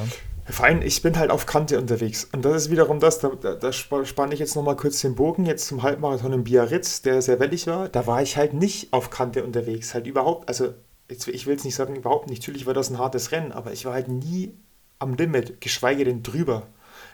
Vor 0.48 0.64
allem, 0.64 0.82
ich 0.82 1.02
bin 1.02 1.16
halt 1.18 1.30
auf 1.30 1.46
Kante 1.46 1.78
unterwegs. 1.78 2.28
Und 2.32 2.44
das 2.44 2.64
ist 2.64 2.70
wiederum 2.70 2.98
das, 2.98 3.18
da, 3.20 3.28
da, 3.28 3.54
da 3.54 3.72
spanne 3.72 4.34
ich 4.34 4.40
jetzt 4.40 4.56
nochmal 4.56 4.76
kurz 4.76 5.00
den 5.00 5.14
Bogen, 5.14 5.46
jetzt 5.46 5.66
zum 5.66 5.82
Halbmarathon 5.82 6.32
in 6.32 6.44
Biarritz, 6.44 7.02
der 7.02 7.22
sehr 7.22 7.40
wellig 7.40 7.66
war. 7.66 7.88
Da 7.88 8.06
war 8.06 8.22
ich 8.22 8.36
halt 8.36 8.54
nicht 8.54 8.92
auf 8.92 9.10
Kante 9.10 9.44
unterwegs. 9.44 9.94
Halt 9.94 10.06
überhaupt, 10.06 10.48
also 10.48 10.74
jetzt, 11.08 11.28
ich 11.28 11.46
will 11.46 11.56
es 11.56 11.64
nicht 11.64 11.74
sagen, 11.74 11.96
überhaupt 11.96 12.28
nicht. 12.28 12.42
Natürlich 12.42 12.66
war 12.66 12.74
das 12.74 12.90
ein 12.90 12.98
hartes 12.98 13.32
Rennen, 13.32 13.52
aber 13.52 13.72
ich 13.72 13.84
war 13.84 13.92
halt 13.92 14.08
nie 14.08 14.54
am 14.98 15.14
Limit, 15.14 15.60
geschweige 15.60 16.04
denn 16.04 16.22
drüber. 16.22 16.66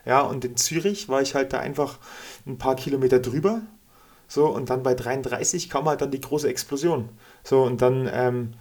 Ja, 0.04 0.20
und 0.22 0.44
in 0.44 0.56
Zürich 0.56 1.08
war 1.08 1.20
ich 1.22 1.34
halt 1.34 1.52
da 1.52 1.58
einfach 1.58 1.98
ein 2.46 2.58
paar 2.58 2.76
Kilometer 2.76 3.18
drüber. 3.18 3.62
So, 4.28 4.46
und 4.46 4.70
dann 4.70 4.82
bei 4.82 4.94
33 4.94 5.70
kam 5.70 5.86
halt 5.86 6.00
dann 6.00 6.10
die 6.10 6.20
große 6.20 6.48
Explosion. 6.48 7.10
So, 7.44 7.62
und 7.62 7.82
dann, 7.82 8.08
ähm, 8.12 8.54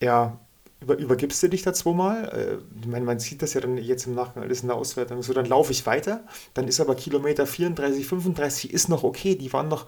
ja, 0.00 0.38
über, 0.80 0.98
übergibst 0.98 1.42
du 1.42 1.48
dich 1.48 1.62
da 1.62 1.72
zweimal. 1.72 2.28
Äh, 2.28 2.80
ich 2.80 2.86
meine, 2.86 3.04
man 3.04 3.18
sieht 3.18 3.42
das 3.42 3.54
ja 3.54 3.60
dann 3.60 3.78
jetzt 3.78 4.06
im 4.06 4.14
Nachgang 4.14 4.42
alles 4.42 4.60
in 4.60 4.68
der 4.68 4.76
Auswertung. 4.76 5.22
So, 5.22 5.32
dann 5.32 5.46
laufe 5.46 5.72
ich 5.72 5.86
weiter. 5.86 6.24
Dann 6.54 6.68
ist 6.68 6.80
aber 6.80 6.94
Kilometer 6.94 7.46
34, 7.46 8.06
35 8.06 8.72
ist 8.72 8.88
noch 8.88 9.02
okay. 9.02 9.36
Die 9.36 9.52
waren 9.52 9.68
noch 9.68 9.86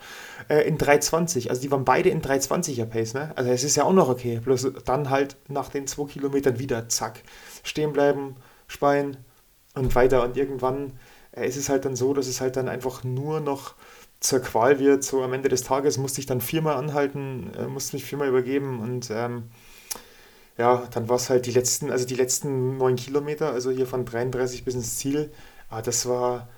äh, 0.48 0.66
in 0.66 0.78
320. 0.78 1.50
Also 1.50 1.62
die 1.62 1.70
waren 1.70 1.84
beide 1.84 2.08
in 2.08 2.22
320er 2.22 2.86
Pace. 2.86 3.14
Ne? 3.14 3.32
Also 3.36 3.50
es 3.50 3.64
ist 3.64 3.76
ja 3.76 3.84
auch 3.84 3.92
noch 3.92 4.08
okay. 4.08 4.40
Bloß 4.42 4.72
dann 4.84 5.10
halt 5.10 5.36
nach 5.48 5.68
den 5.68 5.86
zwei 5.86 6.04
Kilometern 6.04 6.58
wieder 6.58 6.88
zack. 6.88 7.22
Stehen 7.62 7.92
bleiben, 7.92 8.36
speien 8.66 9.18
und 9.74 9.94
weiter. 9.94 10.24
Und 10.24 10.36
irgendwann 10.36 10.94
äh, 11.32 11.46
ist 11.46 11.56
es 11.56 11.68
halt 11.68 11.84
dann 11.84 11.96
so, 11.96 12.14
dass 12.14 12.26
es 12.26 12.40
halt 12.40 12.56
dann 12.56 12.68
einfach 12.68 13.04
nur 13.04 13.40
noch 13.40 13.74
zur 14.20 14.40
Qual 14.40 14.78
wird. 14.78 15.04
So 15.04 15.22
am 15.22 15.32
Ende 15.32 15.50
des 15.50 15.62
Tages 15.62 15.98
musste 15.98 16.20
ich 16.20 16.26
dann 16.26 16.40
viermal 16.40 16.76
anhalten, 16.76 17.52
äh, 17.58 17.66
musste 17.66 17.96
mich 17.96 18.04
viermal 18.04 18.28
übergeben 18.28 18.80
und 18.80 19.10
ähm, 19.10 19.44
ja, 20.58 20.88
dann 20.90 21.08
war 21.08 21.16
es 21.16 21.30
halt 21.30 21.46
die 21.46 21.52
letzten, 21.52 21.90
also 21.90 22.04
die 22.04 22.16
letzten 22.16 22.76
neun 22.76 22.96
Kilometer, 22.96 23.52
also 23.52 23.70
hier 23.70 23.86
von 23.86 24.04
33 24.04 24.64
bis 24.64 24.74
ins 24.74 24.98
Ziel, 24.98 25.32
ah, 25.70 25.82
das 25.82 26.06
war, 26.06 26.48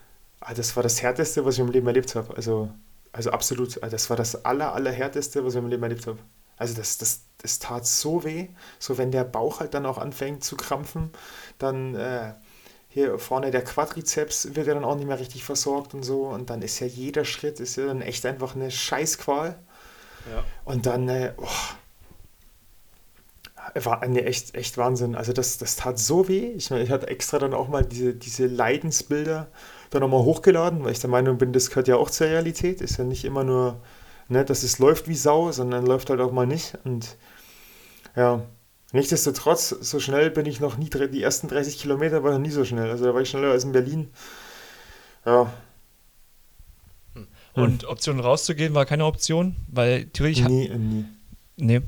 ah, 0.41 0.55
das 0.55 0.75
war 0.75 0.83
das 0.83 1.03
Härteste, 1.03 1.45
was 1.45 1.55
ich 1.55 1.61
im 1.61 1.71
Leben 1.71 1.87
erlebt 1.87 2.15
habe. 2.15 2.35
Also, 2.35 2.71
also 3.13 3.31
absolut, 3.31 3.83
ah, 3.83 3.89
das 3.89 4.09
war 4.09 4.17
das 4.17 4.45
aller, 4.45 4.75
allerhärteste, 4.75 5.45
was 5.45 5.55
ich 5.55 5.59
im 5.59 5.69
Leben 5.69 5.83
erlebt 5.83 6.07
habe. 6.07 6.19
Also 6.57 6.75
das, 6.75 6.99
das, 6.99 7.23
das 7.43 7.59
tat 7.59 7.87
so 7.87 8.25
weh, 8.25 8.49
so 8.79 8.99
wenn 8.99 9.11
der 9.11 9.25
Bauch 9.25 9.61
halt 9.61 9.75
dann 9.75 9.87
auch 9.87 9.99
anfängt 9.99 10.45
zu 10.45 10.57
krampfen, 10.57 11.11
dann 11.59 11.95
äh, 11.95 12.35
hier 12.89 13.19
vorne 13.19 13.51
der 13.51 13.65
Quadrizeps 13.65 14.55
wird 14.55 14.67
ja 14.67 14.75
dann 14.75 14.85
auch 14.85 14.97
nicht 14.97 15.07
mehr 15.07 15.21
richtig 15.21 15.45
versorgt 15.45 15.95
und 15.95 16.03
so 16.03 16.27
und 16.27 16.51
dann 16.51 16.61
ist 16.61 16.81
ja 16.81 16.87
jeder 16.87 17.25
Schritt, 17.25 17.61
ist 17.61 17.77
ja 17.77 17.87
dann 17.87 18.03
echt 18.03 18.27
einfach 18.27 18.55
eine 18.55 18.71
Scheißqual. 18.71 19.59
Ja. 20.31 20.45
Und 20.65 20.87
dann, 20.87 21.09
äh, 21.09 21.33
oh, 21.39 21.47
war 23.75 24.03
eine 24.03 24.25
echt, 24.25 24.55
echt 24.55 24.79
Wahnsinn. 24.79 25.15
Also 25.15 25.33
das, 25.33 25.59
das 25.59 25.77
tat 25.77 25.99
so 25.99 26.29
weh. 26.29 26.53
Ich, 26.53 26.71
ich 26.71 26.91
hatte 26.91 27.09
extra 27.09 27.39
dann 27.39 27.55
auch 27.55 27.69
mal 27.69 27.85
diese, 27.85 28.15
diese 28.15 28.47
Leidensbilder 28.47 29.49
dann 29.91 30.01
nochmal 30.03 30.23
hochgeladen, 30.23 30.85
weil 30.85 30.93
ich 30.93 31.01
der 31.01 31.11
Meinung 31.11 31.39
bin, 31.39 31.53
das 31.53 31.71
gehört 31.71 31.89
ja 31.89 31.97
auch 31.97 32.11
zur 32.11 32.29
Realität. 32.29 32.81
Ist 32.81 32.99
ja 32.99 33.05
nicht 33.05 33.25
immer 33.25 33.45
nur, 33.45 33.81
ne, 34.29 34.45
dass 34.45 34.63
es 34.63 34.79
läuft 34.79 35.09
wie 35.09 35.15
Sau, 35.15 35.53
sondern 35.53 35.87
läuft 35.87 36.11
halt 36.11 36.21
auch 36.21 36.33
mal 36.33 36.47
nicht. 36.47 36.79
Und 36.85 37.17
ja, 38.17 38.43
nichtsdestotrotz, 38.93 39.69
so 39.69 40.01
schnell 40.01 40.31
bin 40.31 40.47
ich 40.47 40.61
noch 40.61 40.77
nie, 40.77 40.91
die 40.91 41.23
ersten 41.23 41.49
30 41.49 41.79
Kilometer 41.79 42.23
war 42.25 42.33
noch 42.33 42.39
nie 42.39 42.51
so 42.51 42.65
schnell. 42.65 42.91
Also 42.91 43.05
da 43.05 43.15
war 43.15 43.21
ich 43.21 43.31
schneller 43.31 43.53
als 43.53 43.65
in 43.65 43.73
Berlin. 43.73 44.11
Ja. 45.25 45.53
Hm. 47.15 47.27
Und 47.55 47.85
Option 47.85 48.21
rauszugehen 48.21 48.75
war 48.75 48.87
keine 48.87 49.05
Option, 49.05 49.57
weil 49.69 50.07
theoretisch. 50.07 50.45
Nie, 50.45 50.69
nie. 50.71 51.05
Nee. 51.57 51.83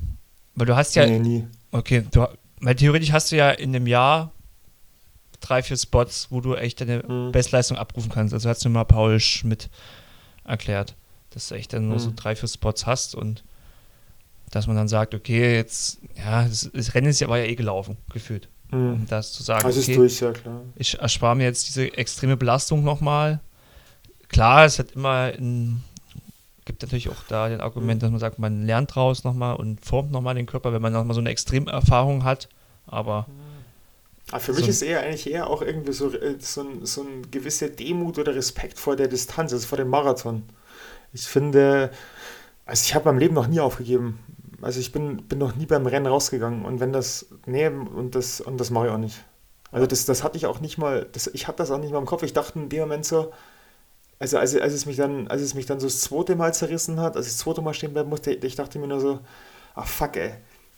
Weil 0.55 0.67
du 0.67 0.75
hast 0.75 0.95
ja. 0.95 1.05
Nee, 1.05 1.19
nie. 1.19 1.47
Okay, 1.73 2.05
du, 2.11 2.27
weil 2.61 2.75
theoretisch 2.75 3.11
hast 3.11 3.31
du 3.31 3.35
ja 3.35 3.49
in 3.49 3.75
einem 3.75 3.87
Jahr 3.87 4.31
drei, 5.41 5.61
vier 5.61 5.75
Spots, 5.75 6.27
wo 6.29 6.39
du 6.39 6.55
echt 6.55 6.79
deine 6.79 7.03
mhm. 7.03 7.31
Bestleistung 7.31 7.77
abrufen 7.77 8.11
kannst. 8.11 8.33
Also 8.33 8.47
hast 8.47 8.63
du 8.63 8.69
mal 8.69 8.85
Paul 8.85 9.19
Schmidt 9.19 9.69
erklärt, 10.45 10.95
dass 11.31 11.49
du 11.49 11.55
echt 11.55 11.73
dann 11.73 11.87
nur 11.87 11.97
mhm. 11.97 12.01
so 12.01 12.13
drei, 12.15 12.35
vier 12.35 12.47
Spots 12.47 12.85
hast 12.85 13.15
und 13.15 13.43
dass 14.51 14.67
man 14.67 14.75
dann 14.75 14.87
sagt, 14.87 15.15
okay, 15.15 15.55
jetzt, 15.55 15.99
ja, 16.15 16.47
das, 16.47 16.69
das 16.73 16.93
Rennen 16.93 17.07
ist 17.07 17.19
ja, 17.19 17.27
war 17.27 17.39
ja 17.39 17.45
eh 17.45 17.55
gelaufen, 17.55 17.97
gefühlt. 18.11 18.49
Mhm. 18.71 18.93
Um 18.93 19.07
das 19.07 19.33
zu 19.33 19.41
sagen, 19.41 19.65
also 19.65 19.81
okay, 19.81 19.95
durch, 19.95 20.19
ja, 20.21 20.31
klar. 20.31 20.61
ich 20.75 20.99
erspare 20.99 21.35
mir 21.35 21.43
jetzt 21.43 21.67
diese 21.67 21.97
extreme 21.97 22.37
Belastung 22.37 22.83
nochmal. 22.83 23.41
Klar, 24.29 24.65
es 24.65 24.79
hat 24.79 24.91
immer 24.91 25.33
ein, 25.37 25.83
gibt 26.65 26.81
natürlich 26.81 27.09
auch 27.09 27.23
da 27.27 27.49
den 27.49 27.61
Argument, 27.61 28.01
dass 28.01 28.11
man 28.11 28.19
sagt, 28.19 28.39
man 28.39 28.65
lernt 28.65 28.95
draus 28.95 29.23
nochmal 29.23 29.55
und 29.55 29.83
formt 29.85 30.11
nochmal 30.11 30.35
den 30.35 30.45
Körper, 30.45 30.73
wenn 30.73 30.81
man 30.81 30.93
nochmal 30.93 31.15
so 31.15 31.21
eine 31.21 31.29
Extremerfahrung 31.29 32.23
hat. 32.23 32.49
Aber. 32.85 33.27
Aber 34.31 34.39
für 34.39 34.53
so 34.53 34.59
mich 34.59 34.69
ist 34.69 34.81
eher 34.81 35.01
eigentlich 35.01 35.29
eher 35.29 35.47
auch 35.47 35.61
irgendwie 35.61 35.93
so, 35.93 36.11
äh, 36.13 36.35
so, 36.39 36.61
ein, 36.61 36.85
so 36.85 37.01
eine 37.01 37.21
gewisse 37.29 37.69
Demut 37.69 38.17
oder 38.17 38.35
Respekt 38.35 38.79
vor 38.79 38.95
der 38.95 39.07
Distanz, 39.07 39.53
also 39.53 39.67
vor 39.67 39.77
dem 39.77 39.89
Marathon. 39.89 40.43
Ich 41.11 41.23
finde, 41.23 41.91
also 42.65 42.83
ich 42.85 42.95
habe 42.95 43.05
mein 43.05 43.19
Leben 43.19 43.35
noch 43.35 43.47
nie 43.47 43.59
aufgegeben. 43.59 44.19
Also 44.61 44.79
ich 44.79 44.91
bin, 44.91 45.17
bin 45.27 45.39
noch 45.39 45.55
nie 45.55 45.65
beim 45.65 45.85
Rennen 45.85 46.07
rausgegangen 46.07 46.63
und 46.63 46.79
wenn 46.79 46.93
das, 46.93 47.27
nee, 47.45 47.67
und 47.67 48.15
das, 48.15 48.39
und 48.39 48.57
das 48.57 48.69
mache 48.69 48.87
ich 48.87 48.91
auch 48.91 48.97
nicht. 48.97 49.23
Also 49.71 49.87
das, 49.87 50.05
das 50.05 50.23
hatte 50.23 50.37
ich 50.37 50.45
auch 50.45 50.61
nicht 50.61 50.77
mal, 50.77 51.07
das, 51.11 51.27
ich 51.27 51.47
hatte 51.47 51.57
das 51.57 51.71
auch 51.71 51.79
nicht 51.79 51.91
mal 51.91 51.99
im 51.99 52.05
Kopf. 52.05 52.23
Ich 52.23 52.33
dachte 52.33 52.59
in 52.59 52.69
dem 52.69 52.81
Moment 52.81 53.05
so, 53.05 53.33
also 54.23 54.37
als, 54.37 54.55
als, 54.55 54.71
es 54.71 54.85
mich 54.85 54.95
dann, 54.95 55.27
als 55.27 55.41
es 55.41 55.53
mich 55.53 55.65
dann 55.65 55.81
so 55.81 55.87
das 55.87 55.99
zweite 55.99 56.37
Mal 56.37 56.53
zerrissen 56.53 56.97
hat, 57.01 57.17
als 57.17 57.27
ich 57.27 57.33
das 57.33 57.39
zweite 57.39 57.61
Mal 57.61 57.73
stehen 57.73 57.91
bleiben 57.91 58.09
musste, 58.09 58.31
ich 58.31 58.55
dachte 58.55 58.79
mir 58.79 58.87
nur 58.87 59.01
so, 59.01 59.19
ach 59.75 59.85
fuck 59.85 60.15
ey, 60.15 60.31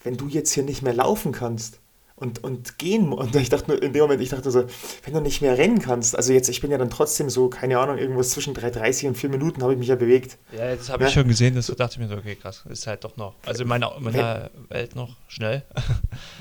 wenn 0.04 0.18
du 0.18 0.28
jetzt 0.28 0.52
hier 0.54 0.64
nicht 0.64 0.82
mehr 0.82 0.96
laufen 0.96 1.32
kannst, 1.32 1.80
und, 2.18 2.44
und 2.44 2.78
gehen. 2.78 3.12
Und 3.12 3.36
ich 3.36 3.50
dachte 3.50 3.72
nur, 3.72 3.84
in 3.84 3.92
dem 3.92 4.04
Moment, 4.04 4.22
ich 4.22 4.30
dachte 4.30 4.50
so, 4.50 4.66
wenn 5.04 5.14
du 5.14 5.20
nicht 5.20 5.42
mehr 5.42 5.58
rennen 5.58 5.80
kannst, 5.80 6.16
also 6.16 6.32
jetzt, 6.32 6.48
ich 6.48 6.62
bin 6.62 6.72
ja 6.72 6.78
dann 6.78 6.90
trotzdem 6.90 7.30
so, 7.30 7.50
keine 7.50 7.78
Ahnung, 7.78 7.98
irgendwas 7.98 8.30
zwischen 8.30 8.56
3,30 8.56 9.10
und 9.10 9.18
4 9.18 9.30
Minuten 9.30 9.62
habe 9.62 9.74
ich 9.74 9.80
mich 9.80 9.90
ja 9.90 9.96
bewegt. 9.96 10.38
Ja, 10.58 10.76
das 10.76 10.90
habe 10.90 11.04
ja? 11.04 11.10
ich 11.10 11.14
schon 11.14 11.28
gesehen, 11.28 11.56
das 11.56 11.68
dachte 11.68 11.94
ich 11.94 12.00
mir 12.00 12.08
so, 12.08 12.16
okay, 12.16 12.36
krass, 12.36 12.64
ist 12.70 12.88
halt 12.88 13.04
doch 13.04 13.18
noch, 13.18 13.36
also 13.46 13.64
in 13.64 13.70
meiner, 13.70 14.00
meiner 14.00 14.50
Welt 14.70 14.96
noch 14.96 15.16
schnell. 15.28 15.64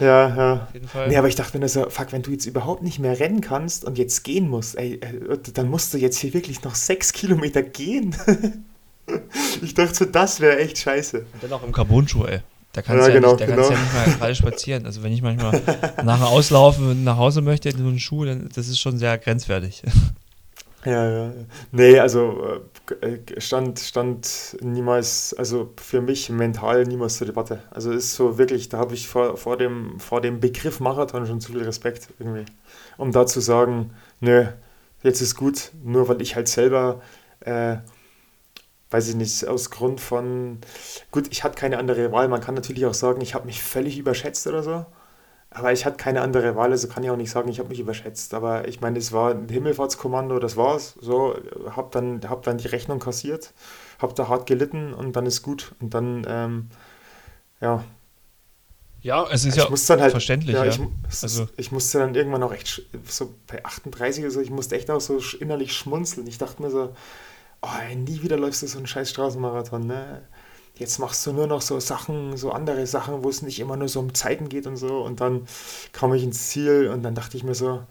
Ja, 0.00 0.28
ja. 0.36 0.52
Auf 0.64 0.74
jeden 0.74 0.88
Fall. 0.88 1.08
Nee, 1.08 1.16
aber 1.16 1.28
ich 1.28 1.34
dachte 1.34 1.58
mir 1.58 1.68
so, 1.68 1.88
fuck, 1.88 2.12
wenn 2.12 2.22
du 2.22 2.30
jetzt 2.30 2.46
überhaupt 2.46 2.82
nicht 2.82 2.98
mehr 2.98 3.18
rennen 3.18 3.40
kannst 3.40 3.84
und 3.84 3.98
jetzt 3.98 4.24
gehen 4.24 4.48
musst, 4.48 4.76
ey, 4.76 4.94
äh, 4.94 5.38
dann 5.52 5.68
musst 5.68 5.94
du 5.94 5.98
jetzt 5.98 6.18
hier 6.18 6.34
wirklich 6.34 6.62
noch 6.62 6.74
6 6.74 7.12
Kilometer 7.12 7.62
gehen. 7.62 8.14
ich 9.62 9.74
dachte 9.74 9.94
so, 9.94 10.04
das 10.04 10.40
wäre 10.40 10.58
echt 10.58 10.78
scheiße. 10.78 11.18
Und 11.18 11.42
dann 11.42 11.52
auch 11.52 11.62
im 11.62 11.72
Carbon-Schuh, 11.72 12.24
ey. 12.24 12.40
Da 12.74 12.82
kannst 12.82 13.06
ja, 13.06 13.14
ja 13.14 13.20
genau, 13.20 13.30
nicht, 13.30 13.40
da 13.40 13.46
genau. 13.46 13.70
ja 13.70 13.78
nicht 13.78 13.94
mal 13.94 14.16
gerade 14.18 14.34
spazieren. 14.34 14.84
Also 14.84 15.02
wenn 15.02 15.12
ich 15.12 15.22
manchmal 15.22 15.62
nachher 16.04 16.26
auslaufe 16.26 16.82
und 16.90 17.04
nach 17.04 17.16
Hause 17.16 17.40
möchte 17.40 17.68
in 17.68 17.78
so 17.78 17.84
einen 17.84 18.00
Schuh, 18.00 18.24
dann 18.24 18.50
das 18.54 18.68
ist 18.68 18.80
schon 18.80 18.98
sehr 18.98 19.16
grenzwertig. 19.16 19.82
Ja, 20.84 21.08
ja. 21.08 21.32
Nee, 21.72 21.98
also 21.98 22.60
äh, 23.00 23.40
stand, 23.40 23.78
stand 23.78 24.56
niemals, 24.60 25.34
also 25.38 25.72
für 25.76 26.02
mich 26.02 26.28
mental 26.28 26.84
niemals 26.84 27.16
zur 27.16 27.26
Debatte. 27.26 27.62
Also 27.70 27.90
ist 27.90 28.14
so 28.14 28.36
wirklich, 28.36 28.68
da 28.68 28.78
habe 28.78 28.92
ich 28.92 29.08
vor, 29.08 29.38
vor, 29.38 29.56
dem, 29.56 29.98
vor 29.98 30.20
dem 30.20 30.40
Begriff 30.40 30.80
Marathon 30.80 31.26
schon 31.26 31.40
zu 31.40 31.52
viel 31.52 31.62
Respekt 31.62 32.08
irgendwie. 32.18 32.44
Um 32.98 33.12
da 33.12 33.24
zu 33.24 33.40
sagen, 33.40 33.92
nö, 34.20 34.44
jetzt 35.02 35.22
ist 35.22 35.36
gut, 35.36 35.70
nur 35.82 36.08
weil 36.08 36.20
ich 36.20 36.36
halt 36.36 36.48
selber 36.48 37.00
äh, 37.40 37.76
weiß 38.94 39.08
ich 39.08 39.16
nicht, 39.16 39.44
aus 39.48 39.70
Grund 39.70 40.00
von, 40.00 40.58
gut, 41.10 41.26
ich 41.32 41.42
hatte 41.42 41.56
keine 41.58 41.78
andere 41.78 42.12
Wahl. 42.12 42.28
Man 42.28 42.40
kann 42.40 42.54
natürlich 42.54 42.86
auch 42.86 42.94
sagen, 42.94 43.20
ich 43.22 43.34
habe 43.34 43.44
mich 43.44 43.60
völlig 43.60 43.98
überschätzt 43.98 44.46
oder 44.46 44.62
so. 44.62 44.86
Aber 45.50 45.72
ich 45.72 45.84
hatte 45.84 45.96
keine 45.96 46.20
andere 46.20 46.54
Wahl, 46.54 46.70
also 46.70 46.86
kann 46.86 47.02
ich 47.02 47.10
auch 47.10 47.16
nicht 47.16 47.32
sagen, 47.32 47.48
ich 47.48 47.58
habe 47.58 47.70
mich 47.70 47.80
überschätzt. 47.80 48.34
Aber 48.34 48.68
ich 48.68 48.80
meine, 48.80 49.00
es 49.00 49.10
war 49.10 49.32
ein 49.32 49.48
Himmelfahrtskommando, 49.48 50.38
das 50.38 50.56
war's. 50.56 50.94
So, 51.00 51.36
hab 51.74 51.90
dann, 51.90 52.20
hab 52.28 52.44
dann 52.44 52.58
die 52.58 52.68
Rechnung 52.68 53.00
kassiert, 53.00 53.52
hab 53.98 54.14
da 54.14 54.28
hart 54.28 54.46
gelitten 54.46 54.94
und 54.94 55.16
dann 55.16 55.26
ist 55.26 55.42
gut. 55.42 55.74
Und 55.80 55.92
dann, 55.92 56.24
ähm, 56.28 56.68
ja. 57.60 57.82
Ja, 59.02 59.26
es 59.28 59.44
ist 59.44 59.56
ich 59.56 59.64
ja 59.64 59.68
dann 59.88 60.00
halt, 60.02 60.12
verständlich. 60.12 60.54
Ja, 60.54 60.64
ja. 60.64 60.70
Ich, 60.70 61.22
also. 61.22 61.48
ich 61.56 61.72
musste 61.72 61.98
dann 61.98 62.14
irgendwann 62.14 62.44
auch 62.44 62.52
echt, 62.52 62.82
so 63.08 63.34
bei 63.48 63.64
38 63.64 64.22
oder 64.22 64.30
so, 64.30 64.40
ich 64.40 64.50
musste 64.50 64.76
echt 64.76 64.88
auch 64.88 65.00
so 65.00 65.18
innerlich 65.40 65.72
schmunzeln. 65.72 66.28
Ich 66.28 66.38
dachte 66.38 66.62
mir 66.62 66.70
so, 66.70 66.94
oh, 67.64 67.94
nie 67.96 68.22
wieder 68.22 68.36
läufst 68.36 68.62
du 68.62 68.66
so 68.66 68.78
einen 68.78 68.86
scheiß 68.86 69.10
Straßenmarathon, 69.10 69.86
ne? 69.86 70.22
Jetzt 70.76 70.98
machst 70.98 71.24
du 71.26 71.32
nur 71.32 71.46
noch 71.46 71.62
so 71.62 71.78
Sachen, 71.78 72.36
so 72.36 72.50
andere 72.50 72.86
Sachen, 72.86 73.22
wo 73.22 73.28
es 73.28 73.42
nicht 73.42 73.60
immer 73.60 73.76
nur 73.76 73.88
so 73.88 74.00
um 74.00 74.12
Zeiten 74.12 74.48
geht 74.48 74.66
und 74.66 74.76
so. 74.76 75.02
Und 75.02 75.20
dann 75.20 75.46
kam 75.92 76.12
ich 76.14 76.24
ins 76.24 76.48
Ziel 76.48 76.90
und 76.92 77.04
dann 77.04 77.14
dachte 77.14 77.36
ich 77.36 77.44
mir 77.44 77.54
so, 77.54 77.84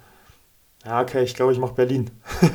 ja, 0.86 1.02
okay, 1.02 1.24
ich 1.24 1.34
glaube, 1.34 1.54
ich 1.54 1.60
mache 1.60 1.76
Berlin. 1.76 2.12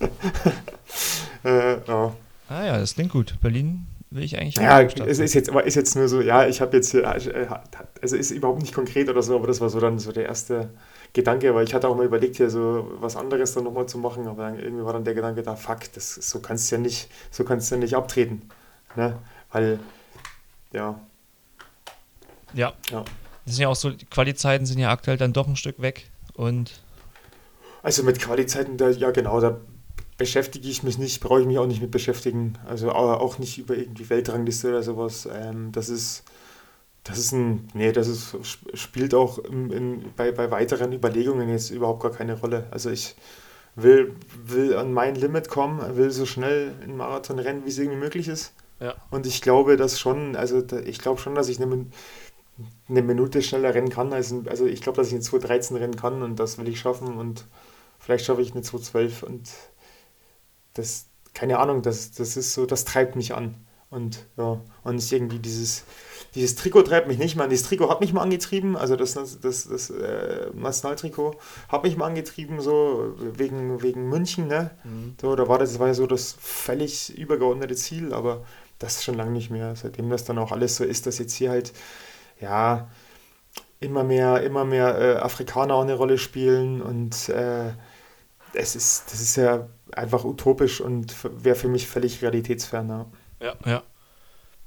äh, 1.44 1.86
ja. 1.86 2.12
Ah 2.48 2.64
ja, 2.64 2.78
das 2.78 2.94
klingt 2.94 3.12
gut. 3.12 3.36
Berlin 3.40 3.86
will 4.10 4.24
ich 4.24 4.38
eigentlich. 4.38 4.56
Ja, 4.56 4.82
es 4.82 5.18
ist 5.18 5.34
jetzt, 5.34 5.48
aber 5.48 5.64
ist 5.64 5.76
jetzt 5.76 5.94
nur 5.94 6.08
so, 6.08 6.20
ja, 6.20 6.46
ich 6.46 6.60
habe 6.60 6.76
jetzt 6.76 6.90
hier, 6.90 7.04
äh, 7.04 7.46
also 8.00 8.16
ist 8.16 8.30
überhaupt 8.30 8.60
nicht 8.60 8.74
konkret 8.74 9.08
oder 9.08 9.22
so, 9.22 9.36
aber 9.36 9.46
das 9.46 9.60
war 9.60 9.70
so 9.70 9.80
dann 9.80 9.98
so 9.98 10.12
der 10.12 10.26
erste 10.26 10.70
Gedanke, 11.12 11.54
weil 11.54 11.64
ich 11.64 11.74
hatte 11.74 11.88
auch 11.88 11.96
mal 11.96 12.06
überlegt, 12.06 12.36
hier 12.36 12.48
so 12.48 12.90
was 13.00 13.16
anderes 13.16 13.52
dann 13.52 13.64
nochmal 13.64 13.86
zu 13.86 13.98
machen, 13.98 14.26
aber 14.26 14.44
dann 14.44 14.58
irgendwie 14.58 14.84
war 14.84 14.94
dann 14.94 15.04
der 15.04 15.14
Gedanke 15.14 15.42
da, 15.42 15.56
fuck, 15.56 15.92
das, 15.94 16.14
so 16.14 16.40
kannst 16.40 16.70
du 16.70 16.76
ja 16.76 16.80
nicht, 16.80 17.10
so 17.30 17.44
kannst 17.44 17.70
du 17.70 17.74
ja 17.74 17.80
nicht 17.80 17.94
abtreten. 17.94 18.42
Ne? 18.96 19.18
Weil, 19.50 19.78
ja. 20.72 20.98
Ja. 22.54 22.72
ja. 22.90 23.04
Das 23.44 23.54
sind 23.54 23.62
ja 23.62 23.68
auch 23.68 23.76
so, 23.76 23.90
die 23.90 24.06
Qualizeiten 24.06 24.66
sind 24.66 24.78
ja 24.78 24.90
aktuell 24.90 25.16
dann 25.16 25.32
doch 25.32 25.48
ein 25.48 25.56
Stück 25.56 25.82
weg 25.82 26.10
und. 26.34 26.82
Also 27.82 28.04
mit 28.04 28.18
Qualizeiten, 28.20 28.76
da, 28.78 28.88
ja 28.88 29.10
genau, 29.10 29.40
da 29.40 29.60
beschäftige 30.16 30.68
ich 30.68 30.82
mich 30.82 30.98
nicht, 30.98 31.20
brauche 31.20 31.40
ich 31.40 31.46
mich 31.46 31.58
auch 31.58 31.66
nicht 31.66 31.82
mit 31.82 31.90
beschäftigen. 31.90 32.56
Also 32.66 32.92
auch 32.92 33.38
nicht 33.38 33.58
über 33.58 33.76
irgendwie 33.76 34.08
Weltrangliste 34.08 34.68
oder 34.68 34.82
sowas. 34.82 35.28
Ähm, 35.30 35.72
das 35.72 35.88
ist 35.88 36.22
das 37.04 37.18
ist 37.18 37.32
ein, 37.32 37.68
nee, 37.74 37.92
das 37.92 38.06
ist, 38.06 38.36
spielt 38.74 39.14
auch 39.14 39.38
in, 39.38 39.70
in, 39.70 40.04
bei, 40.16 40.30
bei 40.30 40.50
weiteren 40.50 40.92
Überlegungen 40.92 41.48
jetzt 41.48 41.70
überhaupt 41.70 42.02
gar 42.02 42.12
keine 42.12 42.38
Rolle. 42.38 42.66
Also 42.70 42.90
ich 42.90 43.16
will, 43.74 44.14
will 44.44 44.76
an 44.76 44.92
mein 44.92 45.14
Limit 45.16 45.48
kommen, 45.48 45.96
will 45.96 46.10
so 46.10 46.26
schnell 46.26 46.74
einen 46.82 46.96
Marathon 46.96 47.38
rennen, 47.38 47.64
wie 47.64 47.70
es 47.70 47.78
irgendwie 47.78 47.98
möglich 47.98 48.28
ist. 48.28 48.52
Ja. 48.78 48.94
Und 49.10 49.26
ich 49.26 49.42
glaube, 49.42 49.76
dass 49.76 49.98
schon, 49.98 50.36
also 50.36 50.62
ich 50.84 50.98
glaube 50.98 51.20
schon, 51.20 51.34
dass 51.34 51.48
ich 51.48 51.60
eine, 51.60 51.86
eine 52.88 53.02
Minute 53.02 53.42
schneller 53.42 53.74
rennen 53.74 53.88
kann. 53.90 54.12
Als 54.12 54.30
ein, 54.30 54.46
also 54.48 54.66
ich 54.66 54.80
glaube, 54.80 54.96
dass 54.96 55.08
ich 55.08 55.14
eine 55.14 55.22
2.13 55.22 55.80
rennen 55.80 55.96
kann 55.96 56.22
und 56.22 56.38
das 56.38 56.58
will 56.58 56.68
ich 56.68 56.78
schaffen 56.78 57.16
und 57.16 57.46
vielleicht 57.98 58.24
schaffe 58.26 58.42
ich 58.42 58.52
eine 58.52 58.62
2.12 58.62 59.24
und 59.24 59.50
das, 60.74 61.06
keine 61.34 61.58
Ahnung, 61.58 61.82
das, 61.82 62.12
das 62.12 62.36
ist 62.36 62.54
so, 62.54 62.66
das 62.66 62.84
treibt 62.84 63.16
mich 63.16 63.34
an. 63.34 63.56
Und 63.92 64.24
ja, 64.38 64.58
und 64.84 64.96
ist 64.96 65.12
irgendwie 65.12 65.38
dieses, 65.38 65.84
dieses 66.34 66.56
Trikot 66.56 66.84
treibt 66.84 67.08
mich 67.08 67.18
nicht 67.18 67.36
mehr 67.36 67.44
an. 67.44 67.50
Dieses 67.50 67.68
Trikot 67.68 67.90
hat 67.90 68.00
mich 68.00 68.14
mal 68.14 68.22
angetrieben, 68.22 68.74
also 68.74 68.96
das, 68.96 69.12
das, 69.12 69.38
das, 69.38 69.68
das 69.68 69.90
äh, 69.90 70.46
Nationaltrikot 70.54 71.36
hat 71.68 71.82
mich 71.82 71.98
mal 71.98 72.06
angetrieben, 72.06 72.62
so 72.62 73.12
wegen, 73.18 73.82
wegen 73.82 74.08
München, 74.08 74.48
ne? 74.48 74.70
Mhm. 74.84 75.14
So, 75.20 75.36
da 75.36 75.46
war 75.46 75.58
das, 75.58 75.72
das 75.72 75.78
war 75.78 75.88
ja 75.88 75.94
so 75.94 76.06
das 76.06 76.34
völlig 76.40 77.14
übergeordnete 77.18 77.74
Ziel, 77.74 78.14
aber 78.14 78.46
das 78.78 78.96
ist 78.96 79.04
schon 79.04 79.14
lange 79.14 79.32
nicht 79.32 79.50
mehr. 79.50 79.76
Seitdem 79.76 80.08
das 80.08 80.24
dann 80.24 80.38
auch 80.38 80.52
alles 80.52 80.76
so 80.76 80.84
ist, 80.84 81.04
dass 81.06 81.18
jetzt 81.18 81.34
hier 81.34 81.50
halt, 81.50 81.74
ja, 82.40 82.88
immer 83.78 84.04
mehr, 84.04 84.42
immer 84.42 84.64
mehr 84.64 84.98
äh, 84.98 85.16
Afrikaner 85.16 85.74
auch 85.74 85.82
eine 85.82 85.96
Rolle 85.96 86.16
spielen 86.16 86.80
und 86.80 87.28
äh, 87.28 87.72
es 88.54 88.74
ist, 88.74 89.12
das 89.12 89.20
ist 89.20 89.36
ja 89.36 89.68
einfach 89.92 90.24
utopisch 90.24 90.80
und 90.80 91.14
wäre 91.44 91.56
für 91.56 91.68
mich 91.68 91.86
völlig 91.88 92.22
realitätsfern. 92.22 93.06
Ja, 93.42 93.56
ja. 93.66 93.82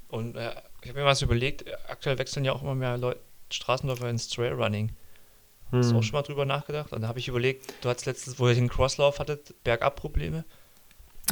Und 0.08 0.36
äh, 0.36 0.52
ich 0.82 0.88
habe 0.88 1.00
mir 1.00 1.06
was 1.06 1.22
überlegt, 1.22 1.64
aktuell 1.88 2.18
wechseln 2.18 2.44
ja 2.44 2.52
auch 2.52 2.62
immer 2.62 2.74
mehr 2.74 2.96
Leute, 2.96 3.20
Straßenläufer 3.50 4.08
ins 4.08 4.28
Trailrunning. 4.28 4.92
Hm. 5.70 5.78
Hast 5.78 5.90
du 5.90 5.98
auch 5.98 6.02
schon 6.02 6.12
mal 6.12 6.22
drüber 6.22 6.44
nachgedacht? 6.44 6.92
Und 6.92 7.02
dann 7.02 7.08
habe 7.08 7.18
ich 7.18 7.28
überlegt, 7.28 7.72
du 7.82 7.88
hattest 7.88 8.06
letztens, 8.06 8.38
wo 8.38 8.48
ihr 8.48 8.54
den 8.54 8.68
Crosslauf 8.68 9.18
hattet, 9.18 9.54
Bergab-Probleme. 9.64 10.44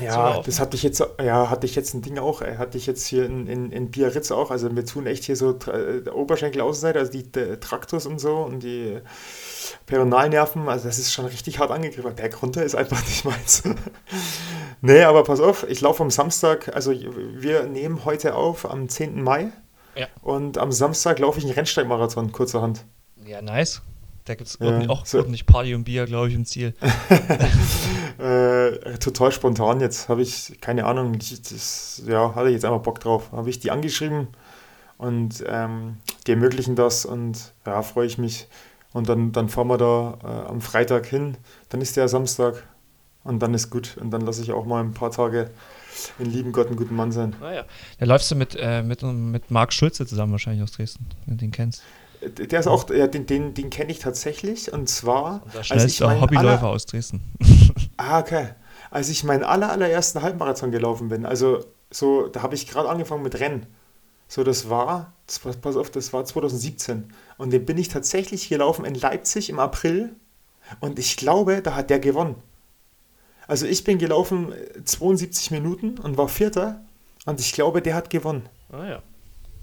Ja, 0.01 0.43
das 0.43 0.59
hatte 0.59 0.77
ich 0.77 0.83
jetzt, 0.83 1.01
ja, 1.23 1.51
hatte 1.51 1.67
ich 1.67 1.77
jetzt 1.77 1.95
ein 1.95 2.03
Ding 2.03 2.19
auch, 2.19 2.41
hatte 2.41 2.77
ich 2.77 2.87
jetzt 2.87 3.07
hier 3.07 3.27
in, 3.27 3.47
in, 3.47 3.71
in 3.71 3.91
Biarritz 3.93 4.33
auch, 4.33 4.51
also 4.51 4.75
wir 4.75 4.85
tun 4.85 5.07
echt 5.07 5.23
hier 5.23 5.37
so 5.37 5.57
äh, 5.69 6.09
Oberschenkel 6.11 6.63
Außenseite, 6.63 6.99
also 6.99 7.13
die, 7.13 7.31
Traktus 7.61 8.05
und 8.07 8.19
so 8.19 8.39
und 8.39 8.65
die 8.65 8.99
Peronalnerven, 9.87 10.69
also 10.69 10.89
das 10.89 10.99
ist 10.99 11.13
schon 11.13 11.27
richtig 11.27 11.61
hart 11.61 11.71
angegriffen. 11.71 12.13
Berg 12.17 12.43
runter 12.43 12.65
ist 12.65 12.75
einfach 12.75 13.05
nicht 13.07 13.25
meins. 13.25 13.63
nee, 14.81 15.03
aber 15.03 15.23
pass 15.23 15.39
auf, 15.39 15.65
ich 15.69 15.81
laufe 15.81 16.03
am 16.03 16.11
Samstag, 16.11 16.75
also 16.75 16.93
wir 16.93 17.65
nehmen 17.67 18.05
heute 18.05 18.35
auf 18.35 18.69
am 18.69 18.89
10. 18.89 19.23
Mai 19.23 19.53
ja. 19.95 20.09
und 20.23 20.59
am 20.59 20.73
Samstag 20.73 21.21
laufe 21.21 21.39
ich 21.39 21.45
einen 21.45 21.55
Rennsteigmarathon, 21.55 22.33
kurzerhand. 22.33 22.85
Ja, 23.25 23.41
nice. 23.43 23.81
Da 24.25 24.35
gibt 24.35 24.49
es 24.49 24.59
Ja, 24.59 24.89
auch 24.89 25.05
so- 25.07 25.19
ordentlich 25.19 25.45
Party 25.47 25.75
und 25.75 25.85
Bier, 25.85 26.07
glaube 26.07 26.29
ich, 26.31 26.35
im 26.35 26.45
Ziel. 26.47 26.75
Äh, 28.17 28.23
total 29.01 29.33
spontan 29.33 29.81
jetzt. 29.81 30.09
Habe 30.09 30.23
ich, 30.23 30.59
keine 30.61 30.85
Ahnung, 30.87 31.15
ich, 31.21 31.43
das, 31.43 32.03
ja, 32.07 32.35
hatte 32.35 32.49
ich 32.49 32.55
jetzt 32.55 32.65
einfach 32.65 32.83
Bock 32.83 33.01
drauf. 33.01 33.31
Habe 33.33 33.51
ich 33.51 33.59
die 33.61 33.71
angeschrieben 33.71 34.29
und 34.99 35.43
ähm, 35.47 35.97
die 36.27 36.33
ermöglichen 36.33 36.77
das 36.77 37.05
und 37.05 37.53
ja, 37.67 37.83
freue 37.83 38.07
ich 38.07 38.19
mich. 38.19 38.49
Und 38.93 39.09
dann, 39.09 39.33
dann 39.33 39.49
fahren 39.49 39.67
wir 39.69 39.77
da 39.79 40.19
äh, 40.23 40.49
am 40.51 40.61
Freitag 40.61 41.07
hin. 41.07 41.37
Dann 41.69 41.81
ist 41.81 41.97
der 41.97 42.07
Samstag 42.09 42.63
und 43.25 43.41
dann 43.41 43.53
ist 43.55 43.71
gut. 43.71 43.97
Und 44.01 44.11
dann 44.13 44.21
lasse 44.21 44.43
ich 44.43 44.53
auch 44.53 44.67
mal 44.67 44.81
ein 44.85 44.95
paar 44.95 45.11
Tage 45.11 45.51
in 46.19 46.27
lieben 46.27 46.53
Gott 46.53 46.69
einen 46.69 46.77
guten 46.77 46.95
Mann 46.95 47.11
sein. 47.13 47.35
Naja. 47.41 47.65
Da 47.99 48.07
läufst 48.07 48.31
du 48.31 48.37
mit, 48.37 48.57
äh, 48.59 48.83
mit, 48.83 49.03
mit 49.03 49.51
Marc 49.51 49.73
Schulze 49.73 50.07
zusammen 50.07 50.33
wahrscheinlich 50.33 50.63
aus 50.63 50.73
Dresden, 50.73 51.07
wenn 51.27 51.37
du 51.37 51.45
den 51.45 51.51
kennst. 51.51 51.83
Äh, 52.21 52.47
Der 52.47 52.61
ist 52.61 52.69
auch, 52.69 52.89
ja, 52.91 53.07
den, 53.09 53.27
den, 53.27 53.53
den 53.55 53.71
kenne 53.71 53.91
ich 53.91 53.99
tatsächlich. 53.99 54.73
Und 54.73 54.89
zwar, 54.89 55.43
Unser 55.47 55.65
schnellster 55.65 56.21
Hobbyläufer 56.21 56.49
aller- 56.63 56.69
aus 56.69 56.87
Dresden. 56.87 57.21
Ah, 57.97 58.21
okay. 58.21 58.49
Als 58.91 59.09
ich 59.09 59.25
meinen 59.25 59.45
aller, 59.45 59.71
allerersten 59.71 60.23
Halbmarathon 60.23 60.71
gelaufen 60.71 61.09
bin, 61.09 61.27
also 61.27 61.65
so, 61.91 62.29
da 62.29 62.43
habe 62.43 62.55
ich 62.55 62.69
gerade 62.69 62.89
angefangen 62.89 63.23
mit 63.23 63.39
Rennen. 63.41 63.67
So, 64.29 64.43
das 64.43 64.69
war, 64.71 65.13
das 65.27 65.39
pass 65.39 65.77
auf, 65.77 65.91
das 65.91 66.13
war 66.13 66.25
2017. 66.25 67.13
Und 67.39 67.53
den 67.53 67.65
bin 67.67 67.79
ich 67.79 67.89
tatsächlich 67.89 68.49
gelaufen 68.49 68.85
in 68.85 68.95
Leipzig 68.95 69.51
im 69.51 69.59
April. 69.59 70.15
Und 70.81 70.99
ich 70.99 71.17
glaube, 71.17 71.61
da 71.63 71.75
hat 71.75 71.91
der 71.91 71.99
gewonnen. 72.01 72.37
Also 73.47 73.67
ich 73.67 73.85
bin 73.85 73.99
gelaufen 73.99 74.53
äh, 74.53 74.83
72 74.85 75.51
Minuten 75.51 75.99
und 75.99 76.17
war 76.17 76.29
Vierter. 76.29 76.81
Und 77.27 77.41
ich 77.41 77.53
glaube, 77.53 77.83
der 77.83 77.95
hat 77.95 78.11
gewonnen. 78.11 78.49
Ah 78.73 78.87
ja. 78.87 79.03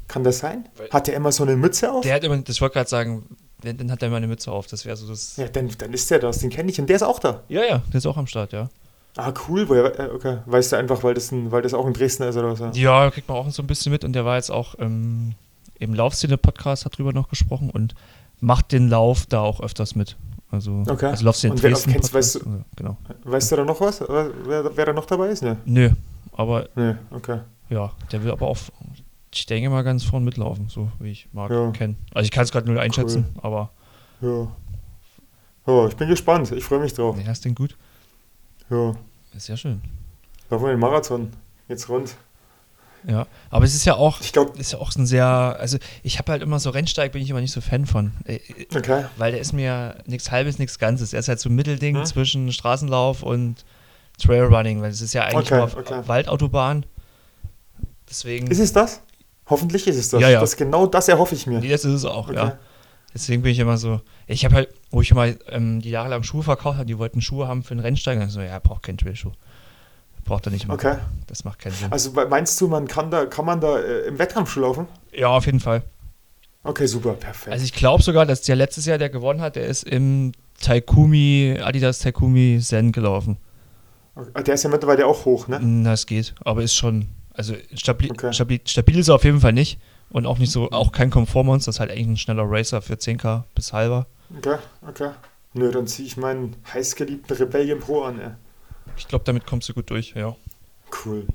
Kann 0.08 0.24
das 0.24 0.40
sein? 0.40 0.68
Weil- 0.78 0.90
Hat 0.92 1.08
der 1.08 1.16
immer 1.16 1.32
so 1.32 1.44
eine 1.44 1.56
Mütze 1.56 1.92
auf? 1.92 2.04
Der 2.04 2.14
hat 2.16 2.24
immer, 2.24 2.38
das 2.38 2.62
wollte 2.62 2.74
gerade 2.74 2.90
sagen, 2.90 3.26
wenn, 3.62 3.78
dann 3.78 3.92
hat 3.92 4.02
er 4.02 4.08
immer 4.08 4.18
eine 4.18 4.28
Mütze 4.28 4.52
auf. 4.52 4.68
Das 4.68 4.86
wäre 4.86 4.96
so 4.98 5.08
das. 5.08 5.38
ja, 5.38 5.48
dann, 5.48 5.70
dann 5.78 5.94
ist 5.94 6.10
der 6.12 6.20
das, 6.20 6.40
den 6.40 6.50
kenne 6.50 6.72
ich. 6.72 6.80
Und 6.80 6.88
der 6.88 6.96
ist 6.98 7.04
auch 7.04 7.20
da. 7.20 7.42
Ja, 7.50 7.64
ja, 7.64 7.82
der 7.92 7.96
ist 7.98 8.06
auch 8.06 8.18
am 8.18 8.28
Start, 8.28 8.54
ja. 8.54 8.70
Ah, 9.18 9.34
cool. 9.48 9.68
Woher, 9.68 10.00
äh, 10.00 10.10
okay. 10.14 10.38
Weißt 10.46 10.72
du 10.72 10.78
einfach, 10.78 11.04
weil 11.04 11.14
das, 11.14 11.32
ein, 11.32 11.52
weil 11.52 11.62
das 11.62 11.74
auch 11.74 11.86
in 11.86 11.94
Dresden 11.94 12.24
ist 12.24 12.38
oder 12.38 12.56
so? 12.56 12.68
Ja, 12.74 13.10
kriegt 13.12 13.28
man 13.28 13.38
auch 13.38 13.50
so 13.52 13.62
ein 13.62 13.68
bisschen 13.68 13.92
mit 13.92 14.04
und 14.06 14.14
der 14.14 14.24
war 14.26 14.38
jetzt 14.38 14.50
auch 14.52 14.76
ähm, 14.80 15.34
im 15.80 15.94
Laufszene-Podcast, 15.94 16.86
hat 16.86 16.98
drüber 16.98 17.12
noch 17.14 17.28
gesprochen 17.30 17.70
und 17.70 17.94
macht 18.40 18.72
den 18.72 18.90
Lauf 18.90 19.26
da 19.26 19.42
auch 19.42 19.60
öfters 19.62 19.96
mit. 19.96 20.16
Also, 20.50 20.84
Okay. 20.88 21.08
also 21.08 21.26
Laufszene 21.26 21.54
Und 21.54 21.64
wer- 21.64 21.72
Dresden. 21.72 21.92
kennst- 21.92 22.14
weißt 22.14 22.34
Podcast, 22.40 22.54
also, 22.56 22.66
genau. 22.76 22.98
Weißt 23.24 23.52
du 23.52 23.56
da 23.58 23.66
noch 23.66 23.80
was? 23.82 24.02
Wer, 24.02 24.76
wer 24.76 24.86
da 24.86 24.94
noch 24.94 25.06
dabei 25.06 25.28
ist? 25.30 25.44
Ne? 25.44 25.58
Nö, 25.66 25.90
aber 26.34 26.68
Nee, 26.76 26.96
okay. 27.12 27.40
ja, 27.70 27.92
der 28.12 28.24
will 28.24 28.32
aber 28.32 28.48
auch, 28.48 28.58
ich 29.34 29.46
denke 29.46 29.70
mal, 29.70 29.84
ganz 29.84 30.04
vorn 30.04 30.24
mitlaufen, 30.24 30.68
so 30.70 30.92
wie 31.00 31.12
ich 31.12 31.28
Marc 31.32 31.52
Ja. 31.52 31.72
kenne. 31.72 31.96
Also 32.14 32.26
ich 32.26 32.32
kann 32.32 32.44
es 32.44 32.52
gerade 32.52 32.70
nur 32.72 32.82
einschätzen, 32.82 33.26
aber 33.42 33.72
Ja. 34.22 34.48
Ja, 35.68 35.88
ich 35.88 35.96
bin 35.96 36.08
gespannt. 36.10 36.52
Ich 36.52 36.64
freue 36.64 36.80
mich 36.80 36.94
drauf. 36.94 37.16
nee, 37.16 37.24
das 37.24 37.42
klingt 37.42 37.58
gut. 37.58 37.78
Ja. 38.70 38.96
Ist 39.36 39.48
ja 39.48 39.56
schön. 39.56 39.82
Laufen 40.50 40.66
wir 40.66 40.72
den 40.72 40.80
Marathon. 40.80 41.32
Jetzt 41.68 41.88
rund. 41.88 42.16
Ja, 43.08 43.26
aber 43.50 43.66
es 43.66 43.74
ist 43.74 43.86
ja 43.86 43.96
auch, 43.96 44.22
Ich 44.22 44.32
glaube, 44.34 44.58
ist 44.60 44.74
ja 44.74 44.80
auch 44.80 44.94
ein 44.96 45.06
sehr, 45.08 45.26
also 45.26 45.78
ich 46.04 46.20
habe 46.20 46.32
halt 46.34 46.44
immer 46.44 46.60
so 46.60 46.70
Rennsteig, 46.70 47.12
bin 47.14 47.22
ich 47.22 47.30
immer 47.32 47.42
nicht 47.42 47.52
so 47.52 47.62
Fan 47.62 47.86
von. 47.88 48.12
Äh, 48.26 48.40
okay. 48.76 49.06
Weil 49.18 49.32
der 49.32 49.42
ist 49.42 49.54
mir 49.54 49.96
nichts 50.06 50.30
halbes, 50.30 50.60
nichts 50.60 50.78
Ganzes. 50.78 51.14
Er 51.14 51.20
ist 51.20 51.28
halt 51.28 51.40
so 51.40 51.50
ein 51.50 51.56
Mittelding 51.56 51.96
Hm? 51.98 52.06
zwischen 52.06 52.52
Straßenlauf 52.52 53.24
und 53.24 53.66
Trailrunning, 54.22 54.82
weil 54.82 54.92
es 54.92 55.02
ist 55.02 55.14
ja 55.14 55.24
eigentlich 55.24 55.48
Okay, 55.52 55.56
nur 55.56 55.64
auf 55.64 55.78
okay. 55.78 56.02
Waldautobahn. 56.06 56.86
Deswegen. 58.10 58.48
Ist 58.48 58.60
es 58.60 58.74
das? 58.74 59.02
Hoffentlich 59.52 59.86
ist 59.88 59.98
es 59.98 60.10
das. 60.10 60.22
Ja, 60.22 60.30
ja. 60.30 60.40
Das 60.40 60.56
genau 60.56 60.88
das 60.88 61.08
erhoffe 61.08 61.36
ich 61.36 61.46
mir. 61.46 61.60
Das 61.62 61.86
ist 61.86 61.94
es 61.94 62.06
auch, 62.06 62.28
Okay. 62.30 62.36
ja. 62.36 62.58
Deswegen 63.14 63.42
bin 63.42 63.52
ich 63.52 63.60
immer 63.60 63.78
so. 63.78 64.00
Ich 64.26 64.46
habe 64.46 64.56
halt, 64.56 64.70
wo 64.90 65.02
ich 65.02 65.12
immer 65.12 65.28
ähm, 65.50 65.82
die 65.82 65.90
Jahre 65.90 66.10
lang 66.10 66.24
Schuhe 66.24 66.44
verkauft 66.44 66.78
habe, 66.78 66.86
die 66.86 66.98
wollten 66.98 67.22
Schuhe 67.22 67.48
haben 67.48 67.62
für 67.62 67.76
den 67.76 67.82
Rennsteig. 67.82 68.18
Und 68.18 68.28
ich 68.28 68.32
so, 68.32 68.40
ja, 68.42 68.58
braucht 68.60 68.84
keinen 68.84 68.98
Trailschuh. 68.98 69.32
Braucht 70.24 70.48
er 70.48 70.52
nicht 70.54 70.66
mehr. 70.68 70.76
Okay. 70.76 70.96
Das 71.28 71.44
macht 71.44 71.60
keinen 71.60 71.74
Sinn. 71.74 71.92
Also 71.92 72.12
meinst 72.30 72.60
du, 72.62 72.68
man 72.70 72.88
kann 72.88 73.12
da, 73.12 73.26
kann 73.26 73.44
man 73.46 73.60
da 73.60 73.80
äh, 73.80 74.08
im 74.08 74.18
Wettkampf 74.18 74.50
schon 74.52 74.64
laufen? 74.64 74.88
ja, 75.14 75.28
auf 75.28 75.46
jeden 75.46 75.60
Fall. 75.60 75.84
Okay, 76.64 76.86
super, 76.86 77.14
perfekt. 77.14 77.52
Also 77.52 77.66
ich 77.66 77.74
glaube 77.74 78.02
sogar, 78.04 78.26
dass 78.26 78.44
der 78.44 78.56
letztes 78.56 78.86
Jahr, 78.86 78.98
der 79.00 79.10
gewonnen 79.10 79.42
hat, 79.42 79.56
der 79.58 79.66
ist 79.66 79.84
im 79.84 80.32
Taikumi, 80.62 81.58
Adidas 81.62 82.00
Taikumi 82.00 82.60
Zen 82.62 82.92
gelaufen. 82.92 83.38
Okay, 84.16 84.44
Der 84.44 84.54
ist 84.54 84.64
ja 84.64 84.70
mittlerweile 84.70 85.06
auch 85.08 85.26
hoch, 85.26 85.48
ne? 85.48 85.60
Na, 85.62 85.94
es 85.94 86.06
geht, 86.06 86.36
aber 86.46 86.62
ist 86.62 86.76
schon, 86.76 87.08
also 87.34 87.56
stabil, 87.74 88.12
Okay. 88.12 88.34
stabil, 88.34 88.60
stabil 88.66 89.00
ist 89.00 89.08
er 89.08 89.16
auf 89.16 89.24
jeden 89.24 89.40
Fall 89.42 89.54
nicht 89.54 89.80
und 90.10 90.26
auch 90.26 90.38
nicht 90.38 90.52
so, 90.52 90.72
auch 90.72 90.92
kein 90.92 91.10
Komfortmonster, 91.10 91.70
ist 91.70 91.80
halt 91.80 91.92
eigentlich 91.92 92.08
ein 92.08 92.18
schneller 92.18 92.44
Racer 92.46 92.82
für 92.82 92.94
10k 92.96 93.44
bis 93.56 93.74
halber. 93.74 94.08
Okay, 94.38 94.58
okay. 94.88 95.12
Nö, 95.54 95.72
dann 95.72 95.88
ziehe 95.88 96.08
ich 96.08 96.18
meinen 96.18 96.56
heißgeliebten 96.74 97.36
Rebellion 97.36 97.80
Pro 97.80 98.04
an, 98.04 98.20
ey. 98.20 98.32
Ich 98.98 99.08
glaube, 99.08 99.26
damit 99.26 99.46
kommst 99.46 99.68
du 99.70 99.74
gut 99.74 99.90
durch, 99.90 100.14
ja. 100.16 100.36
Cool. 101.06 101.26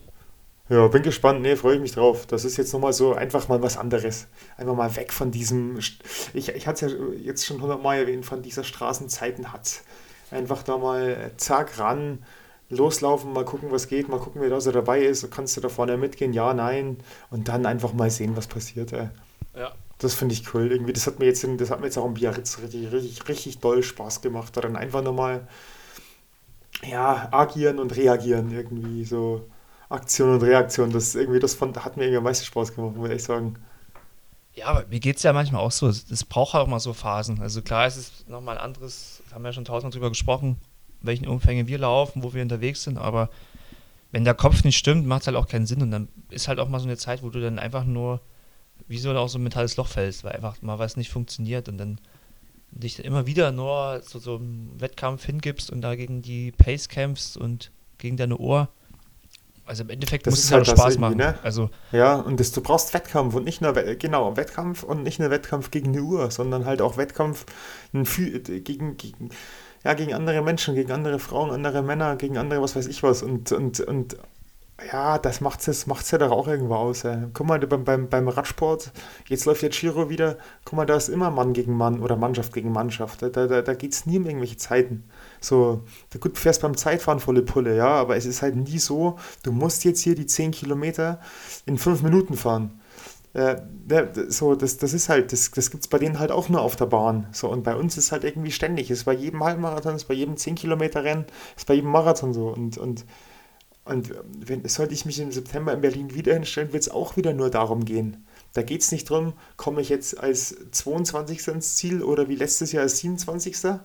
Ja, 0.69 0.89
bin 0.89 1.03
gespannt. 1.03 1.43
Nee, 1.43 1.55
freue 1.55 1.77
ich 1.77 1.81
mich 1.81 1.93
drauf. 1.93 2.27
Das 2.27 2.45
ist 2.45 2.57
jetzt 2.57 2.73
nochmal 2.73 2.93
so 2.93 3.15
einfach 3.15 3.47
mal 3.49 3.63
was 3.63 3.77
anderes. 3.77 4.27
Einfach 4.57 4.75
mal 4.75 4.95
weg 4.97 5.13
von 5.13 5.31
diesem. 5.31 5.79
Ich, 5.79 6.49
ich 6.49 6.67
hatte 6.67 6.87
es 6.87 6.93
ja 6.93 6.99
jetzt 7.23 7.47
schon 7.47 7.63
hundertmal 7.63 7.99
erwähnt, 7.99 8.27
von 8.27 8.43
dieser 8.43 8.65
Straßenzeiten-Hatz. 8.65 9.85
Einfach 10.33 10.65
da 10.65 10.77
mal 10.77 11.09
äh, 11.11 11.37
zack 11.37 11.79
ran, 11.79 12.25
loslaufen, 12.69 13.33
mal 13.33 13.45
gucken, 13.45 13.71
was 13.71 13.89
geht, 13.89 14.09
mal 14.09 14.19
gucken, 14.19 14.41
wer 14.41 14.51
da 14.51 14.61
so 14.61 14.73
dabei 14.73 15.01
ist. 15.01 15.31
Kannst 15.31 15.57
du 15.57 15.61
da 15.61 15.69
vorne 15.69 15.97
mitgehen? 15.97 16.33
Ja, 16.33 16.53
nein. 16.55 16.99
Und 17.31 17.49
dann 17.49 17.67
einfach 17.67 17.93
mal 17.93 18.11
sehen, 18.11 18.37
was 18.37 18.47
passiert. 18.47 18.93
Ey. 18.93 19.09
Ja. 19.57 19.73
Das 19.99 20.15
finde 20.15 20.35
ich 20.35 20.53
cool. 20.55 20.71
Irgendwie, 20.71 20.93
das 20.93 21.07
hat 21.07 21.19
mir 21.19 21.27
jetzt, 21.27 21.47
das 21.59 21.71
hat 21.71 21.81
mir 21.81 21.87
jetzt 21.87 21.99
auch 21.99 22.07
im 22.07 22.15
Biarritz 22.15 22.59
richtig, 22.59 22.93
richtig, 22.93 23.29
richtig 23.29 23.59
doll 23.61 23.83
Spaß 23.83 24.21
gemacht. 24.21 24.57
Da 24.57 24.61
dann 24.61 24.77
einfach 24.77 25.03
nochmal, 25.03 25.47
ja, 26.85 27.29
agieren 27.33 27.79
und 27.79 27.97
reagieren 27.97 28.51
irgendwie 28.53 29.05
so. 29.05 29.49
Aktion 29.89 30.31
und 30.35 30.43
Reaktion, 30.43 30.91
das 30.91 31.15
irgendwie, 31.15 31.39
das 31.39 31.55
fand, 31.55 31.85
hat 31.85 31.97
mir 31.97 32.05
irgendwie 32.05 32.19
am 32.19 32.25
meisten 32.25 32.45
Spaß 32.45 32.75
gemacht, 32.75 32.97
muss 32.97 33.09
ich 33.09 33.23
sagen. 33.23 33.57
Ja, 34.53 34.67
aber 34.67 34.87
mir 34.89 35.01
geht 35.01 35.19
es 35.19 35.23
ja 35.23 35.33
manchmal 35.33 35.61
auch 35.61 35.71
so. 35.71 35.87
Es 35.87 36.25
braucht 36.25 36.55
halt 36.55 36.65
auch 36.65 36.69
mal 36.69 36.81
so 36.81 36.93
Phasen. 36.93 37.41
Also 37.41 37.63
klar, 37.63 37.87
es 37.87 37.97
ist 37.97 38.29
nochmal 38.29 38.59
ein 38.59 38.65
anderes, 38.65 39.23
haben 39.33 39.43
wir 39.45 39.51
ja 39.51 39.53
schon 39.53 39.65
tausendmal 39.65 39.93
drüber 39.93 40.09
gesprochen, 40.09 40.59
welchen 41.01 41.29
Umfängen 41.29 41.67
wir 41.69 41.79
laufen, 41.79 42.23
wo 42.23 42.33
wir 42.35 42.43
unterwegs 42.43 42.83
sind, 42.83 42.99
aber 42.99 43.31
wenn 44.13 44.25
der 44.25 44.35
Kopf 44.35 44.65
nicht 44.65 44.79
stimmt, 44.79 45.07
macht 45.07 45.23
es 45.23 45.27
halt 45.27 45.37
auch 45.37 45.49
keinen 45.49 45.67
Sinn 45.67 45.83
und 45.83 45.91
dann 45.91 46.09
ist 46.31 46.49
halt 46.49 46.59
auch 46.59 46.69
mal 46.69 46.79
so 46.79 46.87
eine 46.87 46.97
Zeit, 46.97 47.23
wo 47.23 47.31
du 47.31 47.41
dann 47.41 47.59
einfach 47.59 47.85
nur 47.85 48.21
wie 48.89 48.99
so 48.99 49.11
auch 49.17 49.29
so 49.29 49.39
ein 49.39 49.43
mentales 49.43 49.77
Loch 49.77 49.89
fällst, 49.89 50.25
weil 50.25 50.33
einfach 50.33 50.63
mal 50.63 50.79
was 50.79 50.97
nicht 50.97 51.11
funktioniert 51.11 51.69
und 51.69 51.79
dann 51.79 51.99
dich 52.71 52.97
dann 52.97 53.07
immer 53.07 53.27
wieder 53.27 53.53
nur 53.53 54.03
zu 54.03 54.19
so 54.19 54.37
einem 54.37 54.71
Wettkampf 54.79 55.25
hingibst 55.25 55.71
und 55.71 55.81
da 55.81 55.95
gegen 55.95 56.23
die 56.23 56.53
Pace 56.53 56.89
kämpfst 56.89 57.37
und 57.37 57.71
gegen 57.99 58.17
deine 58.17 58.37
Ohr. 58.39 58.69
Also 59.65 59.83
im 59.83 59.91
Endeffekt 59.91 60.27
Das 60.27 60.33
muss 60.33 60.45
es 60.45 60.53
halt 60.53 60.69
halt 60.69 60.79
Spaß 60.79 60.99
machen. 60.99 61.17
ne? 61.17 61.37
Also 61.43 61.71
Ja, 61.91 62.17
und 62.17 62.39
das, 62.39 62.53
du 62.53 62.61
brauchst 62.61 62.95
Wettkampf 62.95 63.35
und 63.35 63.45
nicht 63.45 63.61
nur, 63.61 63.73
genau, 63.73 64.37
Wettkampf 64.37 64.85
und 64.85 65.03
nicht 65.03 65.19
nur 65.19 65.31
Wettkampf 65.31 65.73
gegen 65.73 65.89
eine 65.89 66.03
Uhr, 66.03 66.31
sondern 66.31 66.65
halt 66.67 66.81
auch 66.81 66.97
Wettkampf 66.97 67.47
gegen, 67.93 68.97
gegen, 68.97 69.31
ja, 69.87 69.95
gegen 69.95 70.15
andere 70.15 70.43
Menschen, 70.43 70.75
gegen 70.75 70.91
andere 70.91 71.21
Frauen, 71.21 71.53
andere 71.53 71.81
Männer, 71.81 72.17
gegen 72.17 72.39
andere, 72.39 72.61
was 72.61 72.75
weiß 72.75 72.89
ich 72.89 73.05
was. 73.05 73.23
Und, 73.23 73.53
und, 73.53 73.79
und 73.79 74.17
ja, 74.91 75.17
das 75.19 75.41
macht 75.41 75.67
es 75.69 75.87
macht's 75.87 76.11
ja 76.11 76.19
doch 76.19 76.33
auch 76.33 76.49
irgendwo 76.49 76.75
aus. 76.75 77.05
Ey. 77.05 77.19
Guck 77.33 77.47
mal, 77.47 77.61
beim, 77.61 77.85
beim, 77.85 78.09
beim 78.09 78.27
Radsport, 78.27 78.91
jetzt 79.29 79.45
läuft 79.45 79.63
jetzt 79.63 79.79
Giro 79.79 80.11
wieder, 80.11 80.39
guck 80.65 80.77
mal, 80.77 80.87
da 80.87 80.97
ist 80.97 81.09
immer 81.09 81.31
Mann 81.31 81.53
gegen 81.53 81.77
Mann 81.77 82.01
oder 82.01 82.17
Mannschaft 82.17 82.53
gegen 82.53 82.73
Mannschaft. 82.73 83.23
Da, 83.23 83.29
da, 83.29 83.63
da 83.63 83.75
geht 83.75 83.93
es 83.93 84.07
nie 84.07 84.19
um 84.19 84.27
irgendwelche 84.27 84.57
Zeiten. 84.57 85.05
So, 85.41 85.85
gut, 86.19 86.35
du 86.35 86.41
fährst 86.41 86.63
beim 86.63 86.77
Zeitfahren 86.77 87.21
volle 87.21 87.43
Pulle, 87.43 87.77
ja, 87.77 87.87
aber 87.87 88.17
es 88.17 88.27
ist 88.27 88.43
halt 88.43 88.57
nie 88.57 88.81
so, 88.81 89.21
du 89.45 89.53
musst 89.53 89.85
jetzt 89.85 90.01
hier 90.01 90.17
die 90.17 90.27
10 90.27 90.51
Kilometer 90.51 91.21
in 91.65 91.79
5 91.79 92.03
Minuten 92.03 92.37
fahren. 92.37 92.81
Äh, 93.37 93.61
so, 94.29 94.55
das, 94.55 94.79
das 94.79 94.95
ist 94.95 95.11
halt, 95.11 95.31
das, 95.31 95.51
das 95.51 95.71
gibt 95.71 95.85
es 95.85 95.89
bei 95.89 95.99
denen 95.99 96.19
halt 96.19 96.31
auch 96.31 96.49
nur 96.49 96.63
auf 96.63 96.75
der 96.75 96.87
Bahn. 96.87 97.27
So, 97.33 97.51
und 97.51 97.65
bei 97.65 97.77
uns 97.77 97.99
ist 97.99 98.11
halt 98.11 98.25
irgendwie 98.25 98.51
ständig. 98.51 98.91
Ist 98.91 99.05
bei 99.05 99.13
jedem 99.13 99.45
Halbmarathon, 99.45 99.95
ist 99.95 100.07
bei 100.07 100.15
jedem 100.15 100.39
10 100.39 100.55
Kilometer 100.55 101.05
Rennen, 101.05 101.27
ist 101.55 101.67
bei 101.67 101.75
jedem 101.75 101.91
Marathon 101.91 102.33
so. 102.33 102.49
Und, 102.49 102.79
und, 102.79 103.05
und 103.85 104.15
wenn, 104.39 104.67
sollte 104.67 104.95
ich 104.95 105.05
mich 105.05 105.21
im 105.21 105.33
September 105.33 105.75
in 105.75 105.83
Berlin 105.83 106.15
wieder 106.15 106.33
hinstellen, 106.33 106.73
wird 106.73 106.85
es 106.85 106.89
auch 106.89 107.19
wieder 107.19 107.35
nur 107.35 107.51
darum 107.51 107.85
gehen. 107.85 108.27
Da 108.55 108.63
geht 108.63 108.81
es 108.81 108.91
nicht 108.91 109.11
drum, 109.11 109.35
komme 109.59 109.83
ich 109.83 109.91
jetzt 109.91 110.19
als 110.19 110.57
22. 110.71 111.49
ins 111.49 111.77
Ziel 111.77 112.03
oder 112.03 112.31
wie 112.31 112.37
letztes 112.37 112.73
Jahr 112.73 112.85
als 112.85 112.99
27. 112.99 113.61
Da, 113.61 113.81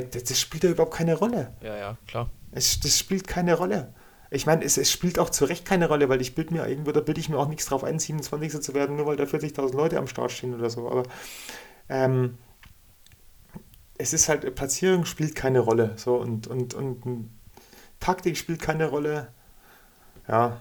das, 0.00 0.24
das 0.24 0.38
spielt 0.38 0.64
ja 0.64 0.70
überhaupt 0.70 0.94
keine 0.94 1.14
Rolle. 1.14 1.54
ja, 1.62 1.76
ja, 1.78 1.96
klar. 2.06 2.28
Es, 2.50 2.78
das 2.78 2.98
spielt 2.98 3.26
keine 3.26 3.54
Rolle. 3.54 3.94
Ich 4.32 4.46
meine, 4.46 4.64
es, 4.64 4.78
es 4.78 4.90
spielt 4.90 5.18
auch 5.18 5.28
zu 5.30 5.44
Recht 5.44 5.64
keine 5.66 5.88
Rolle, 5.88 6.08
weil 6.08 6.20
ich 6.22 6.34
bild 6.34 6.50
mir 6.50 6.66
irgendwo, 6.66 6.92
da 6.92 7.00
bilde 7.00 7.20
ich 7.20 7.28
mir 7.28 7.38
auch 7.38 7.48
nichts 7.48 7.66
drauf 7.66 7.84
ein, 7.84 7.98
27. 7.98 8.62
zu 8.62 8.74
werden, 8.74 8.96
nur 8.96 9.06
weil 9.06 9.16
da 9.16 9.24
40.000 9.24 9.76
Leute 9.76 9.98
am 9.98 10.06
Start 10.06 10.32
stehen 10.32 10.54
oder 10.54 10.70
so. 10.70 10.90
Aber 10.90 11.02
ähm, 11.88 12.38
es 13.98 14.12
ist 14.12 14.28
halt, 14.28 14.54
Platzierung 14.54 15.04
spielt 15.04 15.34
keine 15.34 15.60
Rolle. 15.60 15.92
So 15.96 16.16
und, 16.16 16.46
und, 16.46 16.74
und, 16.74 17.30
Taktik 18.00 18.36
spielt 18.36 18.60
keine 18.60 18.88
Rolle. 18.88 19.28
Ja. 20.26 20.58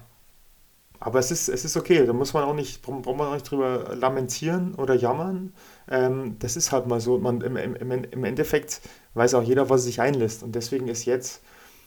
Aber 0.99 1.17
es 1.17 1.31
ist, 1.31 1.49
es 1.49 1.65
ist 1.65 1.75
okay, 1.77 2.05
da 2.05 2.13
muss 2.13 2.33
man 2.33 2.43
auch 2.43 2.53
nicht, 2.53 2.83
braucht 2.83 3.05
man 3.05 3.27
auch 3.27 3.33
nicht 3.33 3.49
drüber 3.49 3.95
lamentieren 3.95 4.75
oder 4.75 4.93
jammern. 4.93 5.53
Ähm, 5.89 6.35
das 6.37 6.55
ist 6.55 6.71
halt 6.71 6.85
mal 6.87 6.99
so. 6.99 7.17
Man, 7.17 7.41
im, 7.41 7.55
im, 7.55 7.91
Im 7.91 8.23
Endeffekt 8.23 8.81
weiß 9.15 9.33
auch 9.33 9.41
jeder, 9.41 9.69
was 9.69 9.83
sich 9.83 10.01
einlässt. 10.01 10.43
Und 10.43 10.53
deswegen 10.53 10.87
ist 10.87 11.05
jetzt 11.05 11.41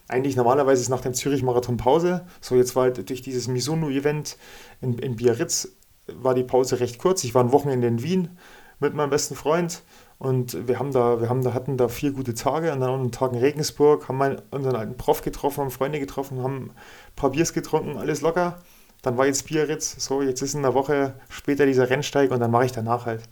eigentlich 0.09 0.37
normalerweise 0.37 0.83
ist 0.83 0.89
nach 0.89 1.01
dem 1.01 1.15
Zürich-Marathon 1.15 1.77
Pause. 1.77 2.27
So, 2.41 2.57
jetzt 2.57 2.77
war 2.77 2.85
halt 2.85 3.09
durch 3.09 3.23
dieses 3.23 3.49
Misono-Event 3.49 4.37
in, 4.81 4.99
in 4.99 5.17
Biarritz 5.17 5.69
war 6.07 6.35
die 6.35 6.45
Pause 6.45 6.81
recht 6.81 6.99
kurz. 6.99 7.25
Ich 7.25 7.35
war 7.35 7.43
ein 7.43 7.53
Wochenende 7.53 7.87
in 7.87 8.03
Wien 8.03 8.37
mit 8.79 8.95
meinem 8.95 9.11
besten 9.11 9.35
Freund 9.35 9.83
und 10.19 10.69
wir 10.69 10.79
haben 10.79 10.93
da, 10.93 11.21
wir 11.21 11.29
haben 11.29 11.43
da, 11.43 11.55
hatten 11.55 11.77
da 11.77 11.89
vier 11.89 12.13
gute 12.13 12.35
Tage 12.35 12.73
und 12.73 12.81
dann 12.81 12.91
auch 12.91 12.99
einen 12.99 13.13
Tag 13.13 13.33
in 13.33 13.39
Regensburg, 13.39 14.09
haben 14.09 14.19
meinen, 14.19 14.43
unseren 14.51 14.77
alten 14.77 14.97
Prof 14.97 15.23
getroffen, 15.23 15.63
haben 15.63 15.71
Freunde 15.71 16.01
getroffen, 16.01 16.43
haben 16.43 16.71
ein 16.71 16.71
paar 17.17 17.31
Biers 17.31 17.53
getrunken, 17.53 17.97
alles 17.97 18.21
locker. 18.21 18.59
Dann 19.03 19.17
war 19.19 19.27
jetzt 19.27 19.47
Biarritz, 19.47 19.97
so, 19.99 20.23
jetzt 20.23 20.41
ist 20.41 20.55
in 20.55 20.65
einer 20.65 20.75
Woche 20.75 21.15
später 21.29 21.67
dieser 21.67 21.91
Rennsteig 21.91 22.31
und 22.31 22.41
dann 22.41 22.51
mache 22.51 22.67
ich 22.67 22.73
danach 22.73 23.07
halt. 23.07 23.23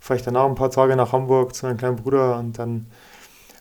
Fahre 0.00 0.18
ich 0.18 0.24
danach 0.24 0.46
ein 0.46 0.54
paar 0.54 0.70
Tage 0.70 0.96
nach 0.96 1.12
Hamburg 1.12 1.54
zu 1.54 1.66
meinem 1.66 1.76
kleinen 1.76 1.96
Bruder 1.96 2.38
und 2.38 2.58
dann 2.58 2.86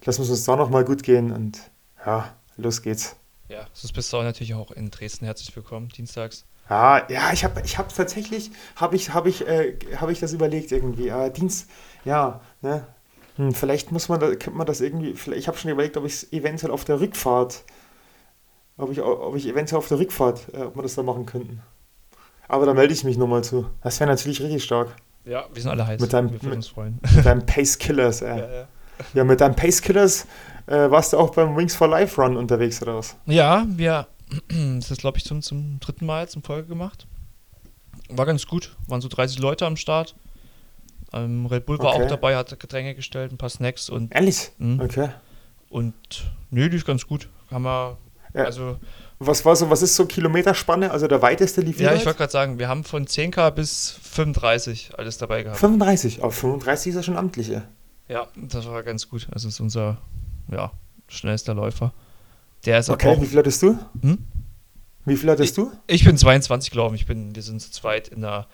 lassen 0.05 0.23
wir 0.23 0.29
uns 0.29 0.45
da 0.45 0.55
nochmal 0.55 0.85
gut 0.85 1.03
gehen 1.03 1.31
und 1.31 1.59
ja, 2.05 2.33
los 2.61 2.81
geht's. 2.81 3.15
Ja, 3.47 3.67
sonst 3.73 3.93
bist 3.93 4.13
du 4.13 4.17
auch 4.17 4.23
natürlich 4.23 4.53
auch 4.53 4.71
in 4.71 4.91
Dresden 4.91 5.25
herzlich 5.25 5.55
willkommen, 5.55 5.89
dienstags. 5.89 6.45
Ja, 6.69 7.09
ja, 7.09 7.33
ich 7.33 7.43
habe 7.43 7.61
ich 7.65 7.79
hab 7.79 7.93
tatsächlich, 7.93 8.51
habe 8.75 8.95
ich, 8.95 9.13
hab 9.13 9.25
ich, 9.25 9.47
äh, 9.47 9.77
hab 9.97 10.09
ich 10.09 10.19
das 10.19 10.33
überlegt 10.33 10.71
irgendwie. 10.71 11.07
Äh, 11.07 11.31
Dienst, 11.31 11.67
ja, 12.05 12.41
ne? 12.61 12.85
Hm, 13.37 13.53
vielleicht 13.53 13.91
muss 13.91 14.07
man, 14.07 14.19
da, 14.19 14.27
könnte 14.27 14.51
man 14.51 14.67
das 14.67 14.81
irgendwie, 14.81 15.15
ich 15.33 15.47
habe 15.47 15.57
schon 15.57 15.71
überlegt, 15.71 15.97
ob 15.97 16.05
ich 16.05 16.13
es 16.13 16.33
eventuell 16.33 16.71
auf 16.71 16.85
der 16.85 16.99
Rückfahrt 16.99 17.63
ob 18.79 18.91
ich, 18.91 19.01
ob 19.01 19.35
ich 19.35 19.47
eventuell 19.47 19.77
auf 19.77 19.87
der 19.87 19.99
Rückfahrt, 19.99 20.47
äh, 20.53 20.63
ob 20.63 20.75
wir 20.75 20.83
das 20.83 20.95
da 20.95 21.03
machen 21.03 21.25
könnten. 21.25 21.61
Aber 22.47 22.65
da 22.65 22.73
melde 22.73 22.93
ich 22.93 23.03
mich 23.03 23.17
nochmal 23.17 23.43
zu. 23.43 23.67
Das 23.83 23.99
wäre 23.99 24.09
natürlich 24.09 24.41
richtig 24.41 24.63
stark. 24.63 24.95
Ja, 25.25 25.45
wir 25.53 25.61
sind 25.61 25.69
alle 25.69 25.85
heiß. 25.85 26.01
Mit 26.01 26.13
deinem, 26.13 26.41
wir 26.41 26.53
uns 26.53 26.69
freuen. 26.69 26.99
Mit 27.13 27.25
deinem 27.25 27.45
Pace 27.45 27.77
Killers, 27.77 28.21
ey. 28.21 28.39
Ja, 28.39 28.51
ja. 28.51 28.67
ja, 29.13 29.23
mit 29.23 29.41
deinem 29.41 29.55
Pace 29.55 29.81
Killers 29.81 30.25
äh, 30.69 30.89
warst 30.91 31.13
du 31.13 31.17
auch 31.17 31.33
beim 31.33 31.55
Wings 31.57 31.75
for 31.75 31.87
Life 31.87 32.21
Run 32.21 32.37
unterwegs 32.37 32.81
oder 32.81 32.97
was? 32.97 33.15
Ja, 33.25 33.65
wir, 33.69 34.07
das 34.47 34.91
ist 34.91 35.01
glaube 35.01 35.17
ich 35.17 35.25
zum, 35.25 35.41
zum 35.41 35.79
dritten 35.79 36.05
Mal 36.05 36.29
zum 36.29 36.43
Folge 36.43 36.67
gemacht. 36.67 37.07
War 38.09 38.25
ganz 38.25 38.47
gut. 38.47 38.75
Waren 38.87 39.01
so 39.01 39.07
30 39.07 39.39
Leute 39.39 39.65
am 39.65 39.75
Start. 39.75 40.15
Ähm, 41.13 41.45
Red 41.47 41.65
Bull 41.65 41.79
war 41.79 41.93
okay. 41.95 42.03
auch 42.03 42.07
dabei, 42.07 42.35
hat 42.35 42.59
Getränke 42.59 42.95
gestellt, 42.95 43.31
ein 43.31 43.37
paar 43.37 43.49
Snacks 43.49 43.89
und. 43.89 44.13
Ehrlich? 44.13 44.51
Mh. 44.57 44.83
Okay. 44.83 45.09
Und 45.69 45.93
nö, 46.49 46.67
lief 46.67 46.85
ganz 46.85 47.05
gut. 47.05 47.29
Haben 47.51 47.63
wir 47.63 47.97
ja. 48.33 48.43
Also, 48.43 48.77
was 49.17 49.43
war 49.43 49.55
so, 49.55 49.69
was 49.69 49.81
ist 49.81 49.95
so 49.95 50.05
Kilometerspanne? 50.05 50.91
Also 50.91 51.07
der 51.07 51.21
weiteste 51.21 51.61
lief 51.61 51.79
Ja, 51.79 51.93
ich 51.93 52.05
wollte 52.05 52.19
gerade 52.19 52.31
sagen, 52.31 52.59
wir 52.59 52.67
haben 52.67 52.83
von 52.83 53.05
10k 53.05 53.51
bis 53.51 53.91
35 54.01 54.91
alles 54.97 55.17
dabei 55.17 55.43
gehabt. 55.43 55.59
35? 55.59 56.21
Auf 56.21 56.35
35 56.35 56.91
ist 56.91 56.95
ja 56.95 57.03
schon 57.03 57.17
amtliche. 57.17 57.63
Ja, 58.07 58.27
das 58.35 58.67
war 58.67 58.81
ganz 58.83 59.09
gut. 59.09 59.27
Also 59.31 59.47
ist 59.47 59.59
unser 59.59 59.97
ja, 60.51 60.71
schnellster 61.07 61.53
Läufer. 61.53 61.93
Der 62.65 62.79
ist 62.79 62.89
okay, 62.89 63.19
wie 63.21 63.25
viel 63.25 63.39
hattest 63.39 63.61
du? 63.63 63.77
Hm? 64.01 64.17
Wie 65.05 65.15
viel 65.15 65.29
hattest 65.29 65.57
ich, 65.57 65.63
du? 65.63 65.71
Ich 65.87 66.03
bin 66.03 66.17
22 66.17 66.71
gelaufen. 66.71 66.95
Ich 66.95 67.05
bin, 67.05 67.35
wir 67.35 67.41
sind 67.41 67.61
zu 67.61 67.71
zweit 67.71 68.09
in 68.09 68.23
einer 68.23 68.47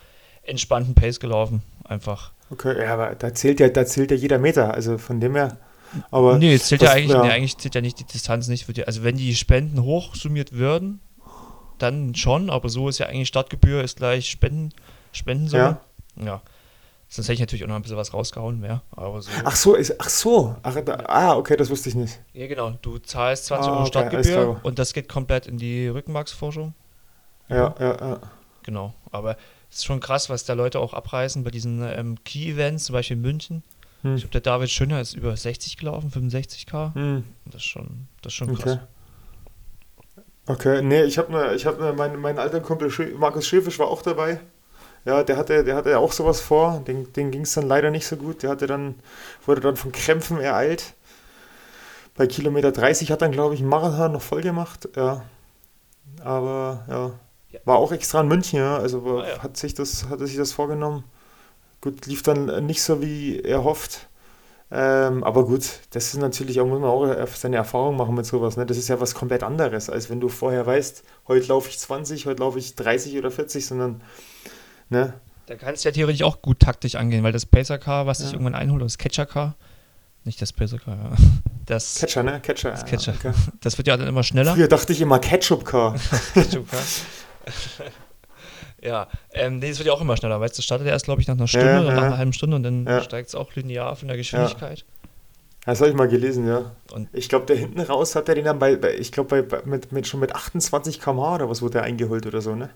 entspannten 0.43 0.95
Pace 0.95 1.19
gelaufen. 1.19 1.63
Einfach. 1.83 2.31
Okay, 2.51 2.79
ja, 2.81 2.93
aber 2.93 3.15
da 3.15 3.33
zählt 3.33 3.59
ja, 3.59 3.69
da 3.69 3.85
zählt 3.85 4.11
ja 4.11 4.17
jeder 4.17 4.37
Meter. 4.37 4.73
Also 4.73 4.97
von 4.97 5.19
dem 5.19 5.35
her. 5.35 5.57
Aber 6.11 6.37
nee, 6.37 6.53
es 6.53 6.67
zählt 6.67 6.81
das, 6.81 6.89
ja 6.89 6.95
eigentlich, 6.95 7.11
ja. 7.11 7.23
Nee, 7.23 7.31
eigentlich 7.31 7.57
zählt 7.57 7.75
ja 7.75 7.81
nicht 7.81 7.99
die 7.99 8.05
Distanz 8.05 8.47
nicht. 8.47 8.75
Die, 8.75 8.85
also 8.85 9.03
wenn 9.03 9.17
die 9.17 9.35
Spenden 9.35 9.81
hochsummiert 9.81 10.53
würden, 10.53 10.99
dann 11.77 12.15
schon, 12.15 12.49
aber 12.49 12.69
so 12.69 12.89
ist 12.89 12.99
ja 12.99 13.07
eigentlich 13.07 13.27
Startgebühr 13.27 13.83
ist 13.83 13.97
gleich 13.97 14.29
Spenden, 14.29 14.71
Spendensumme. 15.11 15.77
Ja. 16.17 16.25
ja. 16.25 16.41
Sonst 17.15 17.29
hätte 17.29 17.35
ich 17.35 17.39
natürlich 17.39 17.63
auch 17.63 17.69
noch 17.69 17.77
ein 17.77 17.81
bisschen 17.81 17.95
was 17.95 18.13
rausgehauen 18.13 18.59
mehr. 18.59 18.81
Aber 18.91 19.21
so. 19.21 19.31
Ach 19.45 19.55
so, 19.55 19.73
ist, 19.73 19.95
ach 20.01 20.09
so. 20.09 20.53
Ach, 20.63 20.75
da, 20.83 20.97
ah, 21.07 21.37
okay, 21.37 21.55
das 21.55 21.69
wusste 21.69 21.87
ich 21.87 21.95
nicht. 21.95 22.19
Ja, 22.33 22.45
genau. 22.47 22.71
Du 22.81 22.97
zahlst 22.97 23.45
20 23.45 23.67
ah, 23.67 23.71
Euro 23.71 23.81
okay, 23.83 23.87
Startgebühr 23.87 24.59
und 24.63 24.79
das 24.79 24.91
geht 24.91 25.07
komplett 25.07 25.47
in 25.47 25.57
die 25.57 25.87
Rückenmarksforschung. 25.87 26.73
Ja, 27.47 27.73
ja, 27.79 27.97
ja. 28.01 28.19
Genau. 28.63 28.93
Aber 29.11 29.37
es 29.71 29.77
ist 29.77 29.85
schon 29.85 30.01
krass, 30.01 30.29
was 30.29 30.43
da 30.43 30.53
Leute 30.53 30.79
auch 30.81 30.93
abreißen 30.93 31.45
bei 31.45 31.51
diesen 31.51 31.81
ähm, 31.83 32.21
Key-Events, 32.25 32.83
zum 32.83 32.93
Beispiel 32.93 33.15
in 33.15 33.21
München. 33.21 33.63
Hm. 34.01 34.15
Ich 34.15 34.23
glaube, 34.23 34.33
der 34.33 34.41
David 34.41 34.69
Schöner 34.69 34.99
ist 34.99 35.13
über 35.13 35.37
60 35.37 35.77
gelaufen, 35.77 36.11
65k. 36.11 36.95
Hm. 36.95 37.23
Das, 37.45 37.55
ist 37.55 37.63
schon, 37.63 38.09
das 38.21 38.33
ist 38.33 38.35
schon 38.35 38.53
krass. 38.57 38.79
Okay, 40.47 40.79
okay. 40.79 40.81
nee, 40.81 41.03
ich 41.03 41.17
habe 41.17 41.31
ne, 41.31 41.57
hab 41.63 41.79
ne, 41.79 41.93
mein, 41.93 42.19
mein 42.19 42.39
alter 42.39 42.59
Kumpel 42.59 42.91
Markus 43.17 43.47
Schäfisch 43.47 43.79
war 43.79 43.87
auch 43.87 44.01
dabei. 44.01 44.41
Ja, 45.05 45.23
der 45.23 45.37
hatte, 45.37 45.63
der 45.63 45.75
hatte 45.75 45.99
auch 45.99 46.11
sowas 46.11 46.41
vor. 46.41 46.81
Den, 46.87 47.13
den 47.13 47.31
ging 47.31 47.41
es 47.41 47.53
dann 47.53 47.67
leider 47.67 47.91
nicht 47.91 48.07
so 48.07 48.15
gut. 48.17 48.43
Der 48.43 48.49
hatte 48.49 48.67
dann, 48.67 48.95
wurde 49.45 49.61
dann 49.61 49.75
von 49.75 49.91
Krämpfen 49.91 50.39
ereilt. 50.39 50.93
Bei 52.15 52.27
Kilometer 52.27 52.71
30 52.71 53.11
hat 53.11 53.21
dann, 53.21 53.31
glaube 53.31 53.53
ich, 53.53 53.61
Marathon 53.61 54.13
noch 54.13 54.21
voll 54.21 54.41
gemacht. 54.41 54.89
Ja. 54.95 55.23
Aber 56.23 56.85
ja. 56.89 57.11
ja. 57.51 57.59
War 57.65 57.77
auch 57.77 57.91
extra 57.91 58.21
in 58.21 58.27
München, 58.27 58.59
ja. 58.59 58.77
Also 58.77 59.19
ah, 59.19 59.27
ja. 59.27 59.43
hat 59.43 59.57
sich 59.57 59.75
das, 59.75 60.09
hatte 60.09 60.25
sich 60.25 60.37
das 60.37 60.51
vorgenommen. 60.53 61.03
Gut, 61.81 62.07
lief 62.07 62.23
dann 62.23 62.65
nicht 62.65 62.81
so, 62.81 63.01
wie 63.01 63.41
er 63.41 63.63
hofft. 63.63 64.07
Ähm, 64.71 65.23
aber 65.23 65.45
gut, 65.45 65.81
das 65.91 66.07
ist 66.07 66.17
natürlich 66.17 66.59
auch, 66.59 66.65
muss 66.65 66.79
man 66.79 66.89
auch 66.89 67.27
seine 67.27 67.57
Erfahrung 67.57 67.95
machen 67.97 68.15
mit 68.15 68.25
sowas. 68.25 68.57
Ne? 68.57 68.65
Das 68.65 68.77
ist 68.77 68.87
ja 68.87 68.99
was 68.99 69.13
komplett 69.13 69.43
anderes, 69.43 69.89
als 69.89 70.09
wenn 70.09 70.19
du 70.19 70.27
vorher 70.27 70.65
weißt, 70.65 71.03
heute 71.27 71.47
laufe 71.47 71.69
ich 71.69 71.77
20, 71.77 72.25
heute 72.25 72.41
laufe 72.41 72.57
ich 72.57 72.75
30 72.75 73.17
oder 73.17 73.29
40, 73.29 73.67
sondern, 73.67 74.01
ne? 74.89 75.13
Da 75.47 75.55
kannst 75.55 75.85
du 75.85 75.89
ja 75.89 75.93
theoretisch 75.93 76.23
auch 76.23 76.41
gut 76.41 76.59
taktisch 76.59 76.95
angehen, 76.95 77.23
weil 77.23 77.31
das 77.31 77.45
Pacer-Car, 77.45 78.07
was 78.07 78.19
ja. 78.19 78.27
ich 78.27 78.33
irgendwann 78.33 78.55
einhole, 78.55 78.83
das 78.83 78.97
Catcher-Car, 78.97 79.55
nicht 80.23 80.41
das 80.41 80.53
Pacer-Car, 80.53 80.95
ja. 80.95 81.11
Das, 81.65 81.99
Catcher, 81.99 82.23
ne? 82.23 82.39
Catcher. 82.41 82.71
Das 82.71 82.85
Catcher. 82.85 83.13
Okay. 83.17 83.31
Das 83.61 83.77
wird 83.77 83.87
ja 83.87 83.97
dann 83.97 84.07
immer 84.07 84.23
schneller. 84.23 84.53
Früher 84.53 84.67
dachte 84.67 84.93
ich 84.93 85.01
immer 85.01 85.19
Ketchup-Car. 85.19 85.95
Ketchup-Car. 86.33 86.81
Ja, 88.81 89.07
ähm, 89.33 89.57
nee, 89.57 89.69
es 89.69 89.79
wird 89.79 89.87
ja 89.87 89.93
auch 89.93 90.01
immer 90.01 90.15
schneller, 90.15 90.39
weil 90.39 90.49
es 90.49 90.63
startet 90.63 90.87
erst, 90.87 91.05
glaube 91.05 91.21
ich, 91.21 91.27
nach 91.27 91.35
einer 91.35 91.47
Stunde 91.47 91.67
ja, 91.67 91.81
oder 91.81 91.93
nach 91.93 92.03
einer 92.03 92.17
halben 92.17 92.33
Stunde 92.33 92.55
und 92.55 92.63
dann 92.63 92.85
ja. 92.85 93.01
steigt 93.01 93.29
es 93.29 93.35
auch 93.35 93.53
linear 93.55 93.95
von 93.95 94.07
der 94.07 94.17
Geschwindigkeit. 94.17 94.85
Das 95.65 95.79
habe 95.81 95.89
ich 95.89 95.95
mal 95.95 96.07
gelesen, 96.07 96.47
ja. 96.47 96.71
Und 96.91 97.09
ich 97.11 97.27
glaube, 97.27 97.47
der 97.47 97.55
hinten 97.55 97.79
raus 97.81 98.15
hat 98.15 98.29
er 98.29 98.35
den 98.35 98.45
dann 98.45 98.59
bei, 98.59 98.75
bei 98.75 98.93
ich 98.93 99.11
glaube, 99.11 99.41
bei, 99.41 99.61
mit, 99.65 99.91
mit, 99.91 100.05
schon 100.05 100.19
mit 100.19 100.35
28 100.35 101.01
km/h 101.01 101.35
oder 101.35 101.49
was 101.49 101.63
wurde 101.63 101.73
der 101.73 101.83
eingeholt 101.83 102.27
oder 102.27 102.41
so, 102.41 102.53
ne? 102.53 102.69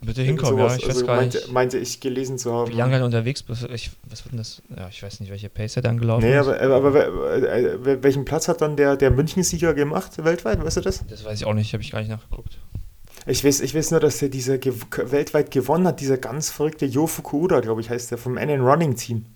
Bitte 0.00 0.22
hinkommen, 0.22 0.58
ja, 0.58 0.66
ich 0.66 0.86
also 0.86 1.00
weiß 1.00 1.06
gar 1.06 1.16
meinte, 1.16 1.38
nicht. 1.38 1.52
Meinte 1.52 1.78
ich 1.78 2.00
gelesen 2.00 2.38
zu 2.38 2.52
haben. 2.52 2.70
Wie 2.70 2.76
lange 2.76 2.96
er 2.98 3.04
unterwegs 3.04 3.42
bist. 3.42 3.64
Ich, 3.70 3.90
was 4.08 4.24
wird 4.24 4.32
denn 4.32 4.38
das? 4.38 4.62
Ja, 4.76 4.88
ich 4.88 5.02
weiß 5.02 5.20
nicht, 5.20 5.30
welche 5.30 5.48
Pace 5.48 5.76
er 5.76 5.82
dann 5.82 5.98
gelaufen 5.98 6.24
nee, 6.24 6.38
ist. 6.38 6.46
Nee, 6.46 6.52
aber, 6.52 6.76
aber, 6.76 7.06
aber, 7.06 8.02
welchen 8.02 8.24
Platz 8.24 8.46
hat 8.48 8.60
dann 8.60 8.76
der, 8.76 8.96
der 8.96 9.10
München-Sieger 9.10 9.74
gemacht 9.74 10.22
weltweit, 10.22 10.62
weißt 10.62 10.76
du 10.76 10.80
das? 10.82 11.02
Das 11.08 11.24
weiß 11.24 11.40
ich 11.40 11.46
auch 11.46 11.54
nicht, 11.54 11.72
habe 11.72 11.82
ich 11.82 11.90
gar 11.90 12.00
nicht 12.00 12.10
nachgeguckt. 12.10 12.58
Ich 13.26 13.42
weiß, 13.42 13.60
ich 13.60 13.74
weiß 13.74 13.90
nur, 13.90 14.00
dass 14.00 14.22
er 14.22 14.28
diese 14.28 14.58
ge 14.58 14.74
weltweit 14.94 15.50
gewonnen 15.50 15.86
hat, 15.86 16.00
dieser 16.00 16.18
ganz 16.18 16.50
verrückte 16.50 16.86
Jo 16.86 17.06
Fukuda, 17.06 17.60
glaube 17.60 17.80
ich, 17.80 17.90
heißt 17.90 18.10
der, 18.10 18.18
vom 18.18 18.34
NN 18.36 18.60
Running 18.60 18.94
Team. 18.96 19.26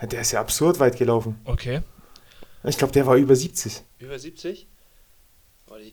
Der 0.00 0.20
ist 0.20 0.32
ja 0.32 0.40
absurd 0.40 0.80
weit 0.80 0.96
gelaufen. 0.96 1.36
Okay. 1.44 1.80
Ich 2.64 2.78
glaube, 2.78 2.92
der 2.92 3.06
war 3.06 3.16
über 3.16 3.36
70. 3.36 3.82
Über 3.98 4.18
70? 4.18 4.66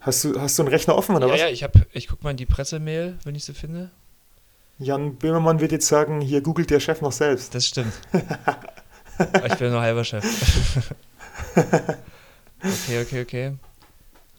Hast 0.01 0.23
du, 0.23 0.39
hast 0.39 0.57
du 0.57 0.63
einen 0.63 0.69
Rechner 0.69 0.95
offen 0.95 1.15
oder 1.15 1.27
ja, 1.27 1.33
was? 1.33 1.39
Ja, 1.39 1.49
ich, 1.49 1.65
ich 1.93 2.07
gucke 2.07 2.23
mal 2.23 2.31
in 2.31 2.37
die 2.37 2.45
Pressemail, 2.45 3.17
wenn 3.23 3.35
ich 3.35 3.45
sie 3.45 3.53
finde. 3.53 3.91
Jan 4.77 5.15
Böhmermann 5.15 5.59
wird 5.59 5.71
jetzt 5.71 5.87
sagen, 5.87 6.21
hier 6.21 6.41
googelt 6.41 6.69
der 6.69 6.79
Chef 6.79 7.01
noch 7.01 7.11
selbst. 7.11 7.55
Das 7.55 7.65
stimmt. 7.65 7.93
ich 9.45 9.55
bin 9.55 9.71
nur 9.71 9.81
halber 9.81 10.03
Chef. 10.03 10.23
okay, 11.55 13.01
okay, 13.01 13.21
okay. 13.21 13.53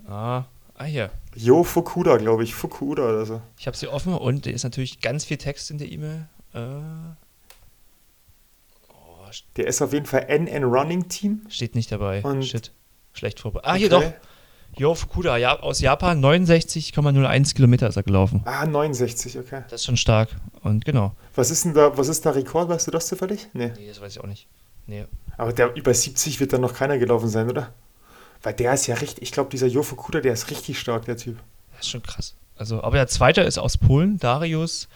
Ah, 0.08 0.44
Ah, 0.78 0.84
hier. 0.84 1.10
Jo 1.34 1.64
Fukuda, 1.64 2.18
glaube 2.18 2.44
ich. 2.44 2.54
Fukuda 2.54 3.08
oder 3.08 3.24
so. 3.24 3.40
Ich 3.58 3.66
habe 3.66 3.76
sie 3.76 3.88
offen 3.88 4.12
und 4.12 4.44
da 4.46 4.50
ist 4.50 4.64
natürlich 4.64 5.00
ganz 5.00 5.24
viel 5.24 5.38
Text 5.38 5.70
in 5.70 5.78
der 5.78 5.90
E-Mail. 5.90 6.28
Äh, 6.52 6.58
oh, 8.90 9.26
der 9.56 9.66
ist 9.66 9.80
auf 9.80 9.92
jeden 9.94 10.04
Fall 10.06 10.26
NN 10.28 10.64
Running 10.64 11.08
Team. 11.08 11.46
Steht 11.48 11.74
nicht 11.74 11.90
dabei. 11.90 12.22
Und 12.22 12.44
Shit. 12.44 12.72
Schlecht 13.14 13.40
vorbereitet. 13.40 13.68
Ah, 13.68 13.72
okay. 13.72 13.80
hier 13.80 13.88
doch. 13.88 14.04
Jo 14.78 14.94
Fukuda, 14.94 15.38
ja, 15.38 15.58
aus 15.58 15.80
Japan, 15.80 16.22
69,01 16.22 17.54
Kilometer 17.54 17.88
ist 17.88 17.96
er 17.96 18.02
gelaufen. 18.02 18.42
Ah, 18.44 18.66
69, 18.66 19.38
okay. 19.38 19.62
Das 19.70 19.80
ist 19.80 19.86
schon 19.86 19.96
stark. 19.96 20.28
Und 20.62 20.84
genau. 20.84 21.14
Was 21.34 21.50
ist 21.50 21.64
denn 21.64 21.72
da, 21.72 21.96
was 21.96 22.08
ist 22.08 22.26
da 22.26 22.30
Rekord? 22.30 22.68
Weißt 22.68 22.86
du 22.86 22.90
das 22.90 23.06
zufällig? 23.06 23.48
Nee. 23.54 23.72
Nee, 23.78 23.88
das 23.88 24.00
weiß 24.00 24.12
ich 24.12 24.20
auch 24.22 24.26
nicht. 24.26 24.46
Nee. 24.86 25.06
Aber 25.38 25.54
der 25.54 25.74
über 25.74 25.94
70 25.94 26.40
wird 26.40 26.52
dann 26.52 26.60
noch 26.60 26.74
keiner 26.74 26.98
gelaufen 26.98 27.28
sein, 27.28 27.48
oder? 27.48 27.72
Weil 28.42 28.52
der 28.52 28.74
ist 28.74 28.86
ja 28.86 28.96
richtig, 28.96 29.22
ich 29.22 29.32
glaube, 29.32 29.50
dieser 29.50 29.66
Jofo 29.66 29.96
Kuda, 29.96 30.20
der 30.20 30.34
ist 30.34 30.50
richtig 30.50 30.78
stark, 30.78 31.06
der 31.06 31.16
Typ. 31.16 31.38
Das 31.72 31.86
ist 31.86 31.90
schon 31.90 32.02
krass. 32.02 32.34
Also, 32.56 32.82
aber 32.82 32.96
der 32.96 33.06
zweite 33.08 33.40
ist 33.40 33.58
aus 33.58 33.78
Polen, 33.78 34.18
Darius 34.18 34.88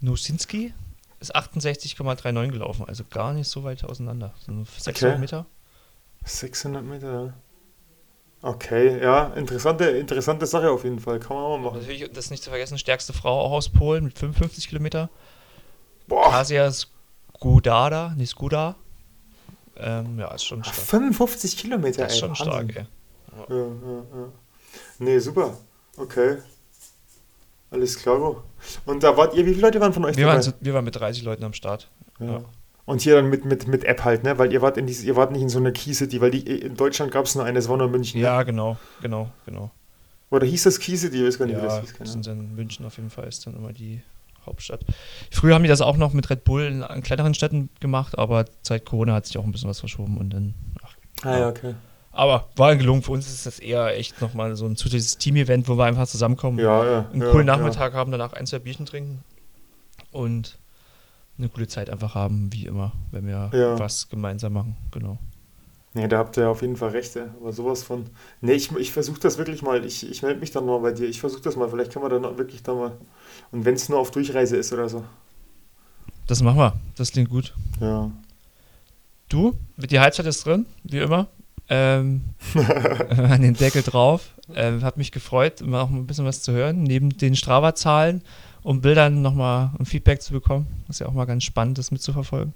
Nusinski, 0.00 0.72
ist 1.20 1.34
68,39 1.34 2.48
gelaufen, 2.48 2.84
also 2.86 3.04
gar 3.08 3.32
nicht 3.32 3.48
so 3.48 3.64
weit 3.64 3.84
auseinander. 3.84 4.34
So 4.46 4.52
600 4.78 5.14
okay. 5.14 5.20
Meter. 5.20 5.46
600 6.24 6.84
Meter, 6.84 7.34
Okay, 8.40 9.02
ja, 9.02 9.28
interessante, 9.34 9.84
interessante 9.84 10.46
Sache 10.46 10.70
auf 10.70 10.84
jeden 10.84 11.00
Fall. 11.00 11.18
Kann 11.18 11.36
man 11.36 11.44
auch 11.44 11.58
mal 11.58 11.64
machen. 11.70 11.80
Natürlich, 11.80 12.08
das 12.12 12.30
nicht 12.30 12.42
zu 12.42 12.50
vergessen, 12.50 12.78
stärkste 12.78 13.12
Frau 13.12 13.40
auch 13.40 13.50
aus 13.52 13.68
Polen 13.68 14.04
mit 14.04 14.16
55 14.18 14.68
Kilometer. 14.68 15.10
Boah, 16.06 16.30
Kasia 16.30 16.70
Skudada, 16.70 18.14
nicht 18.16 18.30
Skuda. 18.30 18.76
Ähm, 19.76 20.18
ja, 20.18 20.32
ist 20.34 20.44
schon 20.44 20.62
stark. 20.64 20.76
55 20.76 21.56
Kilometer, 21.56 22.02
Das 22.04 22.12
ist 22.14 22.22
ey. 22.22 22.26
schon 22.28 22.34
stark, 22.36 22.68
Wahnsinn. 22.68 22.76
ey. 22.76 23.44
Ja, 23.48 23.56
ja, 23.56 24.20
ja. 24.22 24.28
Nee, 25.00 25.18
super. 25.18 25.56
Okay. 25.96 26.38
Alles 27.70 27.98
klar. 27.98 28.42
Und 28.86 29.02
da 29.02 29.16
wart 29.16 29.34
ihr, 29.34 29.44
wie 29.44 29.50
viele 29.50 29.62
Leute 29.62 29.80
waren 29.80 29.92
von 29.92 30.04
euch 30.04 30.16
Wir 30.16 30.26
dabei? 30.26 30.44
waren, 30.44 30.54
wir 30.60 30.74
waren 30.74 30.84
mit 30.84 30.96
30 30.96 31.22
Leuten 31.24 31.44
am 31.44 31.52
Start. 31.52 31.88
ja. 32.20 32.26
ja. 32.26 32.44
Und 32.88 33.02
hier 33.02 33.16
dann 33.16 33.28
mit, 33.28 33.44
mit, 33.44 33.68
mit 33.68 33.84
App 33.84 34.02
halt, 34.04 34.24
ne? 34.24 34.38
Weil 34.38 34.50
ihr 34.50 34.62
wart 34.62 34.78
in 34.78 34.86
diese, 34.86 35.04
ihr 35.04 35.14
wart 35.14 35.30
nicht 35.30 35.42
in 35.42 35.50
so 35.50 35.58
einer 35.58 35.72
Key 35.72 35.92
City, 35.92 36.22
weil 36.22 36.30
die, 36.30 36.40
in 36.40 36.74
Deutschland 36.74 37.12
gab 37.12 37.26
es 37.26 37.34
nur 37.34 37.44
eine, 37.44 37.58
es 37.58 37.68
war 37.68 37.76
nur 37.76 37.88
München. 37.88 38.18
ne? 38.18 38.26
Ja, 38.26 38.42
genau, 38.44 38.78
genau, 39.02 39.28
genau. 39.44 39.70
Oder 40.30 40.46
hieß 40.46 40.62
das 40.62 40.78
Key 40.80 40.96
City? 40.96 41.18
Ich 41.18 41.26
weiß 41.26 41.38
gar 41.38 41.44
nicht, 41.46 41.56
wie 41.56 41.60
Ja, 41.60 41.66
das 41.66 41.80
hieß. 41.80 41.94
das 41.98 42.12
sind 42.12 42.26
dann 42.26 42.54
München 42.54 42.86
auf 42.86 42.96
jeden 42.96 43.10
Fall, 43.10 43.28
ist 43.28 43.46
dann 43.46 43.54
immer 43.56 43.74
die 43.74 44.00
Hauptstadt. 44.46 44.80
Früher 45.30 45.54
haben 45.54 45.62
die 45.64 45.68
das 45.68 45.82
auch 45.82 45.98
noch 45.98 46.14
mit 46.14 46.30
Red 46.30 46.44
Bull 46.44 46.62
in, 46.62 46.82
an 46.82 47.02
kleineren 47.02 47.34
Städten 47.34 47.68
gemacht, 47.80 48.16
aber 48.18 48.46
seit 48.62 48.86
Corona 48.86 49.12
hat 49.14 49.26
sich 49.26 49.36
auch 49.36 49.44
ein 49.44 49.52
bisschen 49.52 49.68
was 49.68 49.80
verschoben 49.80 50.16
und 50.16 50.30
dann. 50.30 50.54
Ach, 50.82 50.94
Ah 51.24 51.38
ja, 51.40 51.48
okay. 51.50 51.74
aber 52.12 52.48
war 52.56 52.74
gelungen. 52.76 53.02
Für 53.02 53.12
uns 53.12 53.28
ist 53.28 53.44
das 53.44 53.58
eher 53.58 53.98
echt 53.98 54.22
nochmal 54.22 54.56
so 54.56 54.64
ein 54.64 54.76
zusätzliches 54.76 55.18
Team-Event, 55.18 55.68
wo 55.68 55.76
wir 55.76 55.84
einfach 55.84 56.06
zusammenkommen, 56.06 56.58
Ja, 56.58 56.84
ja. 56.84 57.08
einen 57.12 57.20
ja, 57.20 57.30
coolen. 57.32 57.44
Nachmittag 57.46 57.92
haben, 57.92 58.10
danach 58.12 58.32
ein, 58.32 58.46
zwei 58.46 58.60
Bierchen 58.60 58.86
trinken 58.86 59.22
und 60.10 60.56
eine 61.38 61.48
coole 61.48 61.68
Zeit 61.68 61.88
einfach 61.90 62.14
haben, 62.14 62.52
wie 62.52 62.66
immer, 62.66 62.92
wenn 63.10 63.26
wir 63.26 63.50
Ja. 63.52 63.78
was 63.78 64.08
gemeinsam 64.08 64.52
machen. 64.54 64.76
Genau. 64.90 65.18
Nee, 65.94 66.06
da 66.06 66.18
habt 66.18 66.36
ihr 66.36 66.48
auf 66.48 66.60
jeden 66.60 66.76
Fall 66.76 66.90
recht, 66.90 67.16
ey. 67.16 67.24
aber 67.40 67.52
sowas 67.52 67.82
von. 67.82 68.06
Nee, 68.40 68.52
ich, 68.52 68.70
ich 68.72 68.92
versuche 68.92 69.18
das 69.20 69.38
wirklich 69.38 69.62
mal. 69.62 69.84
Ich, 69.84 70.08
ich 70.08 70.22
melde 70.22 70.38
mich 70.40 70.50
dann 70.50 70.66
mal 70.66 70.78
bei 70.78 70.92
dir. 70.92 71.08
Ich 71.08 71.18
versuche 71.20 71.40
das 71.42 71.56
mal. 71.56 71.68
Vielleicht 71.68 71.92
können 71.92 72.04
wir 72.04 72.10
dann 72.10 72.36
wirklich 72.38 72.62
da 72.62 72.74
mal. 72.74 72.92
Und 73.52 73.64
wenn 73.64 73.74
es 73.74 73.88
nur 73.88 73.98
auf 73.98 74.10
Durchreise 74.10 74.56
ist 74.56 74.72
oder 74.72 74.88
so. 74.88 75.04
Das 76.26 76.42
machen 76.42 76.58
wir. 76.58 76.74
Das 76.96 77.10
klingt 77.10 77.30
gut. 77.30 77.54
Ja. 77.80 78.10
Du, 79.28 79.54
die 79.76 79.98
Halbzeit 79.98 80.26
ist 80.26 80.44
drin, 80.44 80.66
wie 80.84 80.98
immer. 80.98 81.26
Ähm, 81.70 82.22
an 82.54 83.42
den 83.42 83.54
Deckel 83.54 83.82
drauf. 83.82 84.34
Ähm, 84.54 84.82
hat 84.82 84.96
mich 84.98 85.10
gefreut, 85.12 85.60
immer 85.60 85.82
auch 85.82 85.90
ein 85.90 86.06
bisschen 86.06 86.24
was 86.24 86.42
zu 86.42 86.52
hören. 86.52 86.82
Neben 86.82 87.10
den 87.10 87.34
Strava-Zahlen 87.34 88.22
und 88.68 88.82
Bildern 88.82 89.22
nochmal 89.22 89.70
ein 89.78 89.86
Feedback 89.86 90.20
zu 90.20 90.34
bekommen. 90.34 90.66
Das 90.86 90.96
ist 90.96 91.00
ja 91.00 91.06
auch 91.06 91.14
mal 91.14 91.24
ganz 91.24 91.42
spannend, 91.42 91.78
das 91.78 91.90
mitzuverfolgen. 91.90 92.52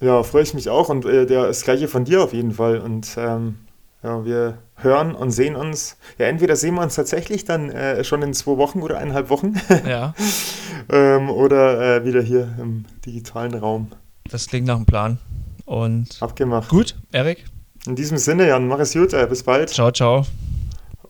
Ja, 0.00 0.22
freue 0.22 0.42
ich 0.42 0.54
mich 0.54 0.70
auch 0.70 0.88
und 0.88 1.04
äh, 1.04 1.26
der, 1.26 1.48
das 1.48 1.64
gleiche 1.64 1.86
von 1.86 2.06
dir 2.06 2.22
auf 2.24 2.32
jeden 2.32 2.52
Fall. 2.52 2.78
Und 2.78 3.14
ähm, 3.18 3.56
ja, 4.02 4.24
wir 4.24 4.56
hören 4.76 5.14
und 5.14 5.30
sehen 5.30 5.54
uns. 5.54 5.98
Ja, 6.16 6.28
entweder 6.28 6.56
sehen 6.56 6.76
wir 6.76 6.80
uns 6.80 6.94
tatsächlich 6.94 7.44
dann 7.44 7.68
äh, 7.68 8.02
schon 8.04 8.22
in 8.22 8.32
zwei 8.32 8.56
Wochen 8.56 8.80
oder 8.80 8.96
eineinhalb 8.96 9.28
Wochen 9.28 9.52
Ja, 9.86 10.14
ähm, 10.88 11.28
oder 11.28 11.98
äh, 11.98 12.04
wieder 12.06 12.22
hier 12.22 12.48
im 12.58 12.86
digitalen 13.04 13.52
Raum. 13.52 13.88
das 14.30 14.46
klingt 14.46 14.66
nach 14.66 14.76
einem 14.76 14.86
Plan. 14.86 15.18
Und 15.66 16.16
Abgemacht. 16.20 16.70
gut, 16.70 16.96
Erik, 17.12 17.44
In 17.86 17.96
diesem 17.96 18.16
Sinne, 18.16 18.48
Jan, 18.48 18.66
mach 18.66 18.78
es 18.78 18.94
gut. 18.94 19.12
Äh, 19.12 19.26
bis 19.28 19.42
bald. 19.42 19.68
ciao, 19.68 19.90
ciao. 19.92 20.24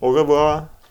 Au 0.01 0.11
revoir. 0.11 0.72